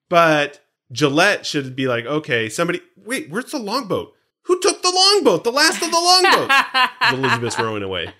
But 0.08 0.60
Gillette 0.92 1.46
should 1.46 1.74
be 1.74 1.88
like, 1.88 2.04
okay, 2.04 2.48
somebody, 2.48 2.80
wait, 2.96 3.30
where's 3.30 3.50
the 3.50 3.58
longboat? 3.58 4.14
Who 4.46 4.58
took 4.60 4.82
the 4.82 4.90
longboat? 4.90 5.44
The 5.44 5.52
last 5.52 5.80
of 5.80 5.90
the 5.90 5.96
longboats. 5.96 6.54
Elizabeth's 7.12 7.58
rowing 7.60 7.84
away. 7.84 8.12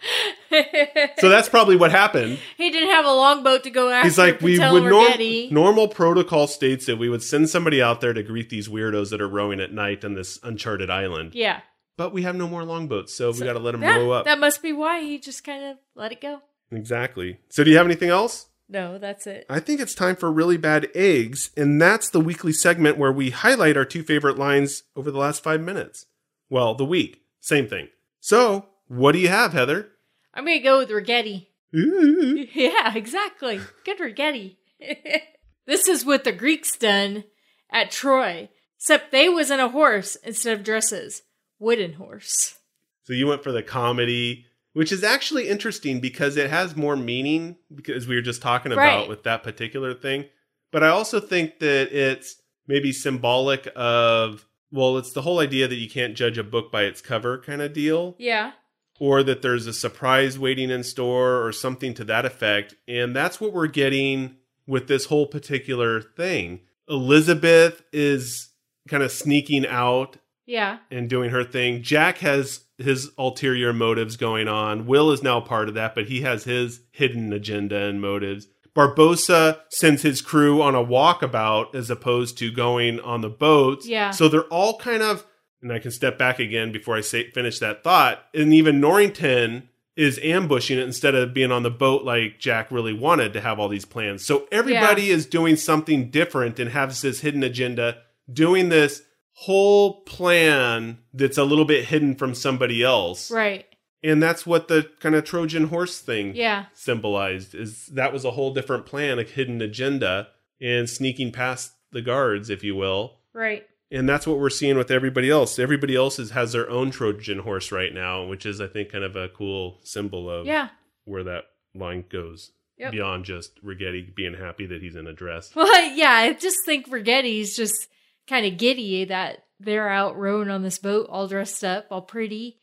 So 1.19 1.29
that's 1.29 1.49
probably 1.49 1.77
what 1.77 1.91
happened. 1.91 2.39
he 2.57 2.71
didn't 2.71 2.91
have 2.91 3.05
a 3.05 3.11
longboat 3.11 3.65
to 3.65 3.71
go 3.71 3.91
after. 3.91 4.07
He's 4.07 4.19
like, 4.19 4.41
we 4.41 4.59
would 4.59 4.85
norm- 4.85 5.53
normal 5.53 5.89
protocol 5.89 6.47
states 6.47 6.87
that 6.87 6.97
we 6.97 7.09
would 7.09 7.23
send 7.23 7.51
somebody 7.51 7.83
out 7.83 8.01
there 8.01 8.13
to 8.13 8.23
greet 8.23 8.51
these 8.51 8.69
weirdos 8.69 9.11
that 9.11 9.21
are 9.21 9.29
rowing 9.29 9.61
at 9.61 9.73
night 9.73 10.05
on 10.05 10.15
this 10.15 10.39
uncharted 10.45 10.91
island. 10.91 11.35
Yeah, 11.35 11.61
But 11.97 12.13
we 12.13 12.23
have 12.23 12.35
no 12.35 12.49
more 12.49 12.65
longboats, 12.65 13.15
so, 13.15 13.31
we 13.33 13.41
got 13.41 13.53
to 13.53 13.59
let 13.59 13.73
them 13.73 13.83
that, 13.83 13.97
row 13.99 14.11
up. 14.13 14.25
that 14.25 14.39
must 14.39 14.63
be 14.63 14.73
why 14.73 15.01
he 15.03 15.19
just 15.19 15.45
kind 15.45 15.63
of 15.65 15.77
let 15.95 16.11
it 16.13 16.21
go. 16.21 16.41
exactly. 16.71 17.39
So 17.51 17.63
do 17.65 17.71
you 17.71 17.77
have 17.77 17.87
anything 17.87 18.09
else? 18.09 18.47
No, 18.69 18.97
that's 18.99 19.27
it. 19.27 19.45
I 19.51 19.61
think 19.61 19.81
it's 19.81 19.95
time 19.95 20.17
for 20.17 20.33
really 20.33 20.57
bad 20.57 20.89
eggs, 20.95 21.51
and 21.57 21.81
that's 21.81 22.09
the 22.09 22.21
weekly 22.21 22.53
segment 22.55 22.97
where 22.97 23.13
we 23.13 23.29
highlight 23.31 23.77
our 23.77 23.85
two 23.85 24.03
favorite 24.03 24.39
lines 24.39 24.85
over 24.97 25.11
the 25.11 25.19
last 25.19 25.43
five 25.43 25.61
minutes. 25.61 26.07
Well, 26.49 26.75
the 26.75 26.85
week, 26.87 27.21
same 27.41 27.69
thing. 27.69 27.89
So, 28.21 28.67
what 28.89 29.13
do 29.13 29.19
you 29.19 29.29
have, 29.29 29.53
Heather? 29.53 29.91
I'm 30.33 30.47
gonna 30.47 30.61
go 30.61 30.79
with 30.79 30.89
Ragetti. 30.89 31.49
Ooh. 31.77 32.47
Yeah, 32.55 32.95
exactly. 32.95 33.61
Good 33.85 33.99
Ragetti. 33.99 34.57
this 35.67 35.89
is 35.89 36.05
what 36.05 36.25
the 36.25 36.33
Greeks 36.33 36.77
done 36.77 37.25
at 37.71 37.91
Troy, 37.91 38.49
except 38.79 39.11
they 39.13 39.29
was 39.29 39.51
in 39.51 39.61
a 39.61 39.69
horse 39.69 40.17
instead 40.17 40.57
of 40.59 40.65
dresses, 40.65 41.23
wooden 41.63 41.95
horse. 41.95 42.59
So 43.05 43.13
you 43.13 43.27
went 43.27 43.43
for 43.43 43.53
the 43.53 43.63
comedy, 43.63 44.47
which 44.75 44.93
is 44.93 45.03
actually 45.05 45.49
interesting 45.49 46.01
because 46.01 46.37
it 46.37 46.51
has 46.51 46.77
more 46.77 46.97
meaning 46.97 47.57
because 47.75 48.07
we 48.07 48.15
were 48.15 48.23
just 48.23 48.43
talking 48.43 48.73
about 48.73 49.01
Right. 49.01 49.09
with 49.09 49.23
that 49.25 49.43
particular 49.43 49.95
thing. 49.95 50.27
But 50.71 50.83
I 50.83 50.89
also 50.89 51.21
think 51.21 51.59
that 51.61 51.93
it's 51.93 52.37
maybe 52.67 52.93
symbolic 52.93 53.69
of 53.77 54.47
well, 54.75 54.97
it's 54.97 55.13
the 55.13 55.21
whole 55.21 55.41
idea 55.41 55.69
that 55.69 55.75
you 55.77 55.91
can't 55.91 56.15
judge 56.17 56.39
a 56.39 56.43
book 56.43 56.73
by 56.73 56.85
its 56.85 57.03
cover 57.03 57.37
kind 57.39 57.61
of 57.61 57.75
deal. 57.75 58.17
Yeah, 58.19 58.53
or 58.99 59.23
that 59.23 59.43
there's 59.43 59.67
a 59.67 59.73
surprise 59.73 60.39
waiting 60.39 60.71
in 60.71 60.83
store 60.83 61.45
or 61.45 61.53
something 61.53 61.93
to 61.95 62.05
that 62.05 62.25
effect. 62.25 62.75
And 62.89 63.15
that's 63.15 63.39
what 63.41 63.53
we're 63.53 63.67
getting 63.67 64.37
with 64.67 64.87
this 64.89 65.07
whole 65.07 65.27
particular 65.27 66.01
thing. 66.01 66.61
Elizabeth 66.89 67.83
is 67.93 68.51
kind 68.89 69.03
of 69.03 69.11
sneaking 69.13 69.67
out 69.67 70.17
yeah, 70.53 70.79
and 70.91 71.09
doing 71.09 71.31
her 71.31 71.45
thing. 71.45 71.83
Jack 71.83 72.19
has 72.19 72.61
his 72.77 73.11
ulterior 73.17 73.73
motives 73.73 74.19
going 74.19 74.49
on. 74.49 74.87
Will 74.87 75.11
is 75.11 75.23
now 75.23 75.41
part 75.41 75.69
of 75.69 75.75
that, 75.75 75.95
but 75.95 76.09
he 76.09 76.21
has 76.21 76.45
his 76.45 76.81
hidden 76.93 77.33
agenda 77.33 77.77
and 77.77 78.03
motives. 78.03 78.49
Barbossa 78.77 79.61
sends 79.71 80.03
his 80.03 80.21
crew 80.21 80.61
on 80.61 80.75
a 80.75 80.85
walkabout 80.85 81.75
as 81.75 81.89
opposed 81.89 82.37
to 82.39 82.53
going 82.53 83.01
on 83.01 83.23
the 83.23 83.31
boats. 83.31 83.89
Yeah. 83.89 84.11
So 84.11 84.29
they're 84.29 84.43
all 84.45 84.79
kind 84.79 85.03
of, 85.03 85.25
and 85.63 85.73
I 85.73 85.79
can 85.79 85.91
step 85.91 86.19
back 86.19 86.39
again 86.39 86.71
before 86.71 86.97
I 86.97 87.01
say 87.01 87.31
finish 87.31 87.59
that 87.61 87.83
thought. 87.83 88.23
And 88.35 88.53
even 88.53 88.79
Norrington 88.79 89.71
is 89.97 90.21
ambushing 90.23 90.79
it 90.79 90.85
instead 90.85 91.15
of 91.15 91.33
being 91.33 91.53
on 91.53 91.63
the 91.63 91.71
boat 91.71 92.05
like 92.05 92.39
Jack 92.39 92.71
really 92.71 92.95
wanted 92.95 93.33
to 93.33 93.41
have 93.41 93.59
all 93.59 93.69
these 93.69 93.85
plans. 93.87 94.25
So 94.25 94.49
everybody 94.53 95.09
is 95.09 95.25
doing 95.25 95.57
something 95.57 96.11
different 96.11 96.59
and 96.59 96.71
has 96.71 97.01
this 97.01 97.21
hidden 97.21 97.43
agenda, 97.43 97.99
doing 98.31 98.69
this 98.69 99.03
whole 99.35 100.03
plan 100.03 100.99
that's 101.15 101.39
a 101.39 101.45
little 101.45 101.65
bit 101.65 101.87
hidden 101.87 102.15
from 102.15 102.35
somebody 102.35 102.83
else. 102.83 103.31
right. 103.31 103.67
And 104.05 104.21
that's 104.21 104.45
what 104.45 104.67
the 104.67 104.91
kind 104.99 105.15
of 105.15 105.25
Trojan 105.25 105.69
horse 105.69 106.01
thing 106.01 106.35
Yeah, 106.35 106.65
symbolized 106.75 107.55
is 107.55 107.87
that 107.87 108.13
was 108.13 108.25
a 108.25 108.33
whole 108.33 108.53
different 108.53 108.85
plan, 108.85 109.19
a 109.21 109.23
hidden 109.23 109.63
agenda. 109.63 110.29
and 110.61 110.89
sneaking 110.89 111.33
past 111.33 111.73
the 111.93 112.03
guards, 112.03 112.49
if 112.51 112.63
you 112.65 112.75
will. 112.77 113.19
Right. 113.33 113.65
And 113.91 114.09
that's 114.09 114.27
what 114.29 114.39
we're 114.39 114.49
seeing 114.51 114.77
with 114.79 114.91
everybody 114.93 115.29
else. 115.29 115.59
Everybody 115.59 115.97
else 115.97 116.19
is, 116.21 116.31
has 116.31 116.53
their 116.53 116.71
own 116.71 116.91
Trojan 116.93 117.41
horse 117.41 117.71
right 117.73 117.93
now, 117.93 118.25
which 118.27 118.47
is, 118.47 118.61
I 118.61 118.67
think, 118.69 118.91
kind 118.93 119.03
of 119.05 119.15
a 119.17 119.29
cool 119.29 119.81
symbol 119.83 120.31
of 120.31 120.47
Yeah. 120.47 120.69
where 121.05 121.25
that 121.25 121.45
line 121.75 122.05
goes 122.09 122.53
Yep. 122.79 122.93
beyond 122.93 123.25
just 123.25 123.61
Ragetti 123.65 124.15
being 124.15 124.35
happy 124.35 124.67
that 124.67 124.81
he's 124.83 124.95
in 124.97 125.07
a 125.09 125.13
dress. 125.13 125.55
Well, 125.55 125.67
yeah, 125.97 126.11
I 126.13 126.33
just 126.33 126.59
think 126.65 126.89
Ragetti's 126.89 127.55
just 127.57 127.89
kind 128.29 128.47
of 128.47 128.57
giddy 128.59 129.05
that 129.07 129.45
they're 129.61 129.89
out 129.89 130.17
rowing 130.19 130.51
on 130.51 130.63
this 130.63 130.79
boat 130.79 131.07
all 131.11 131.29
dressed 131.29 131.63
up, 131.65 131.87
all 131.91 132.03
pretty, 132.03 132.61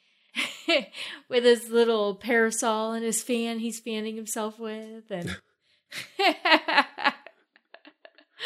with 1.30 1.44
his 1.44 1.70
little 1.70 2.16
parasol 2.16 2.94
and 2.94 3.04
his 3.04 3.24
fan 3.24 3.60
he's 3.60 3.80
fanning 3.80 4.16
himself 4.16 4.60
with. 4.60 5.10
And 5.10 5.38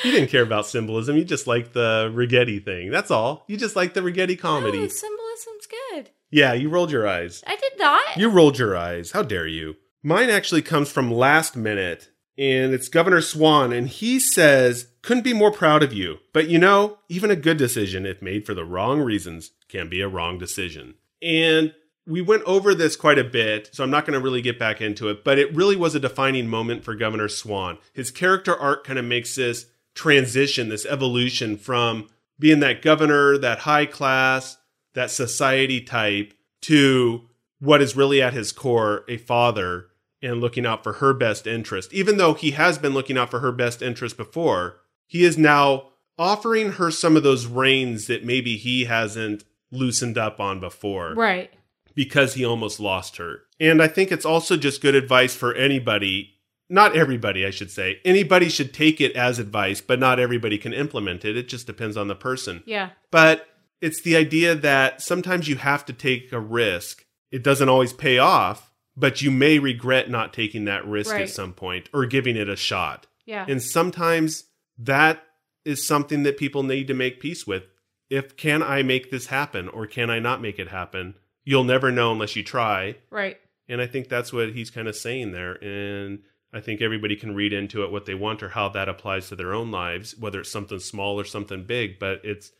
You 0.04 0.12
didn't 0.12 0.30
care 0.32 0.42
about 0.42 0.66
symbolism. 0.66 1.18
You 1.18 1.24
just 1.24 1.46
liked 1.46 1.74
the 1.74 2.12
Ragetti 2.14 2.64
thing. 2.64 2.90
That's 2.90 3.12
all. 3.12 3.46
You 3.48 3.58
just 3.58 3.76
like 3.76 3.94
the 3.94 4.02
Ragetti 4.02 4.38
comedy. 4.38 4.80
Oh, 4.80 4.88
symbolism's 4.88 5.68
good. 5.92 6.10
yeah, 6.32 6.54
you 6.54 6.70
rolled 6.70 6.92
your 6.92 7.08
eyes. 7.08 7.44
I 7.46 7.56
did 7.56 7.74
not. 7.78 8.18
You 8.18 8.30
rolled 8.30 8.58
your 8.58 8.76
eyes. 8.76 9.12
How 9.12 9.22
dare 9.22 9.46
you? 9.46 9.76
Mine 10.02 10.32
actually 10.32 10.64
comes 10.64 10.92
from 10.92 11.12
last 11.12 11.56
minute, 11.56 12.10
and 12.38 12.74
it's 12.74 12.90
Governor 12.90 13.22
Swann, 13.22 13.72
and 13.72 13.88
he 13.88 14.20
says, 14.20 14.88
Couldn't 15.02 15.24
be 15.24 15.34
more 15.34 15.52
proud 15.52 15.84
of 15.84 15.94
you. 15.94 16.18
But 16.32 16.48
you 16.48 16.58
know, 16.58 17.00
even 17.10 17.32
a 17.32 17.36
good 17.36 17.58
decision, 17.58 18.06
if 18.06 18.22
made 18.22 18.46
for 18.46 18.54
the 18.54 18.66
wrong 18.66 19.02
reasons, 19.02 19.52
can 19.68 19.90
be 19.90 20.02
a 20.02 20.08
wrong 20.08 20.38
decision. 20.38 20.96
And 21.22 21.74
we 22.06 22.22
went 22.22 22.44
over 22.44 22.76
this 22.76 22.96
quite 22.96 23.20
a 23.20 23.24
bit, 23.24 23.70
so 23.72 23.84
I'm 23.84 23.92
not 23.92 24.06
going 24.06 24.20
to 24.20 24.24
really 24.24 24.42
get 24.42 24.60
back 24.60 24.82
into 24.82 25.10
it, 25.10 25.24
but 25.24 25.40
it 25.40 25.56
really 25.56 25.76
was 25.76 25.96
a 25.96 26.00
defining 26.00 26.48
moment 26.48 26.84
for 26.84 26.96
Governor 26.96 27.30
Swann. 27.30 27.78
His 27.94 28.12
character 28.12 28.56
arc 28.56 28.84
kind 28.84 29.00
of 29.00 29.06
makes 29.06 29.36
this 29.36 29.68
transition, 29.96 30.70
this 30.70 30.86
evolution 30.86 31.58
from 31.58 32.10
being 32.40 32.60
that 32.60 32.82
governor, 32.82 33.38
that 33.38 33.60
high 33.60 33.86
class, 33.86 34.58
that 34.94 35.12
society 35.12 35.80
type, 35.80 36.34
to 36.62 37.30
what 37.60 37.82
is 37.82 37.96
really 37.96 38.22
at 38.22 38.34
his 38.34 38.52
core 38.52 39.06
a 39.08 39.18
father 39.18 39.88
and 40.24 40.42
looking 40.42 40.66
out 40.66 40.84
for 40.84 40.94
her 40.94 41.14
best 41.14 41.46
interest. 41.46 41.94
Even 41.94 42.18
though 42.18 42.34
he 42.34 42.52
has 42.52 42.78
been 42.78 42.94
looking 42.94 43.18
out 43.18 43.30
for 43.30 43.40
her 43.40 43.52
best 43.52 43.82
interest 43.82 44.18
before, 44.18 44.80
he 45.06 45.24
is 45.24 45.38
now 45.38 45.90
offering 46.18 46.74
her 46.74 46.90
some 46.90 47.18
of 47.18 47.24
those 47.24 47.46
reins 47.46 48.08
that 48.08 48.26
maybe 48.26 48.58
he 48.58 48.86
hasn't 48.86 49.44
loosened 49.72 50.18
up 50.18 50.40
on 50.40 50.60
before 50.60 51.14
right. 51.16 51.52
because 51.96 52.36
he 52.36 52.46
almost 52.46 52.80
lost 52.80 53.18
her. 53.18 53.42
And 53.60 53.82
I 53.82 53.88
think 53.88 54.12
it's 54.12 54.26
also 54.26 54.58
just 54.58 54.82
good 54.82 54.96
advice 54.96 55.36
for 55.36 55.54
anybody. 55.54 56.30
Not 56.70 56.96
everybody, 56.96 57.46
I 57.46 57.50
should 57.50 57.72
say. 57.72 58.00
Anybody 58.06 58.50
should 58.50 58.74
take 58.74 59.02
it 59.02 59.16
as 59.16 59.40
advice, 59.40 59.82
but 59.82 60.00
not 60.00 60.20
everybody 60.20 60.58
can 60.58 60.74
implement 60.74 61.26
it. 61.26 61.38
It 61.38 61.48
just 61.48 61.68
depends 61.68 61.98
on 61.98 62.08
the 62.08 62.16
person. 62.16 62.64
Yeah. 62.66 62.90
But 63.12 63.48
it's 63.82 64.02
the 64.02 64.16
idea 64.16 64.56
that 64.56 65.02
sometimes 65.02 65.48
you 65.48 65.58
have 65.58 65.86
to 65.86 65.94
take 65.94 66.32
a 66.32 66.40
risk. 66.40 67.06
It 67.32 67.44
doesn't 67.44 67.70
always 67.70 67.94
pay 67.94 68.18
off, 68.18 68.72
but 68.96 69.22
you 69.22 69.32
may 69.32 69.60
regret 69.60 70.10
not 70.10 70.34
taking 70.34 70.66
that 70.66 70.86
risk 70.86 71.12
Right. 71.12 71.22
at 71.24 71.30
some 71.30 71.54
point 71.54 71.90
or 71.94 72.06
giving 72.06 72.36
it 72.36 72.48
a 72.50 72.56
shot. 72.56 73.08
Yeah. 73.26 73.46
And 73.48 73.62
sometimes 73.62 74.46
that 74.78 75.24
is 75.66 75.86
something 75.86 76.24
that 76.24 76.38
people 76.38 76.64
need 76.64 76.88
to 76.88 76.94
make 76.94 77.20
peace 77.20 77.48
with. 77.48 77.64
If 78.10 78.36
can 78.36 78.62
I 78.62 78.84
make 78.84 79.10
this 79.12 79.28
happen 79.28 79.68
or 79.70 79.88
can 79.88 80.10
I 80.10 80.20
not 80.20 80.42
make 80.42 80.60
it 80.60 80.68
happen? 80.68 81.16
You'll 81.46 81.64
never 81.64 81.92
know 81.92 82.12
unless 82.12 82.36
you 82.36 82.44
try. 82.44 82.98
right. 83.10 83.38
And 83.70 83.82
I 83.82 83.88
think 83.88 84.10
that's 84.10 84.34
what 84.34 84.50
he's 84.52 84.70
kind 84.70 84.90
of 84.90 84.96
saying 84.96 85.32
there. 85.32 85.54
And 85.64 86.20
I 86.52 86.60
think 86.60 86.82
everybody 86.82 87.16
can 87.16 87.34
read 87.34 87.54
into 87.54 87.84
it 87.84 87.92
what 87.92 88.06
they 88.06 88.14
want 88.14 88.44
or 88.44 88.50
how 88.50 88.68
that 88.70 88.90
applies 88.90 89.30
to 89.30 89.38
their 89.38 89.54
own 89.54 89.72
lives, 89.72 90.18
whether 90.18 90.42
it's 90.42 90.52
something 90.52 90.80
small 90.80 91.18
or 91.20 91.24
something 91.24 91.64
big. 91.64 91.98
But 91.98 92.20
it's 92.26 92.52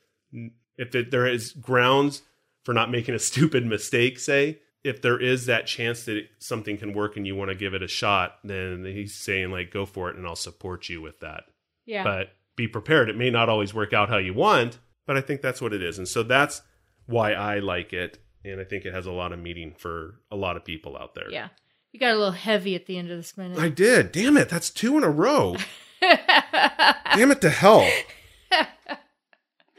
if 0.78 0.96
it, 0.96 1.12
there 1.12 1.28
is 1.28 1.52
grounds 1.52 2.22
for 2.64 2.74
not 2.74 2.90
making 2.90 3.14
a 3.16 3.20
stupid 3.32 3.66
mistake, 3.66 4.18
say, 4.18 4.60
if 4.84 5.02
there 5.02 5.20
is 5.20 5.46
that 5.46 5.66
chance 5.66 6.04
that 6.06 6.28
something 6.40 6.78
can 6.78 6.94
work 6.94 7.16
and 7.18 7.26
you 7.26 7.36
want 7.36 7.50
to 7.50 7.56
give 7.56 7.74
it 7.74 7.82
a 7.82 7.88
shot, 7.88 8.38
then 8.44 8.84
he's 8.86 9.16
saying, 9.16 9.50
like, 9.52 9.72
go 9.72 9.86
for 9.86 10.10
it 10.10 10.18
and 10.18 10.28
I'll 10.28 10.36
support 10.36 10.90
you 10.90 11.02
with 11.02 11.20
that. 11.22 11.44
Yeah. 11.86 12.04
But 12.04 12.30
be 12.56 12.68
prepared. 12.68 13.10
It 13.10 13.18
may 13.18 13.30
not 13.30 13.50
always 13.50 13.74
work 13.74 13.94
out 13.94 14.10
how 14.10 14.18
you 14.18 14.34
want, 14.34 14.80
but 15.08 15.18
I 15.18 15.22
think 15.22 15.42
that's 15.42 15.62
what 15.62 15.74
it 15.74 15.82
is. 15.82 15.98
And 15.98 16.08
so 16.08 16.24
that's 16.24 16.62
why 17.06 17.34
I 17.34 17.60
like 17.60 17.94
it. 17.94 18.20
And 18.46 18.60
I 18.60 18.66
think 18.66 18.86
it 18.86 18.94
has 18.94 19.06
a 19.06 19.12
lot 19.12 19.32
of 19.32 19.40
meaning 19.40 19.74
for 19.78 20.20
a 20.30 20.36
lot 20.36 20.58
of 20.58 20.66
people 20.66 20.98
out 20.98 21.16
there. 21.16 21.32
yeah. 21.32 21.50
You 21.94 22.00
got 22.00 22.12
a 22.16 22.18
little 22.18 22.32
heavy 22.32 22.74
at 22.74 22.88
the 22.88 22.98
end 22.98 23.12
of 23.12 23.18
this 23.18 23.38
minute. 23.38 23.60
I 23.60 23.70
did. 23.70 24.12
Damn 24.12 24.36
it. 24.36 24.50
That's 24.50 24.72
two 24.72 24.98
in 24.98 25.04
a 25.04 25.12
row. 25.12 25.56
Damn 26.02 27.30
it 27.30 27.40
to 27.42 27.52
hell. 27.52 27.88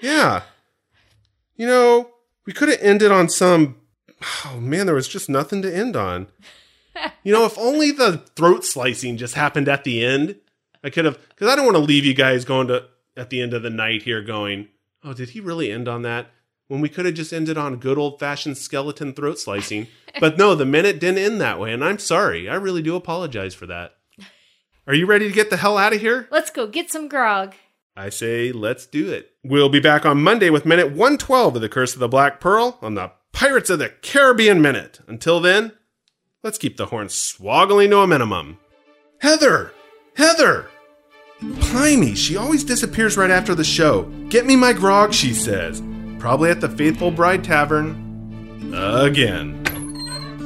Yeah. 0.00 0.42
You 1.56 1.66
know, 1.66 2.10
we 2.46 2.52
could 2.52 2.68
have 2.68 2.78
ended 2.80 3.10
on 3.10 3.28
some. 3.28 3.76
Oh 4.44 4.60
man, 4.60 4.86
there 4.86 4.94
was 4.94 5.08
just 5.08 5.28
nothing 5.28 5.62
to 5.62 5.74
end 5.74 5.96
on. 5.96 6.28
You 7.22 7.32
know, 7.32 7.44
if 7.44 7.58
only 7.58 7.90
the 7.90 8.18
throat 8.36 8.64
slicing 8.64 9.16
just 9.16 9.34
happened 9.34 9.68
at 9.68 9.84
the 9.84 10.04
end, 10.04 10.36
I 10.82 10.90
could 10.90 11.04
have. 11.04 11.18
Because 11.28 11.48
I 11.48 11.56
don't 11.56 11.64
want 11.64 11.76
to 11.76 11.82
leave 11.82 12.04
you 12.04 12.14
guys 12.14 12.44
going 12.44 12.68
to 12.68 12.84
at 13.16 13.30
the 13.30 13.42
end 13.42 13.54
of 13.54 13.62
the 13.62 13.70
night 13.70 14.02
here 14.02 14.22
going, 14.22 14.68
"Oh, 15.02 15.12
did 15.12 15.30
he 15.30 15.40
really 15.40 15.70
end 15.70 15.88
on 15.88 16.02
that?" 16.02 16.30
When 16.68 16.80
we 16.80 16.88
could 16.88 17.04
have 17.04 17.14
just 17.14 17.32
ended 17.32 17.58
on 17.58 17.76
good 17.76 17.98
old 17.98 18.18
fashioned 18.18 18.56
skeleton 18.56 19.12
throat 19.12 19.38
slicing. 19.38 19.88
But 20.18 20.38
no, 20.38 20.54
the 20.54 20.64
minute 20.64 21.00
didn't 21.00 21.18
end 21.18 21.40
that 21.40 21.58
way, 21.58 21.72
and 21.72 21.84
I'm 21.84 21.98
sorry. 21.98 22.48
I 22.48 22.54
really 22.54 22.82
do 22.82 22.96
apologize 22.96 23.54
for 23.54 23.66
that. 23.66 23.96
Are 24.86 24.94
you 24.94 25.06
ready 25.06 25.28
to 25.28 25.34
get 25.34 25.50
the 25.50 25.56
hell 25.56 25.76
out 25.76 25.92
of 25.92 26.00
here? 26.00 26.28
Let's 26.30 26.50
go 26.50 26.66
get 26.66 26.90
some 26.90 27.08
grog. 27.08 27.54
I 27.96 28.10
say, 28.10 28.50
let's 28.50 28.86
do 28.86 29.10
it. 29.12 29.32
We'll 29.44 29.68
be 29.68 29.80
back 29.80 30.04
on 30.04 30.22
Monday 30.22 30.50
with 30.50 30.66
minute 30.66 30.88
112 30.88 31.56
of 31.56 31.62
The 31.62 31.68
Curse 31.68 31.94
of 31.94 32.00
the 32.00 32.08
Black 32.08 32.40
Pearl 32.40 32.78
on 32.82 32.94
the 32.94 33.12
Pirates 33.34 33.68
of 33.68 33.80
the 33.80 33.88
Caribbean 33.88 34.62
Minute. 34.62 35.00
Until 35.08 35.40
then, 35.40 35.72
let's 36.44 36.56
keep 36.56 36.76
the 36.76 36.86
horn 36.86 37.08
swoggling 37.08 37.90
to 37.90 37.98
a 37.98 38.06
minimum. 38.06 38.58
Heather! 39.20 39.72
Heather! 40.16 40.68
Blimey, 41.42 42.14
she 42.14 42.36
always 42.36 42.62
disappears 42.62 43.16
right 43.16 43.32
after 43.32 43.54
the 43.56 43.64
show. 43.64 44.04
Get 44.28 44.46
me 44.46 44.54
my 44.54 44.72
grog, 44.72 45.12
she 45.12 45.34
says. 45.34 45.82
Probably 46.20 46.48
at 46.48 46.60
the 46.60 46.68
Faithful 46.68 47.10
Bride 47.10 47.42
Tavern. 47.42 48.72
Again. 48.72 49.60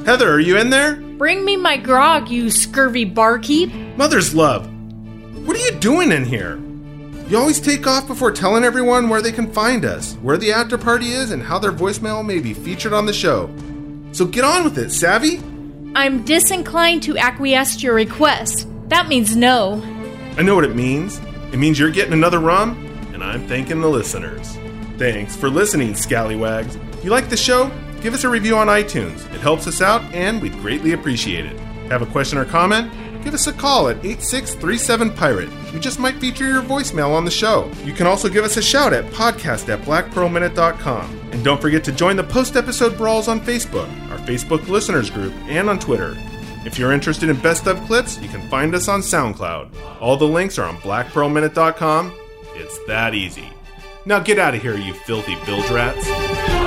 Heather, 0.07 0.33
are 0.33 0.40
you 0.40 0.57
in 0.57 0.70
there? 0.70 0.96
Bring 0.96 1.44
me 1.44 1.57
my 1.57 1.77
grog, 1.77 2.31
you 2.31 2.51
scurvy 2.51 3.05
barkeep. 3.05 3.70
Mother's 3.98 4.35
love, 4.35 4.66
what 5.46 5.57
are 5.57 5.61
you 5.61 5.72
doing 5.72 6.11
in 6.11 6.24
here? 6.24 6.59
You 7.28 7.36
always 7.36 7.60
take 7.60 7.86
off 7.86 8.06
before 8.06 8.32
telling 8.32 8.64
everyone 8.64 9.10
where 9.10 9.20
they 9.20 9.32
can 9.32 9.52
find 9.52 9.84
us, 9.84 10.14
where 10.22 10.38
the 10.38 10.50
after 10.50 10.78
party 10.78 11.10
is, 11.10 11.30
and 11.30 11.42
how 11.42 11.58
their 11.58 11.72
voicemail 11.72 12.24
may 12.24 12.38
be 12.38 12.54
featured 12.54 12.94
on 12.94 13.04
the 13.04 13.12
show. 13.12 13.54
So 14.12 14.24
get 14.24 14.44
on 14.44 14.64
with 14.64 14.78
it, 14.78 14.90
savvy? 14.90 15.42
I'm 15.94 16.24
disinclined 16.24 17.02
to 17.02 17.18
acquiesce 17.18 17.76
to 17.76 17.82
your 17.82 17.94
request. 17.94 18.66
That 18.88 19.08
means 19.08 19.36
no. 19.36 19.82
I 20.38 20.42
know 20.42 20.54
what 20.54 20.64
it 20.64 20.74
means. 20.74 21.20
It 21.52 21.58
means 21.58 21.78
you're 21.78 21.90
getting 21.90 22.14
another 22.14 22.38
rum, 22.38 22.82
and 23.12 23.22
I'm 23.22 23.46
thanking 23.46 23.82
the 23.82 23.90
listeners. 23.90 24.56
Thanks 24.96 25.36
for 25.36 25.50
listening, 25.50 25.94
Scallywags. 25.94 26.76
If 26.76 27.04
you 27.04 27.10
like 27.10 27.28
the 27.28 27.36
show, 27.36 27.70
give 28.00 28.14
us 28.14 28.24
a 28.24 28.30
review 28.30 28.56
on 28.56 28.68
iTunes. 28.68 29.30
It 29.34 29.42
helps 29.42 29.66
us 29.66 29.82
out, 29.82 30.00
and 30.14 30.40
we'd 30.40 30.58
greatly 30.60 30.92
appreciate 30.92 31.44
it. 31.44 31.60
Have 31.90 32.00
a 32.00 32.06
question 32.06 32.38
or 32.38 32.46
comment? 32.46 32.90
Give 33.28 33.34
us 33.34 33.46
a 33.46 33.52
call 33.52 33.90
at 33.90 33.98
8637 33.98 35.10
Pirate. 35.12 35.50
We 35.74 35.80
just 35.80 35.98
might 35.98 36.14
feature 36.14 36.48
your 36.48 36.62
voicemail 36.62 37.10
on 37.10 37.26
the 37.26 37.30
show. 37.30 37.70
You 37.84 37.92
can 37.92 38.06
also 38.06 38.26
give 38.30 38.42
us 38.42 38.56
a 38.56 38.62
shout 38.62 38.94
at 38.94 39.04
podcast 39.12 39.68
at 39.68 39.82
blackpearlminute.com. 39.82 41.20
And 41.32 41.44
don't 41.44 41.60
forget 41.60 41.84
to 41.84 41.92
join 41.92 42.16
the 42.16 42.24
post 42.24 42.56
episode 42.56 42.96
brawls 42.96 43.28
on 43.28 43.38
Facebook, 43.40 43.86
our 44.10 44.16
Facebook 44.20 44.66
listeners 44.68 45.10
group, 45.10 45.34
and 45.46 45.68
on 45.68 45.78
Twitter. 45.78 46.16
If 46.64 46.78
you're 46.78 46.92
interested 46.92 47.28
in 47.28 47.38
best 47.40 47.66
of 47.66 47.78
clips, 47.84 48.18
you 48.18 48.30
can 48.30 48.48
find 48.48 48.74
us 48.74 48.88
on 48.88 49.02
SoundCloud. 49.02 50.00
All 50.00 50.16
the 50.16 50.26
links 50.26 50.58
are 50.58 50.64
on 50.64 50.78
blackpearlminute.com. 50.78 52.14
It's 52.54 52.78
that 52.86 53.14
easy. 53.14 53.50
Now 54.07 54.20
get 54.20 54.38
out 54.38 54.55
of 54.55 54.62
here, 54.62 54.74
you 54.74 54.94
filthy 54.94 55.36
bilge 55.44 55.68
rats. 55.68 56.57